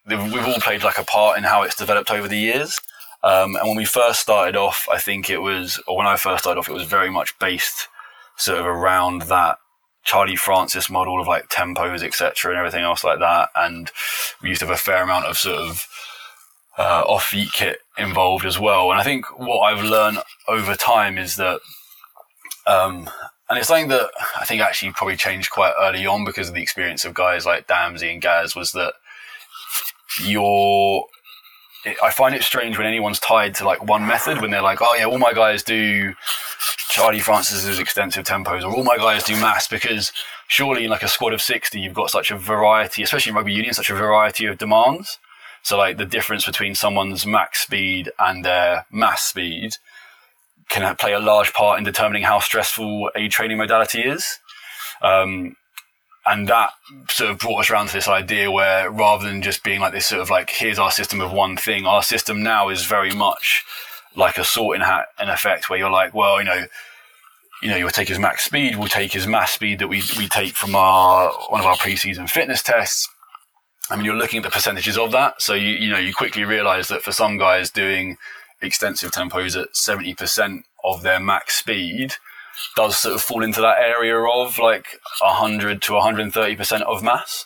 we've 0.07 0.47
all 0.47 0.61
played 0.61 0.85
like 0.85 0.99
a 0.99 1.05
part 1.05 1.39
in 1.39 1.45
how 1.45 1.63
it's 1.63 1.77
developed 1.77 2.11
over 2.11 2.29
the 2.29 2.39
years. 2.39 2.81
Um, 3.23 3.57
and 3.57 3.67
when 3.67 3.77
we 3.77 3.87
first 3.87 4.21
started 4.21 4.55
off, 4.55 4.87
I 4.93 4.99
think 4.99 5.31
it 5.31 5.39
was, 5.39 5.83
or 5.87 5.97
when 5.97 6.07
I 6.07 6.17
first 6.17 6.45
started 6.45 6.59
off, 6.59 6.69
it 6.69 6.75
was 6.75 6.85
very 6.85 7.11
much 7.11 7.39
based 7.39 7.89
sort 8.37 8.59
of 8.59 8.67
around 8.67 9.23
that 9.23 9.59
Charlie 10.05 10.37
Francis 10.37 10.91
model 10.91 11.21
of 11.21 11.27
like 11.27 11.49
tempos, 11.49 12.03
etc., 12.03 12.51
and 12.51 12.59
everything 12.59 12.85
else 12.85 13.03
like 13.03 13.21
that. 13.21 13.49
And 13.57 13.91
we 14.43 14.51
used 14.51 14.61
to 14.61 14.67
have 14.67 14.75
a 14.75 14.79
fair 14.79 15.03
amount 15.03 15.25
of 15.25 15.39
sort 15.39 15.57
of 15.57 15.89
uh, 16.77 17.05
off 17.07 17.25
feet 17.25 17.53
kit 17.53 17.79
involved 17.99 18.45
as 18.45 18.59
well. 18.59 18.91
And 18.91 19.01
I 19.01 19.05
think 19.05 19.27
what 19.39 19.61
I've 19.61 19.85
learned 19.85 20.19
over 20.49 20.75
time 20.75 21.19
is 21.19 21.37
that, 21.37 21.61
um, 22.67 23.09
and 23.49 23.59
it's 23.59 23.69
something 23.69 23.89
that 23.89 24.11
I 24.41 24.45
think 24.45 24.63
actually 24.63 24.93
probably 24.93 25.17
changed 25.17 25.51
quite 25.51 25.75
early 25.79 26.07
on 26.07 26.25
because 26.25 26.49
of 26.49 26.55
the 26.55 26.63
experience 26.63 27.05
of 27.05 27.15
guys 27.15 27.47
like 27.47 27.67
Damsey 27.67 28.13
and 28.13 28.23
Gaz 28.23 28.57
was 28.57 28.73
that 28.73 28.95
you're 30.23 31.05
I 32.03 32.11
find 32.11 32.35
it 32.35 32.43
strange 32.43 32.79
when 32.79 32.87
anyone's 32.87 33.21
tied 33.21 33.55
to 33.57 33.65
like 33.67 33.85
one 33.85 34.07
method 34.07 34.41
when 34.41 34.51
they're 34.51 34.63
like, 34.63 34.79
oh 34.81 34.95
yeah, 34.95 35.05
all 35.05 35.19
my 35.19 35.35
guys 35.35 35.63
do 35.63 36.15
Charlie 36.89 37.21
Francis's 37.21 37.79
extensive 37.79 38.25
tempos 38.25 38.63
or 38.63 38.75
all 38.75 38.85
my 38.85 38.97
guys 38.97 39.23
do 39.25 39.35
MAS 39.35 39.69
because 39.69 40.11
surely 40.49 40.85
in 40.85 40.91
like 40.91 41.03
a 41.03 41.09
squad 41.09 41.35
of 41.35 41.43
60, 41.43 41.79
you've 41.79 41.93
got 41.93 42.11
such 42.11 42.31
a 42.31 42.39
variety, 42.39 43.03
especially 43.03 43.31
in 43.31 43.37
rugby 43.37 43.53
union, 43.53 43.75
such 43.75 43.91
a 43.91 43.95
variety 43.95 44.47
of 44.47 44.57
demands. 44.57 45.19
So 45.65 45.79
like 45.79 45.97
the 45.97 46.05
difference 46.05 46.45
between 46.45 46.75
someone's 46.75 47.27
max 47.27 47.61
speed 47.61 48.13
and 48.19 48.45
their 48.45 48.87
MAS 48.93 49.23
speed 49.23 49.77
can 50.69 50.95
play 50.97 51.15
a 51.15 51.19
large 51.19 51.53
part 51.55 51.79
in 51.79 51.85
determining 51.85 52.23
how 52.23 52.39
stressful 52.39 53.11
a 53.17 53.29
training 53.29 53.57
modality 53.57 54.03
is. 54.03 54.39
Um, 55.03 55.57
and 56.27 56.49
that 56.49 56.71
sort 57.09 57.31
of 57.31 57.39
brought 57.39 57.61
us 57.61 57.71
around 57.71 57.89
to 57.89 57.93
this 57.95 58.09
idea 58.09 58.51
where 58.51 58.91
rather 58.91 59.27
than 59.27 59.41
just 59.43 59.65
being 59.65 59.81
like 59.81 59.93
this 59.93 60.07
sort 60.07 60.21
of 60.21 60.31
like 60.31 60.51
here's 60.51 60.79
our 60.79 60.91
system 60.91 61.21
of 61.21 61.33
one 61.33 61.57
thing 61.57 61.87
our 61.87 62.03
system 62.03 62.43
now 62.43 62.69
is 62.69 62.85
very 62.85 63.11
much 63.11 63.65
like 64.17 64.39
a 64.39 64.45
sorting 64.45 64.83
hat 64.83 65.07
in 65.21 65.29
effect 65.29 65.69
where 65.69 65.79
you're 65.79 65.91
like 65.91 66.15
well 66.15 66.39
you 66.39 66.45
know 66.45 66.65
you 67.63 67.69
know 67.69 67.77
you'll 67.77 67.91
take 67.91 68.09
his 68.09 68.19
max 68.19 68.45
speed 68.45 68.77
we'll 68.77 68.89
take 68.89 69.13
his 69.13 69.27
MAS 69.27 69.51
speed 69.51 69.81
that 69.81 69.89
we, 69.89 70.03
we 70.17 70.27
take 70.27 70.55
from 70.55 70.75
our 70.75 71.31
one 71.49 71.61
of 71.61 71.67
our 71.67 71.77
preseason 71.77 72.29
fitness 72.29 72.63
tests 72.63 73.09
I 73.91 73.97
mean, 73.97 74.05
you're 74.05 74.17
looking 74.17 74.39
at 74.39 74.45
the 74.45 74.51
percentages 74.51 74.97
of 74.97 75.13
that. 75.13 75.43
So 75.43 75.55
you, 75.55 75.71
you 75.73 75.91
know, 75.91 75.99
you 75.99 76.15
quickly 76.15 76.45
realize 76.45 76.89
that 76.89 77.03
for 77.03 77.13
some 77.13 77.37
guys 77.37 77.71
doing 77.71 78.17
extensive 78.63 79.11
tempos 79.11 79.61
at 79.61 79.75
70% 79.75 80.63
of 80.85 81.03
their 81.03 81.21
max 81.21 81.57
speed, 81.57 82.15
does 82.77 82.99
sort 82.99 83.15
of 83.15 83.21
fall 83.21 83.43
into 83.43 83.61
that 83.61 83.79
area 83.79 84.19
of 84.19 84.59
like 84.59 85.01
100 85.21 85.83
to 85.83 85.93
130% 85.93 86.83
of 86.83 87.03
MAS 87.03 87.45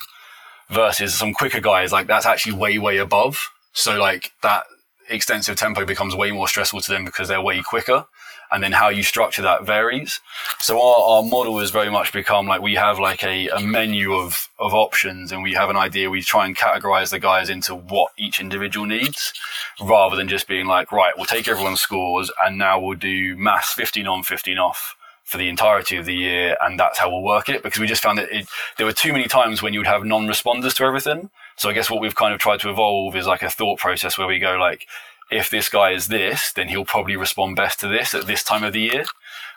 versus 0.71 1.15
some 1.15 1.33
quicker 1.33 1.61
guys 1.61 1.93
like 1.93 2.07
that's 2.07 2.27
actually 2.27 2.53
way 2.53 2.79
way 2.79 2.99
above 2.99 3.51
so 3.73 3.99
like 3.99 4.33
that 4.43 4.65
extensive 5.09 5.57
tempo 5.57 5.87
becomes 5.87 6.15
way 6.15 6.31
more 6.31 6.47
stressful 6.47 6.81
to 6.81 6.93
them 6.93 7.05
because 7.05 7.29
they're 7.29 7.41
way 7.41 7.63
quicker 7.63 8.05
and 8.51 8.63
then 8.63 8.73
how 8.73 8.89
you 8.89 9.03
structure 9.03 9.43
that 9.43 9.65
varies 9.65 10.21
so 10.59 10.81
our, 10.81 11.17
our 11.17 11.23
model 11.23 11.59
has 11.59 11.71
very 11.71 11.91
much 11.91 12.13
become 12.13 12.47
like 12.47 12.61
we 12.61 12.75
have 12.75 12.99
like 12.99 13.23
a, 13.23 13.49
a 13.49 13.61
menu 13.61 14.15
of 14.15 14.49
of 14.59 14.75
options 14.75 15.33
and 15.33 15.43
we 15.43 15.55
have 15.55 15.71
an 15.71 15.77
idea 15.77 16.11
we 16.11 16.23
try 16.23 16.47
and 16.47 16.57
categorize 16.57 17.11
the 17.11 17.19
guys 17.19 17.49
into 17.51 17.75
what 17.75 18.13
each 18.17 18.41
individual 18.41 18.87
needs 18.87 19.33
rather 19.81 20.17
than 20.17 20.29
just 20.29 20.49
being 20.49 20.67
like 20.67 20.93
right 20.93 21.15
we'll 21.17 21.27
take 21.27 21.49
everyone's 21.49 21.81
scores 21.81 22.31
and 22.45 22.59
now 22.59 22.81
we'll 22.81 22.99
do 22.99 23.37
MAS 23.37 23.73
15 23.73 24.07
on 24.07 24.23
15 24.23 24.59
off 24.59 24.97
for 25.29 25.37
the 25.37 25.49
entirety 25.51 25.99
of 25.99 26.07
the 26.07 26.15
year, 26.15 26.57
and 26.63 26.81
that's 26.81 26.99
how 26.99 27.11
we'll 27.11 27.23
work 27.23 27.51
it. 27.51 27.63
Because 27.63 27.79
we 27.79 27.87
just 27.87 28.03
found 28.03 28.17
that 28.17 28.35
it, 28.35 28.49
there 28.79 28.87
were 28.87 28.95
too 28.95 29.13
many 29.13 29.29
times 29.29 29.61
when 29.61 29.75
you 29.75 29.81
would 29.81 29.87
have 29.87 30.03
non-responders 30.03 30.75
to 30.77 30.85
everything. 30.85 31.29
So 31.57 31.69
I 31.69 31.75
guess 31.75 31.91
what 31.91 32.01
we've 32.01 32.15
kind 32.15 32.33
of 32.33 32.41
tried 32.41 32.61
to 32.61 32.71
evolve 32.71 33.15
is 33.15 33.27
like 33.27 33.43
a 33.43 33.51
thought 33.51 33.79
process 33.79 34.17
where 34.17 34.27
we 34.27 34.39
go 34.39 34.57
like, 34.57 34.87
if 35.31 35.51
this 35.51 35.69
guy 35.69 35.91
is 35.91 36.09
this, 36.09 36.53
then 36.53 36.69
he'll 36.69 36.85
probably 36.85 37.17
respond 37.17 37.57
best 37.57 37.81
to 37.81 37.89
this 37.89 38.15
at 38.15 38.27
this 38.27 38.43
time 38.43 38.65
of 38.65 38.73
the 38.73 38.81
year, 38.81 39.05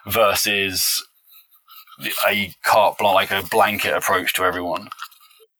versus 0.06 1.06
a 2.26 2.54
carte 2.62 2.98
blanche, 2.98 3.14
like 3.14 3.30
a 3.30 3.46
blanket 3.46 3.94
approach 3.94 4.34
to 4.34 4.44
everyone. 4.44 4.88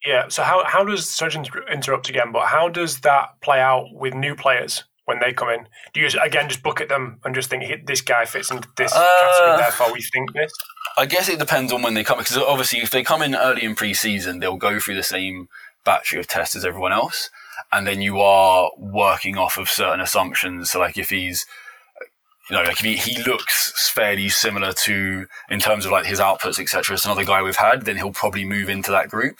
Yeah. 0.04 0.28
So 0.28 0.42
how 0.42 0.64
how 0.64 0.84
does 0.84 1.08
sorry 1.08 1.30
to 1.30 1.40
interrupt 1.70 2.08
again, 2.08 2.32
but 2.32 2.46
how 2.46 2.68
does 2.68 3.00
that 3.00 3.40
play 3.40 3.60
out 3.60 3.86
with 3.92 4.14
new 4.14 4.34
players? 4.34 4.84
when 5.04 5.18
they 5.20 5.32
come 5.32 5.48
in? 5.50 5.66
Do 5.92 6.00
you 6.00 6.08
again 6.22 6.48
just 6.48 6.62
bucket 6.62 6.88
them 6.88 7.18
and 7.24 7.34
just 7.34 7.50
think 7.50 7.86
this 7.86 8.00
guy 8.00 8.24
fits 8.24 8.50
into 8.50 8.68
this 8.76 8.92
uh, 8.94 9.08
category, 9.20 9.56
therefore 9.58 9.92
we 9.92 10.00
think 10.00 10.32
this? 10.32 10.52
I 10.96 11.06
guess 11.06 11.28
it 11.28 11.38
depends 11.38 11.72
on 11.72 11.82
when 11.82 11.94
they 11.94 12.04
come 12.04 12.18
because 12.18 12.36
obviously 12.36 12.80
if 12.80 12.90
they 12.90 13.02
come 13.02 13.22
in 13.22 13.34
early 13.34 13.64
in 13.64 13.74
pre-season, 13.74 14.38
they'll 14.38 14.56
go 14.56 14.78
through 14.78 14.96
the 14.96 15.02
same 15.02 15.48
battery 15.84 16.20
of 16.20 16.28
tests 16.28 16.54
as 16.54 16.64
everyone 16.64 16.92
else, 16.92 17.30
and 17.72 17.86
then 17.86 18.00
you 18.00 18.20
are 18.20 18.70
working 18.78 19.36
off 19.36 19.56
of 19.56 19.68
certain 19.68 20.00
assumptions. 20.00 20.70
So 20.70 20.80
like 20.80 20.98
if 20.98 21.10
he's 21.10 21.46
you 22.50 22.56
know, 22.56 22.64
like 22.64 22.78
he, 22.78 22.96
he 22.96 23.22
looks 23.22 23.90
fairly 23.90 24.28
similar 24.28 24.72
to 24.72 25.26
in 25.48 25.60
terms 25.60 25.86
of 25.86 25.92
like 25.92 26.06
his 26.06 26.20
outputs, 26.20 26.58
etc. 26.58 26.94
as 26.94 27.04
another 27.04 27.24
guy 27.24 27.42
we've 27.42 27.56
had, 27.56 27.82
then 27.82 27.96
he'll 27.96 28.12
probably 28.12 28.44
move 28.44 28.68
into 28.68 28.90
that 28.90 29.08
group. 29.08 29.38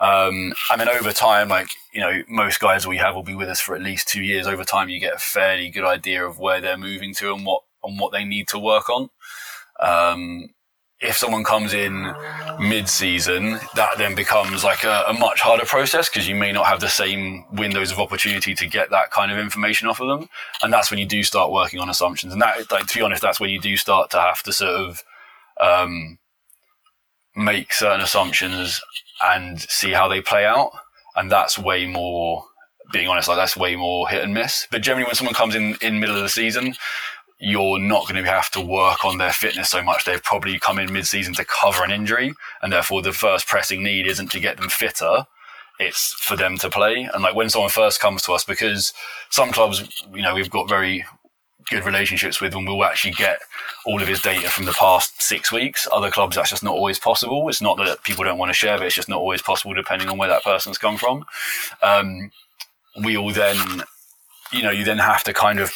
Um, 0.00 0.52
and 0.70 0.80
then 0.80 0.88
over 0.88 1.12
time, 1.12 1.48
like, 1.48 1.68
you 1.92 2.00
know, 2.00 2.22
most 2.28 2.60
guys 2.60 2.86
we 2.86 2.96
have 2.98 3.14
will 3.14 3.22
be 3.22 3.34
with 3.34 3.48
us 3.48 3.60
for 3.60 3.74
at 3.76 3.82
least 3.82 4.08
two 4.08 4.22
years. 4.22 4.46
Over 4.46 4.64
time, 4.64 4.88
you 4.88 4.98
get 4.98 5.14
a 5.14 5.18
fairly 5.18 5.70
good 5.70 5.84
idea 5.84 6.26
of 6.26 6.38
where 6.38 6.60
they're 6.60 6.76
moving 6.76 7.14
to 7.14 7.32
and 7.32 7.46
what, 7.46 7.62
and 7.82 7.98
what 8.00 8.12
they 8.12 8.24
need 8.24 8.48
to 8.48 8.58
work 8.58 8.90
on. 8.90 9.08
Um, 9.80 10.50
if 11.04 11.16
someone 11.16 11.44
comes 11.44 11.74
in 11.74 12.14
mid-season, 12.58 13.58
that 13.74 13.98
then 13.98 14.14
becomes 14.14 14.64
like 14.64 14.84
a, 14.84 15.04
a 15.08 15.12
much 15.12 15.40
harder 15.40 15.66
process 15.66 16.08
because 16.08 16.28
you 16.28 16.34
may 16.34 16.50
not 16.50 16.66
have 16.66 16.80
the 16.80 16.88
same 16.88 17.44
windows 17.52 17.92
of 17.92 17.98
opportunity 17.98 18.54
to 18.54 18.66
get 18.66 18.90
that 18.90 19.10
kind 19.10 19.30
of 19.30 19.38
information 19.38 19.86
off 19.86 20.00
of 20.00 20.08
them, 20.08 20.28
and 20.62 20.72
that's 20.72 20.90
when 20.90 20.98
you 20.98 21.06
do 21.06 21.22
start 21.22 21.52
working 21.52 21.80
on 21.80 21.90
assumptions. 21.90 22.32
And 22.32 22.40
that, 22.40 22.70
like 22.72 22.86
to 22.86 22.94
be 22.94 23.02
honest, 23.02 23.22
that's 23.22 23.38
when 23.38 23.50
you 23.50 23.60
do 23.60 23.76
start 23.76 24.10
to 24.10 24.20
have 24.20 24.42
to 24.44 24.52
sort 24.52 24.74
of 24.74 25.02
um, 25.60 26.18
make 27.36 27.72
certain 27.72 28.00
assumptions 28.00 28.80
and 29.22 29.60
see 29.60 29.92
how 29.92 30.08
they 30.08 30.20
play 30.20 30.44
out, 30.46 30.70
and 31.16 31.30
that's 31.30 31.58
way 31.58 31.86
more. 31.86 32.44
Being 32.92 33.08
honest, 33.08 33.28
like 33.28 33.38
that's 33.38 33.56
way 33.56 33.76
more 33.76 34.06
hit 34.08 34.22
and 34.22 34.34
miss. 34.34 34.68
But 34.70 34.82
generally, 34.82 35.06
when 35.06 35.14
someone 35.14 35.34
comes 35.34 35.54
in 35.54 35.74
in 35.80 36.00
middle 36.00 36.16
of 36.16 36.22
the 36.22 36.28
season, 36.28 36.74
you're 37.38 37.78
not 37.78 38.08
going 38.08 38.22
to 38.22 38.30
have 38.30 38.50
to 38.52 38.60
work 38.60 39.04
on 39.04 39.18
their 39.18 39.32
fitness 39.32 39.70
so 39.70 39.82
much. 39.82 40.04
They've 40.04 40.22
probably 40.22 40.58
come 40.58 40.78
in 40.78 40.92
mid-season 40.92 41.34
to 41.34 41.44
cover 41.44 41.84
an 41.84 41.90
injury, 41.90 42.32
and 42.62 42.72
therefore 42.72 43.02
the 43.02 43.12
first 43.12 43.46
pressing 43.46 43.82
need 43.82 44.06
isn't 44.06 44.30
to 44.30 44.40
get 44.40 44.56
them 44.56 44.68
fitter. 44.68 45.26
It's 45.80 46.12
for 46.14 46.36
them 46.36 46.56
to 46.58 46.70
play. 46.70 47.08
And 47.12 47.22
like 47.22 47.34
when 47.34 47.50
someone 47.50 47.70
first 47.70 48.00
comes 48.00 48.22
to 48.22 48.32
us, 48.32 48.44
because 48.44 48.92
some 49.30 49.50
clubs, 49.50 50.04
you 50.14 50.22
know, 50.22 50.34
we've 50.34 50.48
got 50.50 50.68
very 50.68 51.04
good 51.70 51.84
relationships 51.84 52.40
with, 52.40 52.54
and 52.54 52.66
we'll 52.66 52.84
actually 52.84 53.14
get 53.14 53.40
all 53.84 54.00
of 54.00 54.06
his 54.06 54.20
data 54.22 54.48
from 54.48 54.66
the 54.66 54.72
past 54.72 55.20
six 55.20 55.50
weeks. 55.50 55.88
Other 55.90 56.10
clubs, 56.10 56.36
that's 56.36 56.50
just 56.50 56.62
not 56.62 56.74
always 56.74 56.98
possible. 56.98 57.48
It's 57.48 57.62
not 57.62 57.76
that 57.78 58.04
people 58.04 58.22
don't 58.24 58.38
want 58.38 58.50
to 58.50 58.54
share, 58.54 58.78
but 58.78 58.86
it's 58.86 58.94
just 58.94 59.08
not 59.08 59.18
always 59.18 59.42
possible 59.42 59.74
depending 59.74 60.08
on 60.08 60.18
where 60.18 60.28
that 60.28 60.44
person's 60.44 60.78
come 60.78 60.96
from. 60.96 61.24
Um, 61.82 62.30
we 63.02 63.16
all 63.16 63.32
then, 63.32 63.82
you 64.52 64.62
know, 64.62 64.70
you 64.70 64.84
then 64.84 64.98
have 64.98 65.24
to 65.24 65.32
kind 65.32 65.58
of 65.58 65.74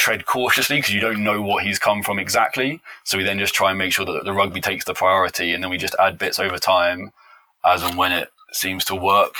tread 0.00 0.26
cautiously 0.26 0.78
because 0.78 0.92
you 0.92 1.00
don't 1.00 1.22
know 1.22 1.40
what 1.42 1.64
he's 1.64 1.78
come 1.78 2.02
from 2.02 2.18
exactly. 2.18 2.80
So 3.04 3.18
we 3.18 3.24
then 3.24 3.38
just 3.38 3.54
try 3.54 3.70
and 3.70 3.78
make 3.78 3.92
sure 3.92 4.06
that 4.06 4.24
the 4.24 4.32
rugby 4.32 4.60
takes 4.60 4.84
the 4.84 4.94
priority, 4.94 5.52
and 5.52 5.62
then 5.62 5.70
we 5.70 5.78
just 5.78 5.94
add 6.00 6.18
bits 6.18 6.38
over 6.38 6.58
time 6.58 7.12
as 7.64 7.82
and 7.82 7.96
when 7.96 8.12
it 8.12 8.30
seems 8.52 8.84
to 8.86 8.94
work. 8.94 9.34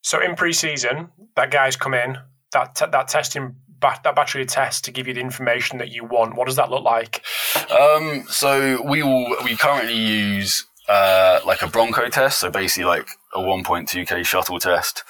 So 0.00 0.20
in 0.20 0.34
pre-season, 0.34 1.10
that 1.36 1.50
guy's 1.50 1.76
come 1.76 1.94
in 1.94 2.18
that 2.52 2.74
t- 2.74 2.86
that 2.90 3.08
testing 3.08 3.56
that 3.80 4.02
battery 4.14 4.46
test 4.46 4.84
to 4.84 4.92
give 4.92 5.08
you 5.08 5.14
the 5.14 5.20
information 5.20 5.78
that 5.78 5.90
you 5.90 6.04
want. 6.04 6.36
What 6.36 6.46
does 6.46 6.54
that 6.54 6.70
look 6.70 6.84
like? 6.84 7.24
Um, 7.68 8.24
so 8.28 8.80
we 8.84 9.02
will 9.02 9.36
we 9.42 9.56
currently 9.56 9.96
use 9.96 10.66
uh, 10.88 11.40
like 11.44 11.62
a 11.62 11.66
Bronco 11.66 12.08
test, 12.08 12.38
so 12.38 12.50
basically 12.50 12.84
like 12.84 13.08
a 13.34 13.40
1.2k 13.40 14.24
shuttle 14.24 14.60
test. 14.60 15.02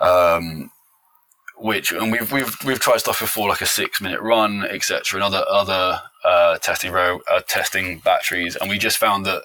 Um, 0.00 0.70
which 1.60 1.92
and 1.92 2.12
we've 2.12 2.32
we've 2.32 2.56
we've 2.64 2.80
tried 2.80 2.98
stuff 2.98 3.20
before 3.20 3.48
like 3.48 3.60
a 3.60 3.66
six 3.66 4.00
minute 4.00 4.20
run 4.20 4.64
etc 4.64 5.18
and 5.18 5.24
other 5.24 5.44
other 5.48 6.00
uh, 6.24 6.58
testing 6.58 6.92
row 6.92 7.20
uh, 7.30 7.40
testing 7.46 7.98
batteries. 8.00 8.56
And 8.56 8.68
we 8.68 8.78
just 8.78 8.98
found 8.98 9.24
that 9.26 9.42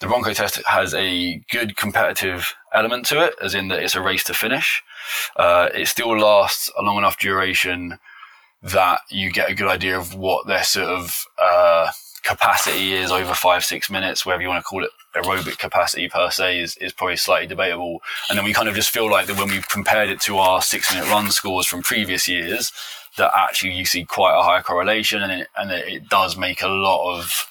the 0.00 0.06
Bronco 0.06 0.32
test 0.32 0.62
has 0.66 0.94
a 0.94 1.42
good 1.50 1.76
competitive 1.76 2.54
element 2.72 3.06
to 3.06 3.24
it 3.24 3.34
as 3.40 3.54
in 3.54 3.68
that 3.68 3.82
it's 3.82 3.94
a 3.94 4.02
race 4.02 4.24
to 4.24 4.34
finish. 4.34 4.82
Uh, 5.36 5.68
it 5.74 5.86
still 5.86 6.18
lasts 6.18 6.70
a 6.78 6.82
long 6.82 6.98
enough 6.98 7.18
duration 7.18 7.98
that 8.62 9.00
you 9.10 9.30
get 9.30 9.50
a 9.50 9.54
good 9.54 9.68
idea 9.68 9.96
of 9.96 10.14
what 10.14 10.46
their 10.46 10.64
sort 10.64 10.88
of 10.88 11.26
uh, 11.38 11.90
capacity 12.24 12.94
is 12.94 13.10
over 13.10 13.34
five 13.34 13.64
six 13.64 13.90
minutes 13.90 14.24
whether 14.24 14.42
you 14.42 14.48
want 14.48 14.64
to 14.64 14.68
call 14.68 14.82
it 14.82 14.90
aerobic 15.14 15.58
capacity 15.58 16.08
per 16.08 16.30
se 16.30 16.60
is, 16.60 16.76
is 16.78 16.92
probably 16.92 17.16
slightly 17.16 17.46
debatable. 17.46 18.02
And 18.28 18.36
then 18.36 18.44
we 18.44 18.52
kind 18.52 18.68
of 18.68 18.74
just 18.74 18.90
feel 18.90 19.10
like 19.10 19.26
that 19.26 19.38
when 19.38 19.48
we 19.48 19.60
compared 19.70 20.08
it 20.08 20.20
to 20.22 20.38
our 20.38 20.60
six 20.60 20.92
minute 20.92 21.08
run 21.08 21.30
scores 21.30 21.66
from 21.66 21.82
previous 21.82 22.26
years, 22.28 22.72
that 23.16 23.30
actually 23.34 23.72
you 23.72 23.84
see 23.84 24.04
quite 24.04 24.36
a 24.36 24.42
high 24.42 24.60
correlation 24.60 25.22
and 25.22 25.32
it, 25.32 25.48
and 25.56 25.70
it 25.70 26.08
does 26.08 26.36
make 26.36 26.62
a 26.62 26.68
lot 26.68 27.16
of 27.16 27.46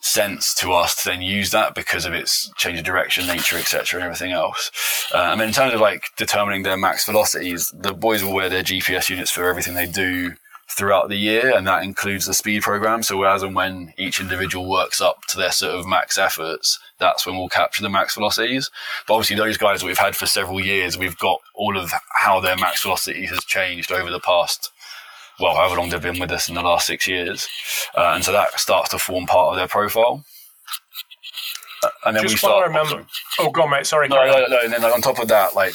sense 0.00 0.54
to 0.54 0.70
us 0.72 0.96
to 0.96 1.08
then 1.08 1.22
use 1.22 1.50
that 1.50 1.74
because 1.74 2.04
of 2.04 2.12
its 2.12 2.52
change 2.56 2.78
of 2.78 2.84
direction, 2.84 3.26
nature, 3.26 3.56
etc., 3.56 3.98
and 3.98 4.04
everything 4.04 4.32
else. 4.32 4.70
Uh, 5.14 5.18
I 5.18 5.34
mean, 5.34 5.48
in 5.48 5.54
terms 5.54 5.72
of 5.72 5.80
like 5.80 6.04
determining 6.18 6.62
their 6.62 6.76
max 6.76 7.06
velocities, 7.06 7.72
the 7.74 7.94
boys 7.94 8.22
will 8.22 8.34
wear 8.34 8.50
their 8.50 8.62
GPS 8.62 9.08
units 9.08 9.30
for 9.30 9.48
everything 9.48 9.72
they 9.72 9.86
do 9.86 10.34
throughout 10.70 11.08
the 11.08 11.16
year, 11.16 11.54
and 11.54 11.66
that 11.66 11.82
includes 11.84 12.26
the 12.26 12.34
speed 12.34 12.62
program. 12.62 13.02
So 13.02 13.22
as 13.24 13.42
and 13.42 13.54
when 13.54 13.92
each 13.96 14.20
individual 14.20 14.68
works 14.68 15.00
up 15.00 15.24
to 15.28 15.36
their 15.36 15.52
sort 15.52 15.74
of 15.74 15.86
max 15.86 16.18
efforts, 16.18 16.78
that's 16.98 17.26
when 17.26 17.36
we'll 17.36 17.48
capture 17.48 17.82
the 17.82 17.90
max 17.90 18.14
velocities. 18.14 18.70
But 19.06 19.14
obviously, 19.14 19.36
those 19.36 19.56
guys 19.56 19.80
that 19.80 19.86
we've 19.86 19.98
had 19.98 20.16
for 20.16 20.26
several 20.26 20.60
years, 20.60 20.98
we've 20.98 21.18
got 21.18 21.40
all 21.54 21.76
of 21.76 21.92
how 22.14 22.40
their 22.40 22.56
max 22.56 22.82
velocity 22.82 23.26
has 23.26 23.44
changed 23.44 23.92
over 23.92 24.10
the 24.10 24.20
past. 24.20 24.70
Well, 25.40 25.56
however 25.56 25.76
long 25.76 25.90
they've 25.90 26.00
been 26.00 26.20
with 26.20 26.30
us 26.30 26.48
in 26.48 26.54
the 26.54 26.62
last 26.62 26.86
six 26.86 27.08
years, 27.08 27.48
uh, 27.96 28.12
and 28.14 28.24
so 28.24 28.32
that 28.32 28.58
starts 28.58 28.90
to 28.90 28.98
form 28.98 29.26
part 29.26 29.50
of 29.50 29.56
their 29.56 29.68
profile. 29.68 30.24
Uh, 31.82 31.88
and 32.06 32.16
then 32.16 32.22
Just 32.22 32.34
we 32.34 32.38
start. 32.38 32.66
remember. 32.66 33.04
Oh, 33.40 33.50
go 33.50 33.62
on, 33.62 33.70
mate. 33.70 33.86
Sorry. 33.86 34.08
No, 34.08 34.24
no, 34.24 34.46
no. 34.48 34.60
And 34.62 34.72
then 34.72 34.82
like, 34.82 34.94
on 34.94 35.02
top 35.02 35.18
of 35.18 35.28
that, 35.28 35.54
like 35.54 35.74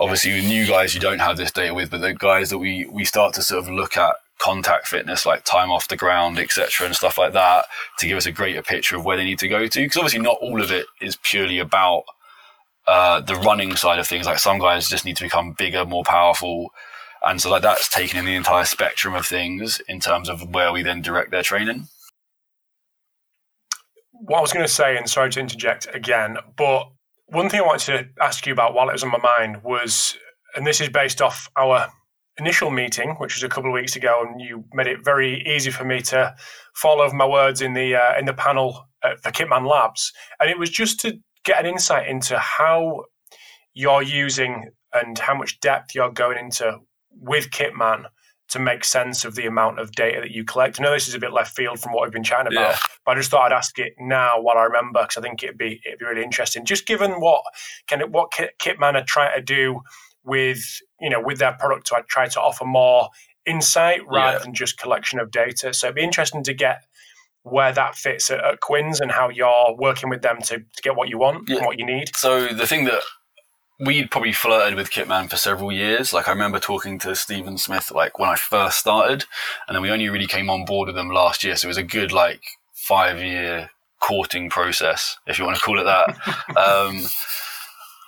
obviously 0.00 0.32
with 0.32 0.46
new 0.46 0.66
guys 0.66 0.94
you 0.94 1.00
don't 1.00 1.20
have 1.20 1.36
this 1.36 1.52
data 1.52 1.74
with, 1.74 1.90
but 1.90 2.00
the 2.00 2.14
guys 2.14 2.50
that 2.50 2.58
we 2.58 2.86
we 2.86 3.04
start 3.04 3.34
to 3.34 3.42
sort 3.42 3.62
of 3.62 3.70
look 3.70 3.96
at 3.96 4.16
contact 4.38 4.88
fitness, 4.88 5.26
like 5.26 5.44
time 5.44 5.70
off 5.70 5.88
the 5.88 5.96
ground, 5.96 6.38
etc., 6.38 6.86
and 6.86 6.96
stuff 6.96 7.18
like 7.18 7.34
that, 7.34 7.66
to 7.98 8.08
give 8.08 8.16
us 8.16 8.26
a 8.26 8.32
greater 8.32 8.62
picture 8.62 8.96
of 8.96 9.04
where 9.04 9.16
they 9.16 9.24
need 9.24 9.38
to 9.38 9.48
go 9.48 9.66
to. 9.66 9.80
Because 9.80 9.98
obviously, 9.98 10.20
not 10.20 10.38
all 10.40 10.60
of 10.60 10.72
it 10.72 10.86
is 11.00 11.16
purely 11.22 11.58
about 11.58 12.04
uh, 12.88 13.20
the 13.20 13.36
running 13.36 13.76
side 13.76 13.98
of 13.98 14.06
things. 14.06 14.26
Like 14.26 14.38
some 14.38 14.58
guys 14.58 14.88
just 14.88 15.04
need 15.04 15.16
to 15.18 15.24
become 15.24 15.52
bigger, 15.52 15.84
more 15.84 16.04
powerful, 16.04 16.70
and 17.22 17.40
so 17.40 17.50
like 17.50 17.62
that's 17.62 17.88
taken 17.88 18.18
in 18.18 18.24
the 18.24 18.34
entire 18.34 18.64
spectrum 18.64 19.14
of 19.14 19.26
things 19.26 19.80
in 19.86 20.00
terms 20.00 20.28
of 20.28 20.54
where 20.54 20.72
we 20.72 20.82
then 20.82 21.02
direct 21.02 21.30
their 21.30 21.42
training. 21.42 21.88
What 24.12 24.38
I 24.38 24.40
was 24.42 24.52
going 24.52 24.66
to 24.66 24.72
say, 24.72 24.96
and 24.96 25.08
sorry 25.08 25.30
to 25.30 25.40
interject 25.40 25.86
again, 25.94 26.36
but 26.56 26.90
one 27.30 27.48
thing 27.48 27.60
I 27.60 27.66
wanted 27.66 27.86
to 28.16 28.24
ask 28.24 28.46
you 28.46 28.52
about 28.52 28.74
while 28.74 28.88
it 28.88 28.92
was 28.92 29.02
on 29.02 29.10
my 29.10 29.18
mind 29.18 29.62
was, 29.62 30.16
and 30.56 30.66
this 30.66 30.80
is 30.80 30.88
based 30.88 31.22
off 31.22 31.48
our 31.56 31.88
initial 32.38 32.70
meeting, 32.70 33.14
which 33.18 33.34
was 33.34 33.42
a 33.42 33.48
couple 33.48 33.70
of 33.70 33.74
weeks 33.74 33.96
ago, 33.96 34.24
and 34.26 34.40
you 34.40 34.64
made 34.72 34.86
it 34.86 35.04
very 35.04 35.42
easy 35.46 35.70
for 35.70 35.84
me 35.84 36.00
to 36.02 36.34
follow 36.74 37.10
my 37.12 37.26
words 37.26 37.60
in 37.62 37.74
the 37.74 37.94
uh, 37.94 38.18
in 38.18 38.24
the 38.24 38.32
panel 38.32 38.88
for 39.22 39.30
Kitman 39.30 39.68
Labs, 39.68 40.12
and 40.38 40.50
it 40.50 40.58
was 40.58 40.70
just 40.70 41.00
to 41.00 41.18
get 41.44 41.60
an 41.60 41.66
insight 41.66 42.08
into 42.08 42.38
how 42.38 43.04
you're 43.72 44.02
using 44.02 44.70
and 44.92 45.18
how 45.18 45.34
much 45.34 45.60
depth 45.60 45.94
you're 45.94 46.10
going 46.10 46.38
into 46.38 46.78
with 47.12 47.50
Kitman 47.50 48.06
to 48.50 48.58
make 48.58 48.84
sense 48.84 49.24
of 49.24 49.36
the 49.36 49.46
amount 49.46 49.78
of 49.78 49.92
data 49.92 50.20
that 50.20 50.32
you 50.32 50.44
collect. 50.44 50.80
I 50.80 50.82
know 50.82 50.92
this 50.92 51.08
is 51.08 51.14
a 51.14 51.18
bit 51.18 51.32
left 51.32 51.54
field 51.54 51.80
from 51.80 51.92
what 51.92 52.02
we've 52.02 52.12
been 52.12 52.24
chatting 52.24 52.52
about, 52.52 52.72
yeah. 52.72 52.78
but 53.06 53.12
I 53.12 53.20
just 53.20 53.30
thought 53.30 53.50
I'd 53.50 53.56
ask 53.56 53.78
it 53.78 53.94
now 53.98 54.40
while 54.40 54.58
I 54.58 54.64
remember 54.64 55.02
because 55.02 55.16
I 55.16 55.20
think 55.20 55.42
it'd 55.42 55.56
be 55.56 55.80
it'd 55.84 55.98
be 55.98 56.04
really 56.04 56.24
interesting. 56.24 56.64
Just 56.64 56.86
given 56.86 57.12
what 57.20 57.42
kind 57.86 58.02
of 58.02 58.10
what 58.10 58.32
Kitman 58.32 58.94
are 58.94 59.04
trying 59.04 59.34
to 59.36 59.42
do 59.42 59.80
with 60.24 60.80
you 61.00 61.08
know 61.08 61.20
with 61.20 61.38
their 61.38 61.52
product 61.52 61.86
to 61.86 62.02
try 62.08 62.28
to 62.28 62.40
offer 62.40 62.64
more 62.64 63.08
insight 63.46 64.00
rather 64.06 64.38
yeah. 64.38 64.42
than 64.44 64.54
just 64.54 64.78
collection 64.78 65.20
of 65.20 65.30
data. 65.30 65.72
So 65.72 65.86
it'd 65.86 65.96
be 65.96 66.02
interesting 66.02 66.42
to 66.44 66.54
get 66.54 66.84
where 67.42 67.72
that 67.72 67.94
fits 67.94 68.30
at, 68.30 68.44
at 68.44 68.60
Quins 68.60 69.00
and 69.00 69.10
how 69.10 69.28
you're 69.28 69.74
working 69.78 70.10
with 70.10 70.22
them 70.22 70.40
to, 70.42 70.58
to 70.58 70.82
get 70.82 70.96
what 70.96 71.08
you 71.08 71.18
want 71.18 71.48
yeah. 71.48 71.56
and 71.56 71.66
what 71.66 71.78
you 71.78 71.86
need. 71.86 72.14
So 72.14 72.48
the 72.48 72.66
thing 72.66 72.84
that 72.84 73.00
we'd 73.80 74.10
probably 74.10 74.32
flirted 74.32 74.76
with 74.76 74.90
Kitman 74.90 75.30
for 75.30 75.36
several 75.36 75.72
years. 75.72 76.12
Like 76.12 76.28
I 76.28 76.32
remember 76.32 76.58
talking 76.58 76.98
to 77.00 77.16
Stephen 77.16 77.56
Smith 77.56 77.90
like 77.90 78.18
when 78.18 78.28
I 78.28 78.36
first 78.36 78.78
started, 78.78 79.24
and 79.66 79.74
then 79.74 79.82
we 79.82 79.90
only 79.90 80.08
really 80.08 80.26
came 80.26 80.50
on 80.50 80.64
board 80.64 80.86
with 80.86 80.96
them 80.96 81.10
last 81.10 81.42
year. 81.42 81.56
So 81.56 81.66
it 81.66 81.70
was 81.70 81.76
a 81.76 81.82
good 81.82 82.12
like 82.12 82.42
five 82.74 83.18
year 83.18 83.70
courting 84.00 84.50
process, 84.50 85.16
if 85.26 85.38
you 85.38 85.44
want 85.44 85.56
to 85.56 85.62
call 85.62 85.80
it 85.80 85.84
that. 85.84 86.08
um, 86.56 86.96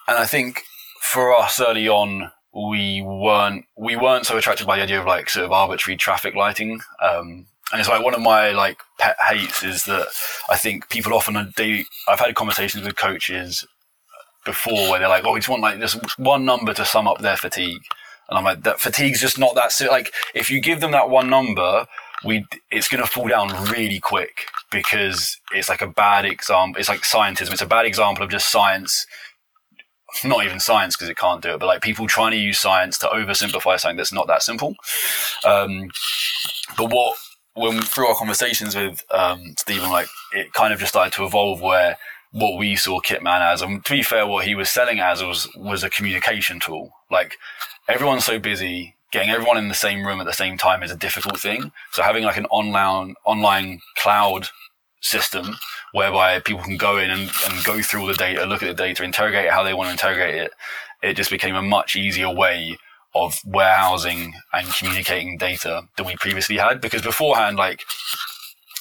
and 0.09 0.19
I 0.19 0.27
think 0.27 0.63
for 1.01 1.35
us 1.35 1.61
early 1.61 1.89
on, 1.89 2.31
we 2.55 3.03
weren't 3.03 3.65
we 3.77 3.97
weren't 3.97 4.27
so 4.27 4.37
attracted 4.37 4.67
by 4.67 4.77
the 4.77 4.83
idea 4.83 5.01
of 5.01 5.07
like 5.07 5.31
sort 5.31 5.47
of 5.47 5.53
arbitrary 5.53 5.97
traffic 5.97 6.35
lighting. 6.35 6.81
Um, 7.03 7.47
and 7.73 7.81
it's 7.81 7.89
like 7.89 8.05
one 8.05 8.15
of 8.15 8.21
my 8.21 8.51
like 8.51 8.79
pet 8.99 9.17
hates 9.27 9.63
is 9.63 9.85
that 9.85 10.09
I 10.51 10.59
think 10.59 10.91
people 10.91 11.15
often 11.15 11.53
they 11.57 11.87
I've 12.07 12.21
had 12.21 12.35
conversations 12.35 12.85
with 12.85 12.97
coaches 12.97 13.67
before 14.45 14.91
where 14.91 14.99
they're 14.99 15.09
like, 15.09 15.25
oh, 15.25 15.33
we 15.33 15.41
just 15.41 15.49
want 15.49 15.63
like 15.63 15.79
this 15.79 15.95
one 16.17 16.45
number 16.45 16.75
to 16.75 16.85
sum 16.85 17.07
up 17.07 17.21
their 17.21 17.37
fatigue. 17.37 17.83
And 18.29 18.39
I'm 18.39 18.45
like, 18.45 18.63
that 18.63 18.81
fatigue's 18.81 19.21
just 19.21 19.39
not 19.39 19.55
that, 19.57 19.73
like, 19.91 20.13
if 20.35 20.51
you 20.51 20.61
give 20.61 20.81
them 20.81 20.93
that 20.93 21.11
one 21.11 21.29
number, 21.29 21.87
we, 22.25 22.47
it's 22.71 22.89
going 22.89 23.03
to 23.03 23.11
fall 23.11 23.29
down 23.29 23.49
really 23.71 24.01
quick 24.01 24.47
because 24.71 25.39
it's 25.53 25.69
like 25.69 25.83
a 25.83 25.87
bad 25.87 26.25
example. 26.25 26.81
It's 26.81 26.89
like 26.89 27.03
scientism. 27.03 27.53
It's 27.53 27.61
a 27.61 27.67
bad 27.67 27.85
example 27.85 28.25
of 28.25 28.31
just 28.31 28.51
science, 28.51 29.07
not 30.25 30.45
even 30.45 30.61
science 30.61 30.97
because 30.97 31.11
it 31.11 31.17
can't 31.19 31.43
do 31.43 31.51
it, 31.55 31.61
but 31.61 31.67
like 31.67 31.83
people 31.83 32.07
trying 32.07 32.31
to 32.31 32.39
use 32.39 32.59
science 32.59 32.97
to 32.99 33.07
oversimplify 33.09 33.79
something 33.79 33.97
that's 33.97 34.13
not 34.13 34.29
that 34.29 34.43
simple. 34.43 34.77
Um, 35.45 35.91
but 36.79 36.91
what, 36.91 37.19
when 37.55 37.83
through 37.83 38.07
our 38.07 38.15
conversations 38.15 38.75
with 38.75 39.05
um, 39.11 39.55
Stephen, 39.59 39.91
like 39.91 40.09
it 40.33 40.53
kind 40.55 40.73
of 40.73 40.79
just 40.79 40.93
started 40.93 41.13
to 41.15 41.27
evolve 41.27 41.61
where 41.61 41.99
what 42.33 42.59
we 42.59 42.75
saw 42.77 43.01
Kitman 43.01 43.41
as. 43.41 43.63
And 43.63 43.85
to 43.85 43.93
be 43.93 44.03
fair, 44.03 44.27
what 44.27 44.45
he 44.45 44.55
was 44.55 44.71
selling 44.71 45.01
as 45.01 45.23
was 45.23 45.49
was 45.57 45.85
a 45.85 45.91
communication 45.91 46.59
tool. 46.59 46.93
Like 47.11 47.37
everyone's 47.89 48.25
so 48.25 48.39
busy, 48.39 48.97
getting 49.13 49.31
everyone 49.31 49.59
in 49.59 49.69
the 49.69 49.75
same 49.75 50.07
room 50.07 50.21
at 50.21 50.27
the 50.27 50.33
same 50.33 50.59
time 50.59 50.83
is 50.83 50.91
a 50.91 50.97
difficult 50.97 51.39
thing. 51.39 51.73
So 51.93 52.03
having 52.03 52.25
like 52.25 52.39
an 52.39 52.47
online 52.47 53.15
online 53.25 53.81
cloud 53.97 54.49
system 55.01 55.57
whereby 55.93 56.41
people 56.41 56.63
can 56.63 56.77
go 56.77 56.97
in 56.97 57.11
and, 57.11 57.31
and 57.49 57.65
go 57.65 57.83
through 57.83 58.01
all 58.01 58.07
the 58.07 58.15
data, 58.15 58.47
look 58.47 58.63
at 58.63 58.69
the 58.69 58.83
data, 58.83 59.05
interrogate 59.05 59.47
it 59.47 59.53
how 59.53 59.63
they 59.63 59.75
want 59.75 59.89
to 59.89 59.93
interrogate 59.93 60.35
it, 60.35 60.53
it 61.03 61.15
just 61.15 61.31
became 61.31 61.55
a 61.55 61.63
much 61.63 61.97
easier 61.97 62.31
way 62.31 62.79
of 63.15 63.39
warehousing 63.45 64.33
and 64.55 64.67
communicating 64.73 65.37
data 65.37 65.83
than 65.99 66.07
we 66.07 66.17
previously 66.17 66.57
had. 66.57 66.81
Because 66.81 67.03
beforehand, 67.03 67.59
like 67.59 67.83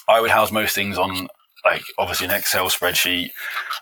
I 0.08 0.22
would 0.22 0.32
house 0.32 0.52
most 0.52 0.74
things 0.74 0.98
on 0.98 1.28
like 1.66 1.84
obviously 1.98 2.28
an 2.28 2.34
Excel 2.34 2.70
spreadsheet 2.70 3.32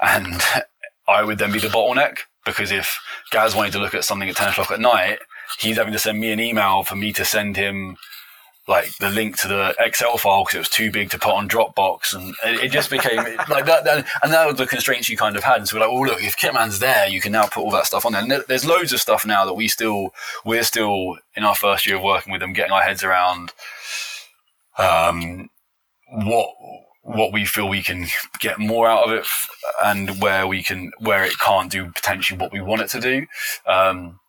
and 0.01 0.41
I 1.07 1.23
would 1.23 1.39
then 1.39 1.51
be 1.51 1.59
the 1.59 1.67
bottleneck 1.67 2.19
because 2.45 2.71
if 2.71 2.99
Gaz 3.31 3.55
wanted 3.55 3.73
to 3.73 3.79
look 3.79 3.95
at 3.95 4.03
something 4.03 4.29
at 4.29 4.35
10 4.35 4.49
o'clock 4.49 4.71
at 4.71 4.79
night, 4.79 5.19
he's 5.59 5.77
having 5.77 5.93
to 5.93 5.99
send 5.99 6.19
me 6.19 6.31
an 6.31 6.39
email 6.39 6.83
for 6.83 6.95
me 6.95 7.11
to 7.13 7.25
send 7.25 7.57
him 7.57 7.97
like 8.69 8.95
the 8.97 9.09
link 9.09 9.35
to 9.35 9.47
the 9.47 9.75
Excel 9.79 10.17
file 10.17 10.43
because 10.43 10.55
it 10.55 10.59
was 10.59 10.69
too 10.69 10.91
big 10.91 11.09
to 11.09 11.17
put 11.17 11.33
on 11.33 11.49
Dropbox, 11.49 12.13
and 12.13 12.35
it, 12.45 12.65
it 12.65 12.71
just 12.71 12.91
became 12.91 13.17
like 13.49 13.65
that, 13.65 13.83
that, 13.83 14.07
And 14.21 14.31
that 14.31 14.45
was 14.45 14.57
the 14.57 14.67
constraints 14.67 15.09
you 15.09 15.17
kind 15.17 15.35
of 15.35 15.43
had. 15.43 15.57
And 15.57 15.67
so 15.67 15.75
we're 15.75 15.87
like, 15.87 15.89
oh 15.89 16.01
look, 16.01 16.23
if 16.23 16.37
Kitman's 16.37 16.77
there, 16.77 17.07
you 17.07 17.19
can 17.19 17.31
now 17.31 17.47
put 17.47 17.63
all 17.63 17.71
that 17.71 17.87
stuff 17.87 18.05
on 18.05 18.13
there. 18.13 18.21
And 18.21 18.43
there's 18.47 18.65
loads 18.65 18.93
of 18.93 19.01
stuff 19.01 19.25
now 19.25 19.43
that 19.45 19.55
we 19.55 19.67
still 19.67 20.13
we're 20.45 20.63
still 20.63 21.17
in 21.35 21.43
our 21.43 21.55
first 21.55 21.87
year 21.87 21.95
of 21.95 22.03
working 22.03 22.31
with 22.31 22.41
them, 22.41 22.53
getting 22.53 22.71
our 22.71 22.83
heads 22.83 23.03
around 23.03 23.51
um, 24.77 25.49
what 26.07 26.49
what 27.15 27.33
we 27.33 27.43
feel 27.43 27.67
we 27.67 27.81
can 27.81 28.05
get 28.39 28.59
more 28.59 28.87
out 28.87 29.03
of 29.03 29.11
it 29.11 29.25
and 29.83 30.21
where 30.21 30.45
we 30.45 30.61
can 30.61 30.91
where 30.99 31.23
it 31.23 31.39
can't 31.39 31.71
do 31.71 31.89
potentially 31.91 32.39
what 32.39 32.51
we 32.51 32.61
want 32.61 32.81
it 32.81 32.89
to 32.89 32.99
do. 32.99 33.25
Um, 33.65 34.19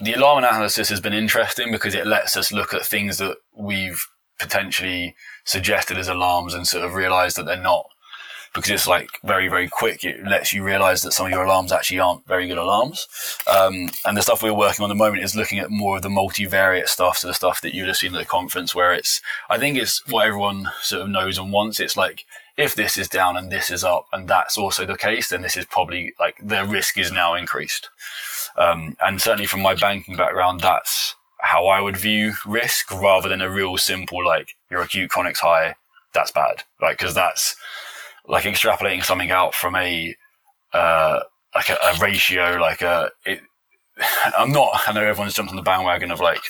the 0.00 0.14
alarm 0.14 0.38
analysis 0.38 0.88
has 0.88 1.00
been 1.00 1.12
interesting 1.12 1.70
because 1.70 1.94
it 1.94 2.06
lets 2.06 2.36
us 2.36 2.52
look 2.52 2.72
at 2.72 2.86
things 2.86 3.18
that 3.18 3.36
we've 3.54 4.06
potentially 4.38 5.14
suggested 5.44 5.98
as 5.98 6.08
alarms 6.08 6.54
and 6.54 6.66
sort 6.66 6.84
of 6.84 6.94
realize 6.94 7.34
that 7.34 7.44
they're 7.44 7.60
not 7.60 7.86
because 8.54 8.70
it's 8.70 8.86
like 8.86 9.08
very 9.24 9.48
very 9.48 9.68
quick. 9.68 10.04
It 10.04 10.24
lets 10.24 10.52
you 10.52 10.62
realize 10.64 11.02
that 11.02 11.12
some 11.12 11.26
of 11.26 11.32
your 11.32 11.44
alarms 11.44 11.72
actually 11.72 12.00
aren't 12.00 12.26
very 12.26 12.48
good 12.48 12.58
alarms. 12.58 13.06
Um, 13.46 13.90
and 14.04 14.16
the 14.16 14.22
stuff 14.22 14.42
we're 14.42 14.54
working 14.54 14.84
on 14.84 14.90
at 14.90 14.94
the 14.94 14.98
moment 14.98 15.24
is 15.24 15.36
looking 15.36 15.58
at 15.58 15.70
more 15.70 15.96
of 15.96 16.02
the 16.02 16.08
multivariate 16.08 16.88
stuff 16.88 17.18
so 17.18 17.28
the 17.28 17.34
stuff 17.34 17.60
that 17.60 17.74
you'd 17.74 17.88
have 17.88 17.96
seen 17.96 18.14
at 18.14 18.18
the 18.18 18.24
conference 18.24 18.74
where 18.74 18.92
it's 18.92 19.20
i 19.48 19.58
think 19.58 19.76
it's 19.76 20.06
what 20.08 20.26
everyone 20.26 20.68
sort 20.80 21.02
of 21.02 21.08
knows 21.08 21.38
and 21.38 21.52
wants. 21.52 21.80
It's 21.80 21.96
like 21.96 22.24
if 22.56 22.74
this 22.74 22.96
is 22.96 23.08
down 23.08 23.36
and 23.36 23.50
this 23.50 23.70
is 23.70 23.84
up 23.84 24.06
and 24.12 24.28
that's 24.28 24.58
also 24.58 24.84
the 24.84 24.96
case 24.96 25.28
then 25.28 25.42
this 25.42 25.56
is 25.56 25.64
probably 25.66 26.12
like 26.18 26.36
the 26.42 26.64
risk 26.64 26.98
is 26.98 27.12
now 27.12 27.34
increased. 27.34 27.88
Um, 28.56 28.96
and 29.00 29.22
certainly 29.22 29.46
from 29.46 29.62
my 29.62 29.74
banking 29.74 30.16
background, 30.16 30.60
that's 30.60 31.14
how 31.38 31.66
I 31.66 31.80
would 31.80 31.96
view 31.96 32.34
risk 32.44 32.90
rather 32.90 33.28
than 33.28 33.40
a 33.40 33.50
real 33.50 33.76
simple, 33.78 34.24
like, 34.24 34.56
your 34.70 34.82
acute 34.82 35.10
chronic's 35.10 35.40
high, 35.40 35.76
that's 36.12 36.32
bad. 36.32 36.64
Like, 36.82 36.98
cause 36.98 37.14
that's 37.14 37.54
like 38.28 38.44
extrapolating 38.44 39.04
something 39.04 39.30
out 39.30 39.54
from 39.54 39.74
a, 39.74 40.14
uh, 40.72 41.20
like 41.54 41.70
a, 41.70 41.76
a 41.82 41.98
ratio, 42.00 42.58
like 42.60 42.82
a, 42.82 43.10
it, 43.24 43.40
I'm 44.38 44.52
not, 44.52 44.82
I 44.86 44.92
know 44.92 45.02
everyone's 45.02 45.34
jumped 45.34 45.50
on 45.50 45.56
the 45.56 45.62
bandwagon 45.62 46.10
of 46.10 46.20
like, 46.20 46.42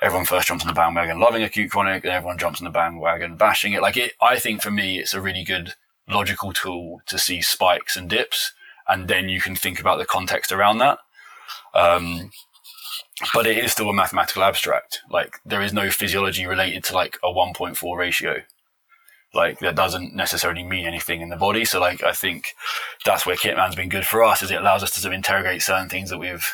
everyone 0.00 0.26
first 0.26 0.48
jumps 0.48 0.64
on 0.64 0.68
the 0.68 0.74
bandwagon 0.74 1.18
loving 1.18 1.42
acute 1.42 1.70
chronic 1.70 2.04
and 2.04 2.12
everyone 2.12 2.38
jumps 2.38 2.60
on 2.60 2.64
the 2.64 2.70
bandwagon 2.70 3.36
bashing 3.36 3.72
it. 3.72 3.82
Like 3.82 3.96
it, 3.96 4.12
I 4.20 4.38
think 4.38 4.62
for 4.62 4.70
me, 4.70 4.98
it's 4.98 5.14
a 5.14 5.20
really 5.20 5.44
good 5.44 5.74
logical 6.08 6.52
tool 6.52 7.00
to 7.06 7.18
see 7.18 7.40
spikes 7.40 7.96
and 7.96 8.08
dips. 8.08 8.52
And 8.86 9.08
then 9.08 9.28
you 9.28 9.40
can 9.40 9.56
think 9.56 9.80
about 9.80 9.98
the 9.98 10.04
context 10.04 10.52
around 10.52 10.78
that. 10.78 10.98
Um, 11.72 12.30
but 13.32 13.46
it 13.46 13.58
is 13.58 13.72
still 13.72 13.88
a 13.88 13.94
mathematical 13.94 14.42
abstract. 14.42 15.00
Like 15.10 15.38
there 15.46 15.62
is 15.62 15.72
no 15.72 15.90
physiology 15.90 16.46
related 16.46 16.84
to 16.84 16.94
like 16.94 17.18
a 17.22 17.28
1.4 17.28 17.96
ratio. 17.96 18.42
Like 19.34 19.58
that 19.60 19.76
doesn't 19.76 20.14
necessarily 20.14 20.62
mean 20.62 20.86
anything 20.86 21.20
in 21.20 21.28
the 21.28 21.36
body. 21.36 21.64
So 21.64 21.80
like 21.80 22.02
I 22.02 22.12
think 22.12 22.54
that's 23.04 23.26
where 23.26 23.36
Kitman's 23.36 23.76
been 23.76 23.88
good 23.88 24.06
for 24.06 24.22
us 24.22 24.42
is 24.42 24.50
it 24.50 24.60
allows 24.60 24.82
us 24.82 24.90
to 24.92 25.00
sort 25.00 25.12
of 25.12 25.16
interrogate 25.16 25.62
certain 25.62 25.88
things 25.88 26.10
that 26.10 26.18
we've 26.18 26.48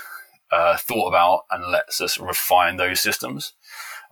uh, 0.50 0.76
thought 0.76 1.08
about 1.08 1.44
and 1.50 1.70
lets 1.70 2.00
us 2.00 2.18
refine 2.18 2.76
those 2.76 3.00
systems. 3.00 3.52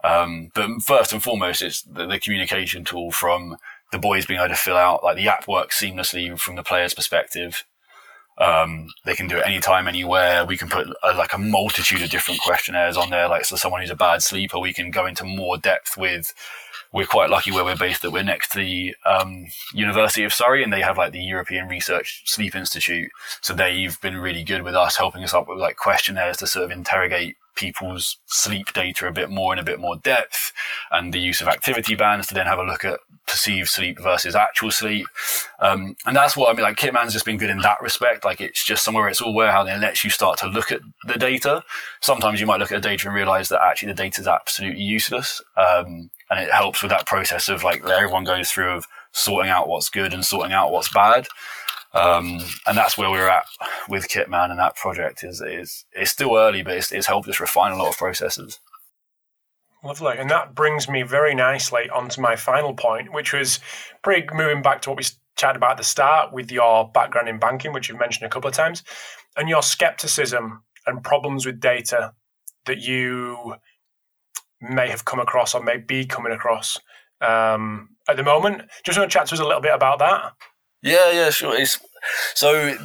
Um, 0.03 0.51
but 0.53 0.81
first 0.81 1.11
and 1.11 1.21
foremost, 1.21 1.61
it's 1.61 1.81
the, 1.81 2.05
the, 2.05 2.19
communication 2.19 2.85
tool 2.85 3.11
from 3.11 3.57
the 3.91 3.99
boys 3.99 4.25
being 4.25 4.39
able 4.39 4.49
to 4.49 4.55
fill 4.55 4.77
out 4.77 5.03
like 5.03 5.17
the 5.17 5.27
app 5.27 5.47
works 5.47 5.81
seamlessly 5.81 6.39
from 6.39 6.55
the 6.55 6.63
player's 6.63 6.93
perspective. 6.93 7.65
Um, 8.37 8.87
they 9.03 9.15
can 9.15 9.27
do 9.27 9.37
it 9.37 9.45
anytime, 9.45 9.89
anywhere. 9.89 10.45
We 10.45 10.55
can 10.55 10.69
put 10.69 10.87
a, 11.03 11.13
like 11.13 11.33
a 11.33 11.37
multitude 11.37 12.01
of 12.01 12.09
different 12.09 12.39
questionnaires 12.39 12.95
on 12.95 13.09
there. 13.09 13.27
Like, 13.27 13.43
so 13.43 13.57
someone 13.57 13.81
who's 13.81 13.89
a 13.89 13.95
bad 13.95 14.23
sleeper, 14.23 14.57
we 14.57 14.73
can 14.73 14.91
go 14.91 15.05
into 15.05 15.25
more 15.25 15.57
depth 15.57 15.97
with. 15.97 16.33
We're 16.91 17.05
quite 17.05 17.29
lucky 17.29 17.51
where 17.51 17.63
we're 17.63 17.75
based 17.75 18.01
that 18.01 18.11
we're 18.11 18.23
next 18.23 18.51
to 18.53 18.59
the 18.59 18.95
um, 19.05 19.45
University 19.73 20.23
of 20.23 20.33
Surrey 20.33 20.63
and 20.63 20.73
they 20.73 20.81
have 20.81 20.97
like 20.97 21.11
the 21.11 21.21
European 21.21 21.67
Research 21.67 22.23
Sleep 22.25 22.55
Institute. 22.55 23.09
So 23.41 23.53
they've 23.53 23.99
been 24.01 24.17
really 24.17 24.43
good 24.43 24.63
with 24.63 24.75
us, 24.75 24.97
helping 24.97 25.23
us 25.23 25.33
up 25.33 25.47
with 25.47 25.59
like 25.59 25.77
questionnaires 25.77 26.37
to 26.37 26.47
sort 26.47 26.65
of 26.65 26.71
interrogate 26.71 27.35
people's 27.55 28.17
sleep 28.25 28.71
data 28.73 29.05
a 29.05 29.11
bit 29.11 29.29
more 29.29 29.51
in 29.51 29.59
a 29.59 29.63
bit 29.63 29.79
more 29.79 29.97
depth 29.97 30.53
and 30.91 31.13
the 31.13 31.19
use 31.19 31.41
of 31.41 31.47
activity 31.47 31.93
bands 31.93 32.27
to 32.27 32.33
then 32.33 32.45
have 32.45 32.57
a 32.57 32.63
look 32.63 32.85
at 32.85 32.99
perceived 33.27 33.67
sleep 33.67 33.99
versus 34.01 34.33
actual 34.33 34.71
sleep. 34.71 35.05
Um, 35.59 35.95
and 36.05 36.15
that's 36.15 36.35
what 36.35 36.49
I 36.49 36.53
mean. 36.53 36.63
Like 36.63 36.77
Kitman's 36.77 37.13
just 37.13 37.25
been 37.25 37.37
good 37.37 37.49
in 37.49 37.59
that 37.59 37.81
respect. 37.81 38.25
Like 38.25 38.41
it's 38.41 38.65
just 38.65 38.83
somewhere 38.83 39.09
it's 39.09 39.21
all 39.21 39.33
warehouse 39.33 39.67
and 39.67 39.77
it 39.77 39.85
lets 39.85 40.03
you 40.03 40.09
start 40.09 40.39
to 40.39 40.47
look 40.47 40.71
at 40.71 40.81
the 41.05 41.19
data. 41.19 41.63
Sometimes 42.01 42.39
you 42.39 42.47
might 42.47 42.59
look 42.59 42.71
at 42.71 42.81
the 42.81 42.89
data 42.89 43.07
and 43.07 43.15
realize 43.15 43.49
that 43.49 43.61
actually 43.61 43.89
the 43.89 44.01
data 44.01 44.21
is 44.21 44.27
absolutely 44.27 44.81
useless. 44.81 45.41
Um, 45.57 46.09
and 46.29 46.39
it 46.39 46.51
helps 46.51 46.81
with 46.81 46.91
that 46.91 47.05
process 47.05 47.49
of 47.49 47.63
like 47.63 47.83
everyone 47.85 48.23
goes 48.23 48.51
through 48.51 48.71
of 48.71 48.85
sorting 49.11 49.49
out 49.49 49.67
what's 49.67 49.89
good 49.89 50.13
and 50.13 50.25
sorting 50.25 50.53
out 50.53 50.71
what's 50.71 50.91
bad. 50.91 51.27
Um, 51.93 52.39
and 52.67 52.77
that's 52.77 52.97
where 52.97 53.09
we're 53.09 53.29
at 53.29 53.45
with 53.87 54.09
Kitman 54.09 54.51
and 54.51 54.59
that 54.59 54.75
project 54.75 55.23
is, 55.23 55.41
is 55.41 55.85
it's 55.91 56.11
still 56.11 56.35
early, 56.35 56.61
but 56.61 56.77
it's, 56.77 56.91
it's 56.91 57.07
helped 57.07 57.27
us 57.27 57.39
refine 57.39 57.71
a 57.71 57.77
lot 57.77 57.89
of 57.89 57.97
processes. 57.97 58.59
Lovely. 59.83 60.17
And 60.17 60.29
that 60.29 60.53
brings 60.53 60.89
me 60.89 61.03
very 61.03 61.33
nicely 61.33 61.89
onto 61.89 62.21
my 62.21 62.35
final 62.35 62.73
point, 62.73 63.13
which 63.13 63.33
was 63.33 63.59
pretty 64.03 64.27
moving 64.33 64.61
back 64.61 64.81
to 64.83 64.89
what 64.89 64.97
we 64.97 65.05
chatted 65.37 65.55
about 65.55 65.71
at 65.71 65.77
the 65.77 65.83
start 65.83 66.33
with 66.33 66.51
your 66.51 66.91
background 66.91 67.29
in 67.29 67.39
banking, 67.39 67.71
which 67.71 67.87
you've 67.87 67.99
mentioned 67.99 68.25
a 68.25 68.29
couple 68.29 68.49
of 68.49 68.53
times, 68.53 68.83
and 69.37 69.47
your 69.47 69.63
skepticism 69.63 70.63
and 70.85 71.01
problems 71.01 71.45
with 71.45 71.61
data 71.61 72.13
that 72.65 72.79
you 72.79 73.55
may 74.61 74.89
have 74.89 75.05
come 75.05 75.19
across 75.19 75.53
or 75.55 75.63
may 75.63 75.77
be 75.77 76.05
coming 76.05 76.31
across 76.31 76.79
um, 77.21 77.89
at 78.07 78.17
the 78.17 78.23
moment. 78.23 78.63
Just 78.83 78.97
want 78.97 79.09
to 79.09 79.13
chat 79.17 79.27
to 79.27 79.35
us 79.35 79.39
a 79.39 79.45
little 79.45 79.61
bit 79.61 79.73
about 79.73 79.99
that. 79.99 80.33
Yeah, 80.81 81.11
yeah, 81.11 81.29
sure. 81.29 81.55
It's 81.59 81.79
so 82.35 82.75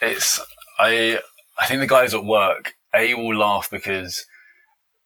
it's 0.00 0.40
I 0.78 1.20
I 1.58 1.66
think 1.66 1.80
the 1.80 1.86
guys 1.86 2.14
at 2.14 2.24
work 2.24 2.74
a 2.94 3.14
will 3.14 3.36
laugh 3.36 3.68
because 3.70 4.24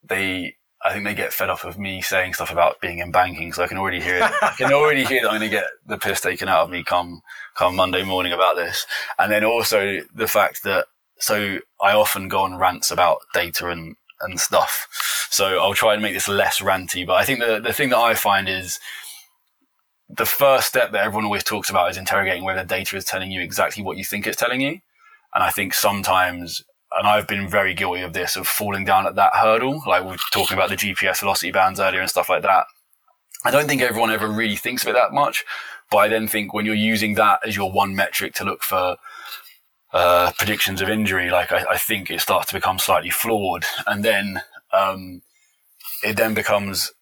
they 0.09 0.57
I 0.83 0.93
think 0.93 1.05
they 1.05 1.14
get 1.14 1.33
fed 1.33 1.51
up 1.51 1.64
of 1.64 1.79
me 1.79 2.01
saying 2.01 2.35
stuff 2.35 2.53
about 2.53 2.81
being 2.81 2.99
in 2.99 3.11
banking, 3.11 3.53
so 3.53 3.64
I 3.64 3.66
can 3.66 3.79
already 3.79 4.01
hear 4.01 4.19
it. 4.19 4.23
I 4.23 4.55
can 4.57 4.73
already 4.73 5.05
hear 5.05 5.23
that 5.23 5.31
I'm 5.31 5.41
going 5.41 5.51
to 5.51 5.57
get 5.57 5.66
the 5.87 5.99
piss 5.99 6.21
taken 6.21 6.49
out 6.49 6.62
of 6.64 6.71
me 6.71 6.85
come 6.85 7.21
come 7.57 7.75
Monday 7.75 8.05
morning 8.05 8.33
about 8.33 8.55
this, 8.55 8.87
and 9.19 9.33
then 9.33 9.45
also 9.45 10.01
the 10.14 10.29
fact 10.29 10.62
that 10.62 10.87
so 11.19 11.59
I 11.83 11.93
often 11.93 12.29
go 12.29 12.43
on 12.43 12.59
rants 12.59 12.93
about 12.93 13.23
data 13.35 13.69
and 13.69 13.97
and 14.21 14.41
stuff, 14.41 14.89
so 15.31 15.59
I'll 15.59 15.75
try 15.75 15.95
and 15.95 16.03
make 16.03 16.14
this 16.14 16.29
less 16.29 16.61
ranty. 16.61 17.07
But 17.07 17.14
I 17.14 17.25
think 17.25 17.41
the 17.41 17.61
the 17.61 17.73
thing 17.73 17.91
that 17.91 17.99
I 17.99 18.14
find 18.14 18.49
is 18.49 18.79
the 20.09 20.27
first 20.27 20.69
step 20.69 20.93
that 20.93 21.05
everyone 21.05 21.25
always 21.25 21.45
talks 21.45 21.69
about 21.71 21.91
is 21.91 21.97
interrogating 21.97 22.45
whether 22.45 22.64
data 22.64 22.97
is 22.97 23.05
telling 23.05 23.31
you 23.31 23.41
exactly 23.41 23.83
what 23.83 23.99
you 23.99 24.05
think 24.05 24.27
it's 24.27 24.37
telling 24.37 24.61
you. 24.61 24.81
And 25.35 25.45
I 25.45 25.51
think 25.51 25.75
sometimes, 25.75 26.62
and 26.93 27.07
I've 27.07 27.27
been 27.27 27.49
very 27.49 27.75
guilty 27.75 28.01
of 28.01 28.14
this, 28.14 28.35
of 28.35 28.49
falling 28.49 28.85
down 28.85 29.07
at 29.07 29.16
that 29.16 29.35
hurdle. 29.35 29.83
Like 29.87 30.05
we 30.05 30.12
are 30.12 30.19
talking 30.33 30.57
about 30.57 30.71
the 30.71 30.77
GPS 30.77 31.21
velocity 31.21 31.53
bands 31.53 31.79
earlier 31.79 32.01
and 32.01 32.09
stuff 32.09 32.31
like 32.31 32.43
that. 32.43 32.64
I 33.45 33.51
don't 33.51 33.69
think 33.69 33.83
everyone 33.83 34.11
ever 34.11 34.29
really 34.29 34.57
thinks 34.57 34.83
of 34.83 34.89
it 34.89 34.95
that 34.95 35.12
much. 35.12 35.45
But 35.91 35.99
I 35.99 36.09
then 36.09 36.29
think 36.29 36.53
when 36.53 36.66
you're 36.66 36.75
using 36.75 37.14
that 37.14 37.41
as 37.47 37.57
your 37.57 37.71
one 37.71 37.95
metric 37.95 38.35
to 38.35 38.45
look 38.45 38.62
for 38.62 38.97
uh, 39.93 40.32
predictions 40.39 40.80
of 40.80 40.89
injury, 40.89 41.30
like 41.30 41.53
I, 41.53 41.64
I, 41.70 41.78
think 41.78 42.11
it 42.11 42.20
starts 42.20 42.49
to 42.49 42.55
become 42.55 42.78
slightly 42.78 43.11
flawed. 43.11 43.64
And 43.86 44.05
then 44.05 44.43
um, 44.72 45.22
it 46.05 46.16
then 46.16 46.34
becomes 46.34 46.93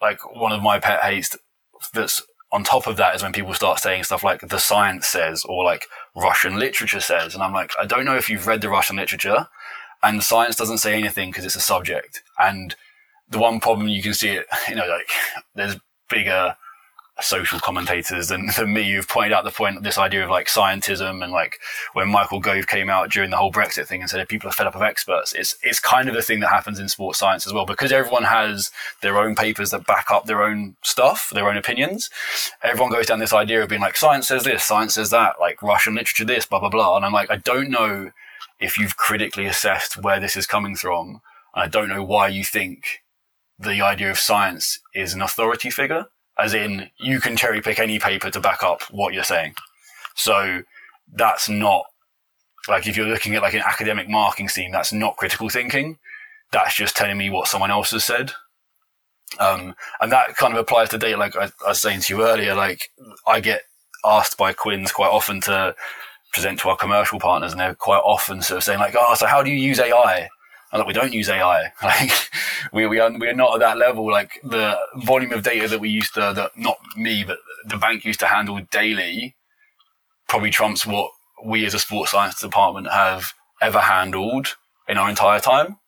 like 0.00 0.34
one 0.34 0.52
of 0.52 0.62
my 0.62 0.78
pet 0.78 1.02
hates 1.02 1.36
that's 1.92 2.22
on 2.52 2.64
top 2.64 2.86
of 2.86 2.96
that 2.96 3.14
is 3.14 3.22
when 3.22 3.32
people 3.32 3.54
start 3.54 3.78
saying 3.78 4.04
stuff 4.04 4.24
like 4.24 4.40
the 4.40 4.58
science 4.58 5.06
says 5.06 5.44
or 5.44 5.62
like 5.64 5.86
Russian 6.16 6.58
literature 6.58 7.00
says. 7.00 7.34
And 7.34 7.42
I'm 7.42 7.52
like, 7.52 7.72
I 7.78 7.86
don't 7.86 8.04
know 8.04 8.16
if 8.16 8.28
you've 8.28 8.46
read 8.46 8.60
the 8.60 8.70
Russian 8.70 8.96
literature 8.96 9.46
and 10.02 10.22
science 10.22 10.56
doesn't 10.56 10.78
say 10.78 10.94
anything 10.94 11.30
because 11.30 11.44
it's 11.44 11.56
a 11.56 11.60
subject. 11.60 12.22
And 12.38 12.74
the 13.28 13.38
one 13.38 13.60
problem 13.60 13.88
you 13.88 14.02
can 14.02 14.14
see 14.14 14.30
it, 14.30 14.46
you 14.68 14.74
know, 14.74 14.86
like 14.86 15.08
there's 15.54 15.76
bigger 16.08 16.56
social 17.22 17.58
commentators 17.60 18.28
than, 18.28 18.48
than 18.56 18.72
me 18.72 18.90
who've 18.90 19.08
pointed 19.08 19.32
out 19.32 19.44
the 19.44 19.50
point 19.50 19.82
this 19.82 19.98
idea 19.98 20.24
of 20.24 20.30
like 20.30 20.46
scientism 20.46 21.22
and 21.22 21.32
like 21.32 21.58
when 21.92 22.08
Michael 22.08 22.40
Gove 22.40 22.66
came 22.66 22.90
out 22.90 23.10
during 23.10 23.30
the 23.30 23.36
whole 23.36 23.52
Brexit 23.52 23.86
thing 23.86 24.00
and 24.00 24.10
said 24.10 24.26
people 24.28 24.48
are 24.48 24.52
fed 24.52 24.66
up 24.66 24.74
of 24.74 24.82
experts. 24.82 25.32
It's 25.32 25.56
it's 25.62 25.80
kind 25.80 26.08
of 26.08 26.14
the 26.14 26.22
thing 26.22 26.40
that 26.40 26.50
happens 26.50 26.78
in 26.78 26.88
sports 26.88 27.18
science 27.18 27.46
as 27.46 27.52
well 27.52 27.66
because 27.66 27.92
everyone 27.92 28.24
has 28.24 28.70
their 29.02 29.18
own 29.18 29.34
papers 29.34 29.70
that 29.70 29.86
back 29.86 30.10
up 30.10 30.26
their 30.26 30.42
own 30.42 30.76
stuff, 30.82 31.30
their 31.30 31.48
own 31.48 31.56
opinions. 31.56 32.10
Everyone 32.62 32.92
goes 32.92 33.06
down 33.06 33.18
this 33.18 33.32
idea 33.32 33.62
of 33.62 33.68
being 33.68 33.80
like 33.80 33.96
science 33.96 34.28
says 34.28 34.44
this, 34.44 34.64
science 34.64 34.94
says 34.94 35.10
that, 35.10 35.40
like 35.40 35.62
Russian 35.62 35.94
literature 35.94 36.24
this, 36.24 36.46
blah 36.46 36.60
blah 36.60 36.70
blah. 36.70 36.96
And 36.96 37.04
I'm 37.04 37.12
like, 37.12 37.30
I 37.30 37.36
don't 37.36 37.70
know 37.70 38.10
if 38.58 38.78
you've 38.78 38.96
critically 38.96 39.46
assessed 39.46 40.02
where 40.02 40.20
this 40.20 40.36
is 40.36 40.46
coming 40.46 40.76
from. 40.76 41.20
I 41.54 41.66
don't 41.66 41.88
know 41.88 42.04
why 42.04 42.28
you 42.28 42.44
think 42.44 43.02
the 43.58 43.82
idea 43.82 44.10
of 44.10 44.18
science 44.18 44.80
is 44.94 45.12
an 45.12 45.20
authority 45.20 45.70
figure 45.70 46.06
as 46.40 46.54
in 46.54 46.90
you 46.98 47.20
can 47.20 47.36
cherry 47.36 47.60
pick 47.60 47.78
any 47.78 47.98
paper 47.98 48.30
to 48.30 48.40
back 48.40 48.62
up 48.62 48.82
what 48.90 49.14
you're 49.14 49.24
saying. 49.24 49.54
So 50.14 50.62
that's 51.12 51.48
not 51.48 51.84
like 52.68 52.86
if 52.86 52.96
you're 52.96 53.06
looking 53.06 53.34
at 53.34 53.42
like 53.42 53.54
an 53.54 53.62
academic 53.64 54.08
marking 54.08 54.48
scheme, 54.48 54.72
that's 54.72 54.92
not 54.92 55.16
critical 55.16 55.48
thinking. 55.48 55.98
That's 56.52 56.74
just 56.74 56.96
telling 56.96 57.16
me 57.16 57.30
what 57.30 57.48
someone 57.48 57.70
else 57.70 57.90
has 57.92 58.04
said. 58.04 58.32
Um, 59.38 59.74
and 60.00 60.10
that 60.12 60.36
kind 60.36 60.52
of 60.52 60.58
applies 60.58 60.88
to 60.90 60.98
data. 60.98 61.16
Like 61.16 61.36
I, 61.36 61.44
I 61.64 61.68
was 61.68 61.80
saying 61.80 62.00
to 62.00 62.14
you 62.16 62.24
earlier, 62.24 62.54
like 62.54 62.90
I 63.26 63.40
get 63.40 63.62
asked 64.04 64.36
by 64.36 64.52
Quins 64.52 64.92
quite 64.92 65.10
often 65.10 65.40
to 65.42 65.74
present 66.32 66.58
to 66.60 66.68
our 66.68 66.76
commercial 66.76 67.18
partners, 67.18 67.52
and 67.52 67.60
they're 67.60 67.74
quite 67.74 67.98
often 67.98 68.42
sort 68.42 68.58
of 68.58 68.64
saying 68.64 68.80
like, 68.80 68.96
"Oh, 68.98 69.14
so 69.14 69.26
how 69.26 69.42
do 69.42 69.50
you 69.50 69.56
use 69.56 69.78
AI?" 69.78 70.28
Like, 70.78 70.86
we 70.86 70.92
don't 70.92 71.12
use 71.12 71.28
AI. 71.28 71.72
Like 71.82 72.12
we, 72.72 72.86
we 72.86 73.00
are, 73.00 73.10
we 73.10 73.28
are 73.28 73.34
not 73.34 73.54
at 73.54 73.60
that 73.60 73.78
level. 73.78 74.10
Like 74.10 74.40
the 74.44 74.78
volume 74.96 75.32
of 75.32 75.42
data 75.42 75.66
that 75.68 75.80
we 75.80 75.88
used 75.88 76.14
to, 76.14 76.32
that 76.34 76.52
not 76.56 76.78
me, 76.96 77.24
but 77.24 77.38
the 77.66 77.76
bank 77.76 78.04
used 78.04 78.20
to 78.20 78.26
handle 78.26 78.60
daily 78.70 79.34
probably 80.28 80.50
trumps 80.50 80.86
what 80.86 81.10
we 81.44 81.64
as 81.66 81.74
a 81.74 81.78
sports 81.78 82.12
science 82.12 82.40
department 82.40 82.88
have 82.90 83.32
ever 83.60 83.80
handled 83.80 84.56
in 84.88 84.98
our 84.98 85.08
entire 85.08 85.40
time. 85.40 85.78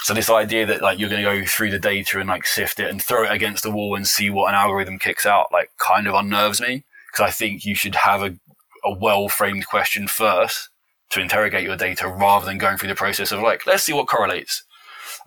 So 0.00 0.14
this 0.14 0.30
idea 0.30 0.64
that 0.66 0.82
like 0.82 0.98
you're 0.98 1.10
going 1.10 1.24
to 1.24 1.40
go 1.40 1.44
through 1.44 1.70
the 1.70 1.78
data 1.78 2.20
and 2.20 2.28
like 2.28 2.46
sift 2.46 2.78
it 2.78 2.88
and 2.88 3.02
throw 3.02 3.24
it 3.24 3.32
against 3.32 3.64
the 3.64 3.70
wall 3.70 3.96
and 3.96 4.06
see 4.06 4.30
what 4.30 4.48
an 4.48 4.54
algorithm 4.54 4.98
kicks 4.98 5.26
out, 5.26 5.52
like 5.52 5.70
kind 5.78 6.06
of 6.06 6.14
unnerves 6.14 6.60
me 6.60 6.84
because 7.10 7.26
I 7.26 7.30
think 7.30 7.64
you 7.64 7.74
should 7.74 7.96
have 7.96 8.22
a, 8.22 8.36
a 8.84 8.96
well 8.96 9.28
framed 9.28 9.66
question 9.66 10.06
first 10.06 10.68
to 11.10 11.20
interrogate 11.20 11.64
your 11.64 11.76
data 11.76 12.08
rather 12.08 12.46
than 12.46 12.58
going 12.58 12.76
through 12.76 12.88
the 12.88 12.94
process 12.94 13.32
of 13.32 13.40
like, 13.40 13.66
let's 13.66 13.84
see 13.84 13.92
what 13.92 14.08
correlates. 14.08 14.62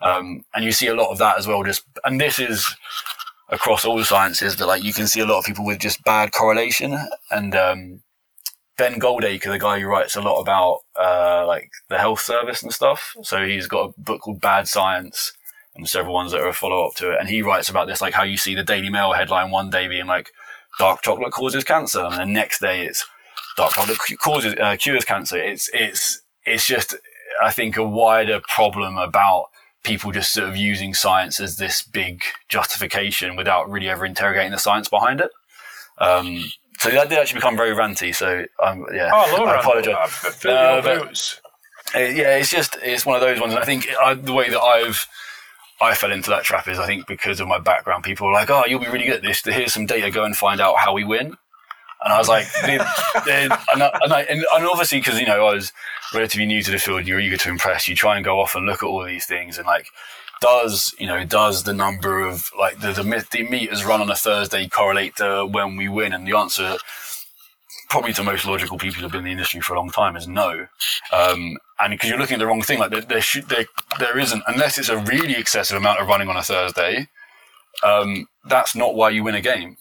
Um, 0.02 0.44
and 0.54 0.64
you 0.64 0.72
see 0.72 0.88
a 0.88 0.96
lot 0.96 1.12
of 1.12 1.18
that 1.20 1.38
as 1.38 1.48
well. 1.48 1.64
Just, 1.64 1.84
and 2.04 2.20
this 2.20 2.40
is 2.40 2.76
across 3.50 3.86
all 3.86 3.98
the 3.98 4.06
sciences 4.06 4.56
that 4.56 4.66
like 4.66 4.84
you 4.84 4.94
can 4.94 5.08
see 5.08 5.20
a 5.20 5.26
lot 5.26 5.40
of 5.40 5.46
people 5.46 5.66
with 5.66 5.80
just 5.80 6.04
bad 6.04 6.32
correlation. 6.32 6.98
And, 7.30 7.56
um, 7.56 8.02
Ben 8.78 9.00
Goldacre, 9.00 9.52
the 9.52 9.60
guy 9.60 9.80
who 9.80 9.88
writes 9.88 10.16
a 10.16 10.22
lot 10.22 10.40
about, 10.40 10.80
uh, 11.00 11.46
like 11.46 11.70
the 11.90 12.00
health 12.00 12.22
service 12.22 12.64
and 12.64 12.72
stuff. 12.72 13.16
So 13.22 13.46
he's 13.46 13.68
got 13.68 13.90
a 13.90 14.02
book 14.02 14.22
called 14.22 14.42
Bad 14.42 14.68
Science 14.68 15.34
and 15.76 15.88
several 15.88 16.16
ones 16.16 16.32
that 16.32 16.42
are 16.42 16.48
a 16.48 16.54
follow 16.54 16.88
up 16.88 16.96
to 16.96 17.12
it. 17.12 17.18
And 17.20 17.30
he 17.30 17.42
writes 17.42 17.70
about 17.70 17.88
this, 17.88 18.02
like 18.02 18.14
how 18.14 18.24
you 18.24 18.38
see 18.38 18.56
the 18.56 18.64
Daily 18.64 18.90
Mail 18.90 19.14
headline 19.14 19.52
one 19.52 19.70
day 19.70 19.88
being 19.88 20.08
like, 20.08 20.32
dark 20.80 21.02
chocolate 21.02 21.34
causes 21.34 21.64
cancer. 21.64 22.02
And 22.02 22.18
the 22.18 22.26
next 22.26 22.60
day 22.60 22.86
it's 22.86 23.06
dark 23.58 23.74
chocolate 23.74 23.98
causes 24.20 24.56
uh, 24.60 24.76
cures 24.78 25.06
cancer. 25.06 25.38
It's 25.38 25.70
it's 25.74 26.22
it's 26.46 26.66
just 26.66 26.96
I 27.42 27.52
think 27.52 27.78
a 27.78 27.88
wider 27.88 28.42
problem 28.48 28.98
about 28.98 29.46
people 29.84 30.12
just 30.12 30.34
sort 30.34 30.48
of 30.48 30.56
using 30.56 30.94
science 30.94 31.40
as 31.40 31.58
this 31.58 31.82
big 31.82 32.24
justification 32.50 33.36
without 33.36 33.70
really 33.70 33.90
ever 33.90 34.06
interrogating 34.06 34.52
the 34.52 34.58
science 34.58 34.88
behind 34.88 35.22
it. 35.22 35.32
Um, 35.98 36.44
so 36.80 36.90
that 36.90 37.10
did 37.10 37.20
actually 37.20 37.40
become 37.40 37.58
very 37.58 37.76
ranty. 37.76 38.14
So 38.14 38.46
um, 38.64 38.86
yeah, 38.94 39.12
oh, 39.14 39.46
I, 39.46 39.52
I 39.52 39.60
apologize. 39.60 40.46
Uh, 40.46 40.82
but, 40.82 41.40
yeah, 41.94 42.38
it's 42.38 42.50
just 42.50 42.78
it's 42.82 43.06
one 43.06 43.16
of 43.16 43.22
those 43.22 43.40
ones, 43.40 43.54
and 43.54 43.62
I 43.62 43.66
think 43.66 43.88
I, 44.02 44.14
the 44.14 44.34
way 44.34 44.50
that 44.50 44.62
I've 44.62 45.08
I 45.82 45.96
fell 45.96 46.12
into 46.12 46.30
that 46.30 46.44
trap 46.44 46.68
is 46.68 46.80
I 46.80 46.86
think 46.86 47.08
because 47.08 47.40
of 47.40 47.48
my 47.48 47.60
background, 47.60 48.04
people 48.04 48.28
are 48.28 48.34
like, 48.34 48.50
"Oh, 48.50 48.64
you'll 48.68 48.80
be 48.80 48.88
really 48.88 49.06
good 49.06 49.18
at 49.18 49.22
this. 49.24 49.44
Here's 49.44 49.74
some 49.74 49.86
data. 49.86 50.12
Go 50.12 50.24
and 50.24 50.36
find 50.36 50.62
out 50.62 50.78
how 50.78 50.94
we 50.94 51.04
win." 51.04 51.38
And 52.04 52.12
I 52.12 52.18
was 52.18 52.28
like, 52.28 52.48
and, 52.64 52.82
I, 52.82 54.00
and, 54.02 54.14
I, 54.14 54.22
and, 54.24 54.44
obviously, 54.52 55.00
because, 55.00 55.20
you 55.20 55.28
know, 55.28 55.46
I 55.46 55.54
was 55.54 55.72
relatively 56.14 56.48
new 56.48 56.64
to 56.64 56.72
the 56.72 56.80
field, 56.80 57.06
you're 57.06 57.20
eager 57.20 57.38
to 57.38 57.50
impress, 57.50 57.88
you 57.88 57.96
try 57.96 58.16
and 58.16 58.26
go 58.26 58.40
off 58.40 58.56
and 58.56 58.66
look 58.66 58.82
at 58.82 58.88
all 58.88 59.06
these 59.06 59.26
things 59.26 59.58
and 59.58 59.68
like, 59.68 59.86
does, 60.42 60.96
you 60.98 61.06
know, 61.06 61.24
does 61.24 61.64
the 61.64 61.74
number 61.74 62.20
of 62.20 62.50
like 62.58 62.80
the, 62.80 62.92
the, 62.92 63.04
the 63.32 63.44
meters 63.44 63.86
run 63.86 64.02
on 64.02 64.10
a 64.10 64.16
Thursday 64.16 64.68
correlate 64.68 65.16
to 65.18 65.46
when 65.46 65.76
we 65.76 65.88
win? 65.88 66.14
And 66.14 66.28
the 66.28 66.36
answer, 66.36 66.78
probably 67.90 68.14
to 68.14 68.24
most 68.24 68.46
logical 68.46 68.80
people 68.80 69.04
who've 69.04 69.12
been 69.12 69.20
in 69.20 69.26
the 69.26 69.32
industry 69.32 69.62
for 69.62 69.76
a 69.76 69.78
long 69.78 69.92
time 69.92 70.16
is 70.16 70.28
no. 70.28 70.66
Um, 71.14 71.58
and 71.80 71.92
because 71.92 72.10
you're 72.10 72.18
looking 72.18 72.36
at 72.36 72.40
the 72.40 72.48
wrong 72.48 72.64
thing, 72.64 72.80
like 72.80 72.90
there, 72.90 73.02
there 73.02 73.22
should, 73.22 73.50
there, 73.50 73.66
there 74.00 74.18
isn't, 74.18 74.42
unless 74.48 74.80
it's 74.80 74.90
a 74.90 74.98
really 74.98 75.36
excessive 75.36 75.78
amount 75.78 76.00
of 76.00 76.08
running 76.08 76.30
on 76.30 76.38
a 76.38 76.42
Thursday, 76.42 77.08
um, 77.84 78.28
that's 78.50 78.76
not 78.76 78.96
why 78.96 79.12
you 79.12 79.24
win 79.24 79.36
a 79.36 79.42
game. 79.42 79.78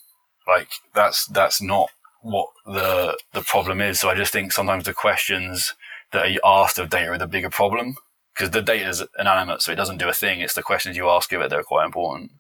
Like 0.47 0.69
that's, 0.95 1.25
that's 1.27 1.63
not 1.63 1.89
what 2.23 2.49
the 2.67 3.19
the 3.33 3.43
problem 3.43 3.81
is. 3.81 4.01
So 4.01 4.09
I 4.09 4.15
just 4.15 4.33
think 4.33 4.53
sometimes 4.53 4.85
the 4.85 4.95
questions 4.95 5.75
that 6.13 6.27
are 6.27 6.63
asked 6.63 6.79
of 6.79 6.91
data 6.91 7.13
are 7.13 7.19
the 7.19 7.27
bigger 7.27 7.51
problem 7.51 7.97
because 8.35 8.51
the 8.51 8.63
data 8.63 8.89
is 8.89 9.05
inanimate, 9.19 9.63
so 9.63 9.73
it 9.73 9.77
doesn't 9.77 9.99
do 9.99 10.09
a 10.09 10.15
thing. 10.15 10.41
It's 10.41 10.55
the 10.55 10.63
questions 10.63 10.97
you 10.97 11.09
ask 11.09 11.33
of 11.33 11.41
it 11.41 11.51
that 11.51 11.59
are 11.59 11.65
quite 11.65 11.85
important. 11.85 12.33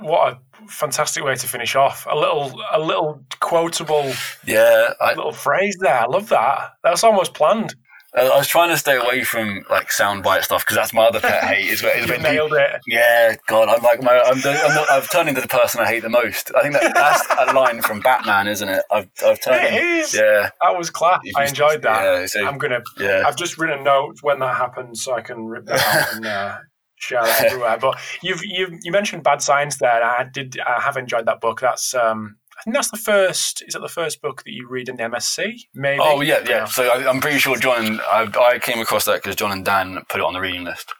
What 0.00 0.40
a 0.60 0.68
fantastic 0.68 1.22
way 1.22 1.36
to 1.36 1.46
finish 1.46 1.76
off! 1.76 2.06
A 2.10 2.16
little, 2.16 2.60
a 2.72 2.80
little 2.80 3.22
quotable, 3.38 4.12
yeah, 4.44 4.92
I, 5.00 5.14
little 5.14 5.32
phrase 5.32 5.76
there. 5.80 6.00
I 6.00 6.06
love 6.06 6.28
that. 6.30 6.72
That's 6.82 7.04
almost 7.04 7.34
planned. 7.34 7.76
I 8.16 8.36
was 8.36 8.46
trying 8.46 8.68
to 8.70 8.76
stay 8.76 8.96
away 8.96 9.24
from 9.24 9.64
like 9.68 9.88
soundbite 9.88 10.44
stuff 10.44 10.64
because 10.64 10.76
that's 10.76 10.92
my 10.92 11.06
other 11.06 11.20
pet 11.20 11.42
hate. 11.44 11.66
Is, 11.66 11.82
is 11.82 12.08
when 12.08 12.22
nailed 12.22 12.52
you, 12.52 12.58
it. 12.58 12.80
Yeah, 12.86 13.34
God, 13.48 13.68
I'm 13.68 13.82
like 13.82 14.02
my, 14.02 14.20
I'm, 14.20 14.40
the, 14.40 14.50
I'm 14.50 14.74
not, 14.74 14.88
I've 14.88 15.10
turned 15.10 15.28
into 15.28 15.40
the 15.40 15.48
person 15.48 15.80
I 15.80 15.86
hate 15.86 16.02
the 16.02 16.08
most. 16.08 16.52
I 16.56 16.62
think 16.62 16.74
that, 16.74 16.94
that's 16.94 17.26
a 17.50 17.52
line 17.52 17.82
from 17.82 18.00
Batman, 18.00 18.46
isn't 18.46 18.68
it? 18.68 18.84
I've, 18.90 19.08
I've 19.24 19.40
turned. 19.40 19.64
It 19.64 19.82
is. 19.82 20.14
Yeah, 20.14 20.50
that 20.62 20.78
was 20.78 20.90
class. 20.90 21.20
I 21.36 21.46
enjoyed 21.46 21.82
that. 21.82 22.02
Yeah, 22.02 22.26
so, 22.26 22.46
I'm 22.46 22.58
gonna. 22.58 22.82
Yeah, 22.98 23.24
I've 23.26 23.36
just 23.36 23.58
written 23.58 23.80
a 23.80 23.82
note 23.82 24.18
when 24.22 24.38
that 24.38 24.56
happens 24.56 25.02
so 25.02 25.14
I 25.14 25.20
can 25.20 25.46
rip 25.46 25.66
that 25.66 25.80
out 25.80 26.16
and 26.16 26.26
uh, 26.26 26.58
share 26.96 27.24
it 27.24 27.40
everywhere. 27.40 27.78
But 27.80 27.98
you've 28.22 28.44
you 28.44 28.78
you 28.82 28.92
mentioned 28.92 29.24
Bad 29.24 29.42
Science 29.42 29.78
there. 29.78 30.04
I 30.04 30.24
did. 30.32 30.58
I 30.60 30.80
have 30.80 30.96
enjoyed 30.96 31.26
that 31.26 31.40
book. 31.40 31.60
That's 31.60 31.94
um 31.94 32.36
I 32.58 32.62
think 32.62 32.74
that's 32.74 32.90
the 32.90 32.96
first. 32.96 33.62
Is 33.66 33.74
it 33.74 33.82
the 33.82 33.88
first 33.88 34.22
book 34.22 34.44
that 34.44 34.52
you 34.52 34.68
read 34.68 34.88
in 34.88 34.96
the 34.96 35.02
MSc? 35.04 35.66
Maybe. 35.74 36.00
Oh 36.02 36.20
yeah, 36.20 36.44
yeah. 36.48 36.64
So 36.66 36.88
I, 36.88 37.10
am 37.10 37.20
pretty 37.20 37.38
sure 37.38 37.56
John. 37.56 38.00
I, 38.00 38.30
I 38.38 38.58
came 38.58 38.80
across 38.80 39.04
that 39.04 39.22
because 39.22 39.36
John 39.36 39.52
and 39.52 39.64
Dan 39.64 40.02
put 40.08 40.20
it 40.20 40.24
on 40.24 40.34
the 40.34 40.40
reading 40.40 40.64
list. 40.64 40.92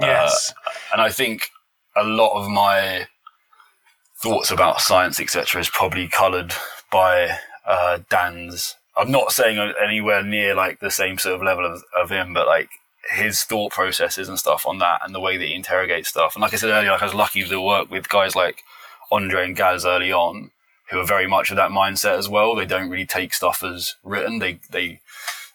Yes. 0.00 0.52
Uh, 0.66 0.70
and 0.92 1.02
I 1.02 1.10
think 1.10 1.50
a 1.96 2.04
lot 2.04 2.38
of 2.38 2.50
my 2.50 3.08
thoughts 4.22 4.50
about 4.50 4.80
science, 4.80 5.20
etc., 5.20 5.60
is 5.60 5.70
probably 5.70 6.08
coloured 6.08 6.52
by 6.90 7.38
uh, 7.66 8.00
Dan's. 8.08 8.76
I'm 8.96 9.10
not 9.10 9.32
saying 9.32 9.74
anywhere 9.82 10.22
near 10.22 10.54
like 10.54 10.80
the 10.80 10.90
same 10.90 11.18
sort 11.18 11.34
of 11.34 11.42
level 11.42 11.66
of, 11.66 11.82
of 11.94 12.10
him, 12.10 12.32
but 12.32 12.46
like 12.46 12.70
his 13.10 13.42
thought 13.42 13.72
processes 13.72 14.28
and 14.28 14.38
stuff 14.38 14.66
on 14.66 14.78
that, 14.78 15.00
and 15.04 15.14
the 15.14 15.20
way 15.20 15.36
that 15.36 15.46
he 15.46 15.54
interrogates 15.54 16.08
stuff. 16.08 16.34
And 16.34 16.42
like 16.42 16.54
I 16.54 16.56
said 16.56 16.70
earlier, 16.70 16.90
like 16.90 17.02
I 17.02 17.06
was 17.06 17.14
lucky 17.14 17.42
to 17.44 17.60
work 17.60 17.90
with 17.90 18.08
guys 18.08 18.34
like 18.34 18.62
Andre 19.12 19.44
and 19.44 19.56
Gaz 19.56 19.84
early 19.84 20.12
on, 20.12 20.50
who 20.90 20.98
are 20.98 21.06
very 21.06 21.26
much 21.26 21.50
of 21.50 21.56
that 21.56 21.70
mindset 21.70 22.16
as 22.16 22.28
well. 22.28 22.54
They 22.54 22.66
don't 22.66 22.90
really 22.90 23.06
take 23.06 23.34
stuff 23.34 23.62
as 23.62 23.96
written. 24.04 24.38
They 24.38 24.60
they 24.70 25.00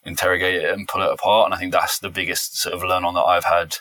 interrogate 0.04 0.64
it 0.64 0.74
and 0.74 0.88
pull 0.88 1.02
it 1.02 1.12
apart. 1.12 1.46
And 1.46 1.54
I 1.54 1.58
think 1.58 1.72
that's 1.72 2.00
the 2.00 2.10
biggest 2.10 2.60
sort 2.60 2.76
of 2.76 2.84
learn 2.84 3.06
on 3.06 3.14
that 3.14 3.22
I've 3.22 3.46
had 3.46 3.78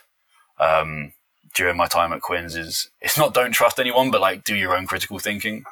um, 0.59 1.13
during 1.55 1.77
my 1.77 1.87
time 1.87 2.13
at 2.13 2.21
Quins 2.21 2.57
is 2.57 2.91
it's 3.01 3.19
not 3.19 3.35
don't 3.35 3.53
trust 3.53 3.81
anyone, 3.81 4.11
but 4.11 4.21
like 4.21 4.45
do 4.45 4.55
your 4.55 4.77
own 4.77 4.87
critical 4.87 5.19
thinking. 5.19 5.65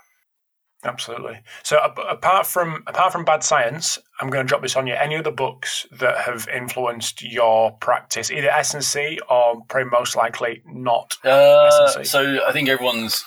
Absolutely. 0.85 1.41
So 1.65 1.79
apart 2.09 2.47
from 2.47 2.85
apart 2.87 3.13
from 3.13 3.25
Bad 3.25 3.43
Science, 3.43 3.99
I'm 4.21 4.31
going 4.31 4.47
to 4.47 4.49
drop 4.49 4.63
this 4.63 4.77
on 4.77 4.87
you. 4.87 4.95
Any 4.95 5.17
other 5.17 5.33
books 5.33 5.87
that 5.99 6.19
have 6.19 6.49
influenced 6.49 7.21
your 7.21 7.73
practice, 7.73 8.31
either 8.31 8.49
S&C 8.49 9.19
or 9.29 9.63
probably 9.69 9.91
most 9.91 10.15
likely 10.15 10.63
not 10.67 11.17
uh, 11.25 12.05
So 12.05 12.47
I 12.47 12.53
think 12.53 12.69
everyone's 12.69 13.25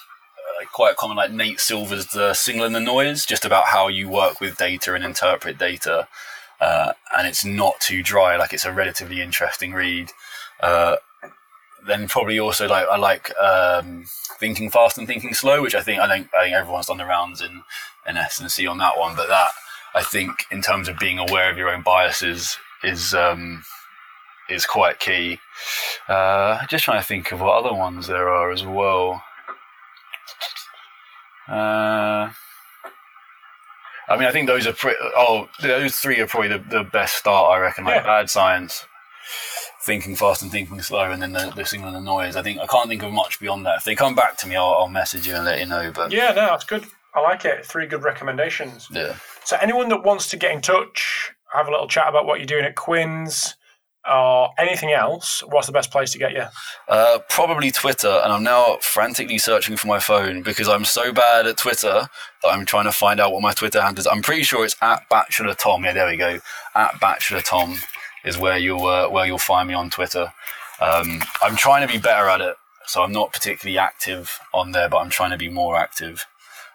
quite 0.72 0.98
common, 0.98 1.18
like 1.18 1.32
Nate 1.32 1.60
Silver's 1.60 2.08
The 2.08 2.34
Signal 2.34 2.66
and 2.66 2.76
the 2.76 2.80
Noise, 2.80 3.26
just 3.26 3.46
about 3.46 3.66
how 3.66 3.88
you 3.88 4.10
work 4.10 4.40
with 4.42 4.58
data 4.58 4.94
and 4.94 5.04
interpret 5.04 5.58
data. 5.58 6.08
Uh, 6.60 6.94
and 7.18 7.28
it's 7.28 7.44
not 7.44 7.80
too 7.80 8.04
dry, 8.04 8.38
like 8.38 8.54
it's 8.54 8.66
a 8.66 8.72
relatively 8.72 9.22
interesting 9.22 9.74
read. 9.74 10.12
Uh, 10.60 10.98
then 11.86 12.08
probably 12.08 12.40
also 12.40 12.68
like 12.68 12.88
I 12.88 12.98
like 12.98 13.36
um, 13.40 14.06
Thinking 14.40 14.70
Fast 14.70 14.98
and 14.98 15.08
Thinking 15.08 15.34
Slow, 15.34 15.62
which 15.62 15.76
I 15.76 15.82
think 15.82 16.00
I 16.00 16.08
think 16.08 16.30
I 16.36 16.44
think 16.44 16.56
everyone's 16.56 16.88
done 16.88 16.98
the 16.98 17.06
rounds 17.06 17.42
in 17.42 17.64
in 18.08 18.18
S&C 18.18 18.68
on 18.68 18.78
that 18.78 18.98
one. 18.98 19.16
But 19.16 19.28
that 19.28 19.50
I 19.96 20.04
think 20.04 20.46
in 20.52 20.62
terms 20.62 20.88
of 20.88 21.00
being 21.00 21.20
aware 21.20 21.50
of 21.50 21.58
your 21.58 21.70
own 21.70 21.82
biases 21.82 22.58
is 22.84 23.14
um, 23.14 23.64
is 24.50 24.66
quite 24.66 25.00
key. 25.00 25.40
Uh, 26.08 26.66
just 26.68 26.84
trying 26.84 27.00
to 27.00 27.08
think 27.08 27.32
of 27.32 27.42
what 27.42 27.58
other 27.58 27.74
ones 27.74 28.08
there 28.08 28.30
are 28.30 28.52
as 28.52 28.66
well. 28.66 29.24
Uh, 31.52 32.32
I 34.08 34.18
mean, 34.18 34.28
I 34.28 34.32
think 34.32 34.48
those 34.48 34.68
are 34.68 34.74
pre- 34.74 34.96
oh, 35.18 35.48
those 35.62 35.96
three 35.98 36.20
are 36.20 36.28
probably 36.28 36.50
the, 36.50 36.60
the 36.60 36.84
best 36.84 37.16
start. 37.16 37.52
I 37.52 37.60
reckon. 37.60 37.86
Like 37.86 37.96
Yeah. 37.98 38.04
bad 38.04 38.30
science, 38.30 38.86
thinking 39.86 40.16
fast 40.16 40.42
and 40.42 40.52
thinking 40.52 40.82
slow, 40.82 41.12
and 41.12 41.22
then 41.22 41.34
the, 41.34 41.52
the 41.56 41.66
signal 41.66 41.90
and 41.90 41.98
the 41.98 42.02
noise. 42.02 42.36
I 42.36 42.42
think 42.42 42.60
I 42.60 42.68
can't 42.68 42.88
think 42.90 43.04
of 43.04 43.12
much 43.12 43.40
beyond 43.40 43.66
that. 43.66 43.78
If 43.78 43.84
they 43.84 43.96
come 43.96 44.16
back 44.16 44.38
to 44.40 44.48
me, 44.48 44.56
I'll, 44.56 44.74
I'll 44.74 44.88
message 44.90 45.28
you 45.28 45.36
and 45.36 45.46
let 45.46 45.60
you 45.60 45.66
know. 45.66 45.92
But 45.94 46.12
Yeah, 46.12 46.28
no, 46.30 46.46
that's 46.48 46.66
good. 46.66 46.86
I 47.14 47.20
like 47.22 47.44
it. 47.46 47.66
Three 47.66 47.88
good 47.88 48.04
recommendations. 48.04 48.88
yeah. 48.92 49.16
So, 49.44 49.58
anyone 49.62 49.90
that 49.90 50.04
wants 50.04 50.30
to 50.30 50.38
get 50.38 50.52
in 50.54 50.62
touch, 50.62 51.32
have 51.54 51.68
a 51.68 51.72
little 51.72 51.88
chat 51.88 52.08
about 52.08 52.26
what 52.26 52.40
you're 52.40 52.46
doing 52.46 52.64
at 52.64 52.76
Quins 52.76 53.56
or 54.10 54.50
anything 54.58 54.92
else, 54.92 55.44
what's 55.48 55.68
the 55.68 55.74
best 55.74 55.92
place 55.92 56.12
to 56.12 56.18
get 56.18 56.32
you? 56.32 56.44
Uh, 56.88 57.20
probably 57.30 57.72
Twitter, 57.72 58.22
and 58.24 58.34
I'm 58.34 58.44
now 58.44 58.78
frantically 58.82 59.38
searching 59.38 59.78
for 59.78 59.88
my 59.88 60.00
phone 60.00 60.42
because 60.42 60.68
I'm 60.68 60.86
so 60.86 61.14
bad 61.14 61.46
at 61.48 61.58
Twitter 61.58 62.10
that 62.44 62.50
I'm 62.50 62.66
trying 62.66 62.86
to 62.86 62.92
find 62.92 63.20
out 63.20 63.32
what 63.32 63.42
my 63.42 63.54
Twitter 63.54 63.82
handle 63.82 64.00
is. 64.00 64.08
I'm 64.08 64.22
pretty 64.22 64.44
sure 64.44 64.66
it's 64.66 64.76
at 64.82 65.08
Batchelor 65.10 65.54
Tom. 65.54 65.86
Yeah, 65.86 65.94
there 65.94 66.08
we 66.10 66.18
go. 66.18 66.40
At 66.76 67.00
Batchelor 67.00 67.42
Tom 67.42 67.78
is 68.26 68.38
where 68.38 68.58
you'll 68.58 68.86
uh, 68.86 69.10
where 69.10 69.26
you'll 69.26 69.38
find 69.38 69.68
me 69.68 69.74
on 69.74 69.90
Twitter. 69.90 70.34
Um, 70.80 71.22
I'm 71.42 71.56
trying 71.56 71.88
to 71.88 71.94
be 71.94 72.00
better 72.00 72.28
at 72.28 72.42
it, 72.42 72.56
so 72.86 73.04
I'm 73.04 73.12
not 73.12 73.32
particularly 73.34 73.78
active 73.78 74.40
on 74.54 74.72
there, 74.72 74.90
but 74.90 74.98
I'm 74.98 75.12
trying 75.12 75.32
to 75.32 75.38
be 75.38 75.50
more 75.50 75.76
active. 75.76 76.26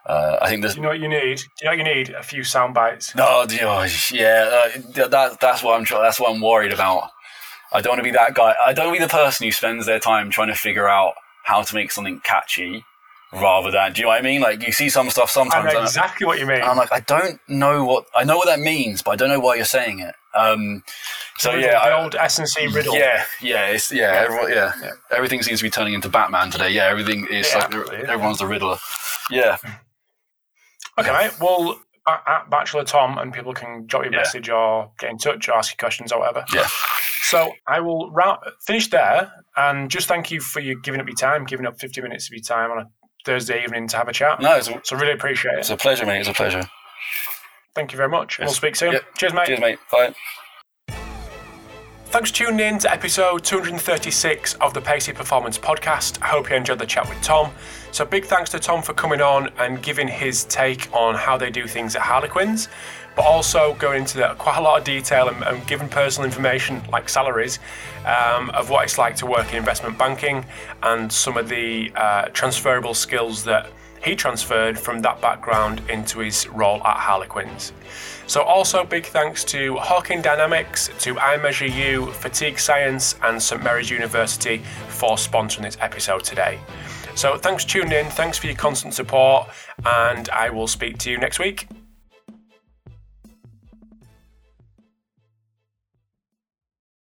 Uh, 0.07 0.39
I 0.41 0.49
think 0.49 0.63
there's 0.63 0.75
Do 0.75 0.81
you 0.81 0.83
know 0.83 0.91
what 0.91 1.01
you 1.01 1.09
need? 1.09 1.39
Do 1.39 1.45
you 1.63 1.65
know 1.65 1.71
what 1.71 1.79
you 1.79 1.95
need? 1.95 2.11
A 2.11 2.23
few 2.23 2.45
sound 2.45 2.75
bites. 2.75 3.15
no, 3.17 3.45
know, 3.45 3.87
yeah, 4.13 4.71
uh, 4.77 5.09
that 5.09 5.39
that's 5.41 5.65
what 5.65 5.75
I'm 5.75 5.85
that's 6.03 6.21
what 6.21 6.33
I'm 6.33 6.41
worried 6.41 6.73
about. 6.73 7.11
I 7.77 7.81
don't 7.83 7.91
want 7.93 7.99
to 8.01 8.05
be 8.05 8.11
that 8.13 8.35
guy. 8.35 8.55
I 8.65 8.73
don't 8.73 8.87
want 8.87 8.97
to 8.97 9.01
be 9.01 9.07
the 9.07 9.11
person 9.13 9.45
who 9.45 9.53
spends 9.53 9.85
their 9.87 9.99
time 9.99 10.31
trying 10.31 10.49
to 10.49 10.55
figure 10.55 10.89
out 10.89 11.15
how 11.45 11.63
to 11.63 11.75
make 11.75 11.91
something 11.93 12.21
catchy, 12.25 12.85
rather 13.33 13.71
than 13.71 13.93
do 13.93 14.01
you 14.01 14.05
know 14.05 14.09
what 14.09 14.19
I 14.19 14.23
mean? 14.23 14.41
Like 14.41 14.65
you 14.67 14.73
see 14.73 14.89
some 14.89 15.11
stuff 15.11 15.29
I 15.31 15.33
sometimes, 15.33 15.73
know 15.75 15.83
exactly 15.83 16.27
what 16.27 16.39
you 16.39 16.47
mean. 16.47 16.63
I'm 16.63 16.77
like, 16.77 16.91
I 16.93 17.01
don't 17.01 17.39
know 17.49 17.85
what 17.85 18.07
I 18.15 18.25
know 18.25 18.37
what 18.37 18.47
that 18.47 18.61
means, 18.61 19.03
but 19.03 19.11
I 19.13 19.17
don't 19.17 19.29
know 19.29 19.41
why 19.41 19.57
you're 19.57 19.65
saying 19.65 20.01
it. 20.01 20.15
Um, 20.35 20.83
so 21.39 21.53
The 21.53 21.61
yeah, 21.61 21.71
the 21.73 21.77
I- 21.95 22.03
old 22.03 22.15
S 22.15 22.39
and 22.39 22.49
C 22.49 22.67
riddle. 22.67 22.95
yeah, 22.97 23.25
yeah, 23.41 23.67
it's 23.69 23.91
yeah, 23.93 24.13
everyone, 24.25 24.51
yeah. 24.53 24.73
Yeah. 24.83 24.91
Everything 25.11 25.43
seems 25.43 25.61
to 25.61 25.65
be 25.65 25.71
turning 25.71 25.95
into 25.95 26.09
Batman 26.09 26.51
today. 26.51 26.71
Yeah, 26.71 26.87
everything 26.87 27.27
is 27.31 27.51
Yeah, 27.53 27.59
like 27.67 27.75
everyone's 28.09 28.39
the 28.39 28.47
Riddler. 28.47 28.79
Yeah, 29.31 29.57
Okay, 30.99 31.13
mate. 31.13 31.33
Well, 31.41 31.81
at, 32.09 32.49
Batchelor 32.51 32.85
Tom, 32.85 33.19
and 33.19 33.33
people 33.35 33.53
can 33.53 33.85
drop 33.87 34.05
you 34.05 34.11
a 34.11 34.13
Yeah. 34.13 34.19
message 34.21 34.49
or 34.49 34.91
get 34.99 35.11
in 35.11 35.19
touch 35.19 35.49
or 35.49 35.55
ask 35.55 35.73
you 35.73 35.77
questions 35.79 36.11
or 36.13 36.21
whatever. 36.21 36.45
yeah. 36.55 36.67
So 37.29 37.53
I 37.67 37.81
will 37.81 38.11
ra- 38.13 38.39
finish 38.67 38.89
there 38.89 39.33
and 39.57 39.91
just 39.91 40.07
thank 40.07 40.31
you 40.31 40.41
for 40.41 40.61
you 40.61 40.81
giving 40.81 41.01
up 41.01 41.07
your 41.09 41.17
time, 41.17 41.45
giving 41.45 41.67
up 41.67 41.79
50 41.81 42.01
minutes 42.03 42.29
of 42.29 42.33
your 42.35 42.43
time 42.43 42.71
on 42.71 42.79
a 42.79 42.87
Thursday 43.25 43.65
evening 43.65 43.89
to 43.89 43.97
have 43.97 44.07
a 44.09 44.13
chat. 44.13 44.41
No, 44.41 44.55
it's 44.57 44.69
a, 44.69 44.81
So 44.85 44.97
really 44.97 45.13
appreciate 45.13 45.55
it. 45.55 45.59
it's 45.59 45.71
a 45.71 45.77
pleasure, 45.77 46.07
mate. 46.07 46.21
It's 46.21 46.29
a 46.29 46.33
pleasure. 46.35 46.63
Thank 47.75 47.93
you 47.93 47.97
very 47.97 48.09
much. 48.09 48.39
We'll 48.39 48.49
speak 48.51 48.77
soon. 48.77 48.93
Yep. 48.93 49.05
Cheers, 49.19 49.35
mate. 49.35 49.47
Cheers, 49.47 49.61
mate. 49.61 49.79
Bye. 49.91 50.15
Thanks 52.07 52.31
for 52.31 52.37
tuning 52.37 52.61
in 52.61 52.79
to 52.79 52.91
episode 52.91 53.43
236 53.45 54.55
of 54.55 54.73
the 54.73 54.81
Pacey 54.81 55.13
Performance 55.13 55.59
Podcast. 55.59 56.23
I 56.23 56.27
hope 56.27 56.49
you 56.49 56.57
enjoyed 56.57 56.79
the 56.79 56.87
chat 56.87 57.09
with 57.09 57.21
Tom. 57.21 57.51
So, 57.91 58.05
big 58.07 58.25
thanks 58.25 58.49
to 58.51 58.59
Tom 58.61 58.81
for 58.81 58.95
coming 58.95 59.21
on 59.21 59.51
and 59.59 59.83
giving 59.83 60.07
his 60.07 60.45
take 60.45 60.89
on 60.95 61.17
how 61.17 61.37
they 61.37 61.51
do 61.51 61.67
things 61.67 61.97
at 61.97 62.03
Harlequins, 62.03 62.69
but 63.17 63.25
also 63.25 63.75
going 63.75 64.03
into 64.03 64.19
the, 64.19 64.35
quite 64.39 64.59
a 64.59 64.61
lot 64.61 64.79
of 64.79 64.85
detail 64.85 65.29
and, 65.29 65.43
and 65.43 65.67
giving 65.67 65.89
personal 65.89 66.27
information 66.27 66.83
like 66.93 67.09
salaries 67.09 67.59
um, 68.05 68.51
of 68.51 68.71
what 68.71 68.85
it's 68.85 68.99
like 68.99 69.17
to 69.17 69.27
work 69.27 69.51
in 69.51 69.57
investment 69.57 69.99
banking 69.99 70.45
and 70.83 71.11
some 71.11 71.37
of 71.37 71.49
the 71.49 71.91
uh, 71.97 72.27
transferable 72.27 72.95
skills 72.95 73.43
that 73.43 73.71
he 74.05 74.15
transferred 74.15 74.79
from 74.79 75.01
that 75.01 75.21
background 75.21 75.83
into 75.89 76.21
his 76.21 76.47
role 76.49 76.85
at 76.85 76.97
Harlequins. 76.97 77.73
So, 78.29 78.43
also 78.43 78.85
big 78.85 79.07
thanks 79.07 79.45
to 79.45 79.75
Hawkin 79.77 80.23
Dynamics, 80.23 80.91
to 81.01 81.15
iMeasureU, 81.15 82.13
Fatigue 82.13 82.59
Science, 82.59 83.17
and 83.23 83.43
St 83.43 83.63
Mary's 83.63 83.91
University 83.91 84.63
for 84.89 85.17
sponsoring 85.17 85.63
this 85.63 85.77
episode 85.81 86.25
today. 86.25 86.59
So, 87.15 87.37
thanks 87.37 87.65
for 87.65 87.71
tuning 87.71 87.93
in, 87.93 88.07
thanks 88.07 88.39
for 88.39 88.47
your 88.47 88.57
constant 88.57 88.95
support, 88.95 89.49
and 89.85 90.29
I 90.29 90.51
will 90.51 90.69
speak 90.69 90.99
to 90.99 91.11
you 91.11 91.19
next 91.19 91.39
week. 91.39 91.67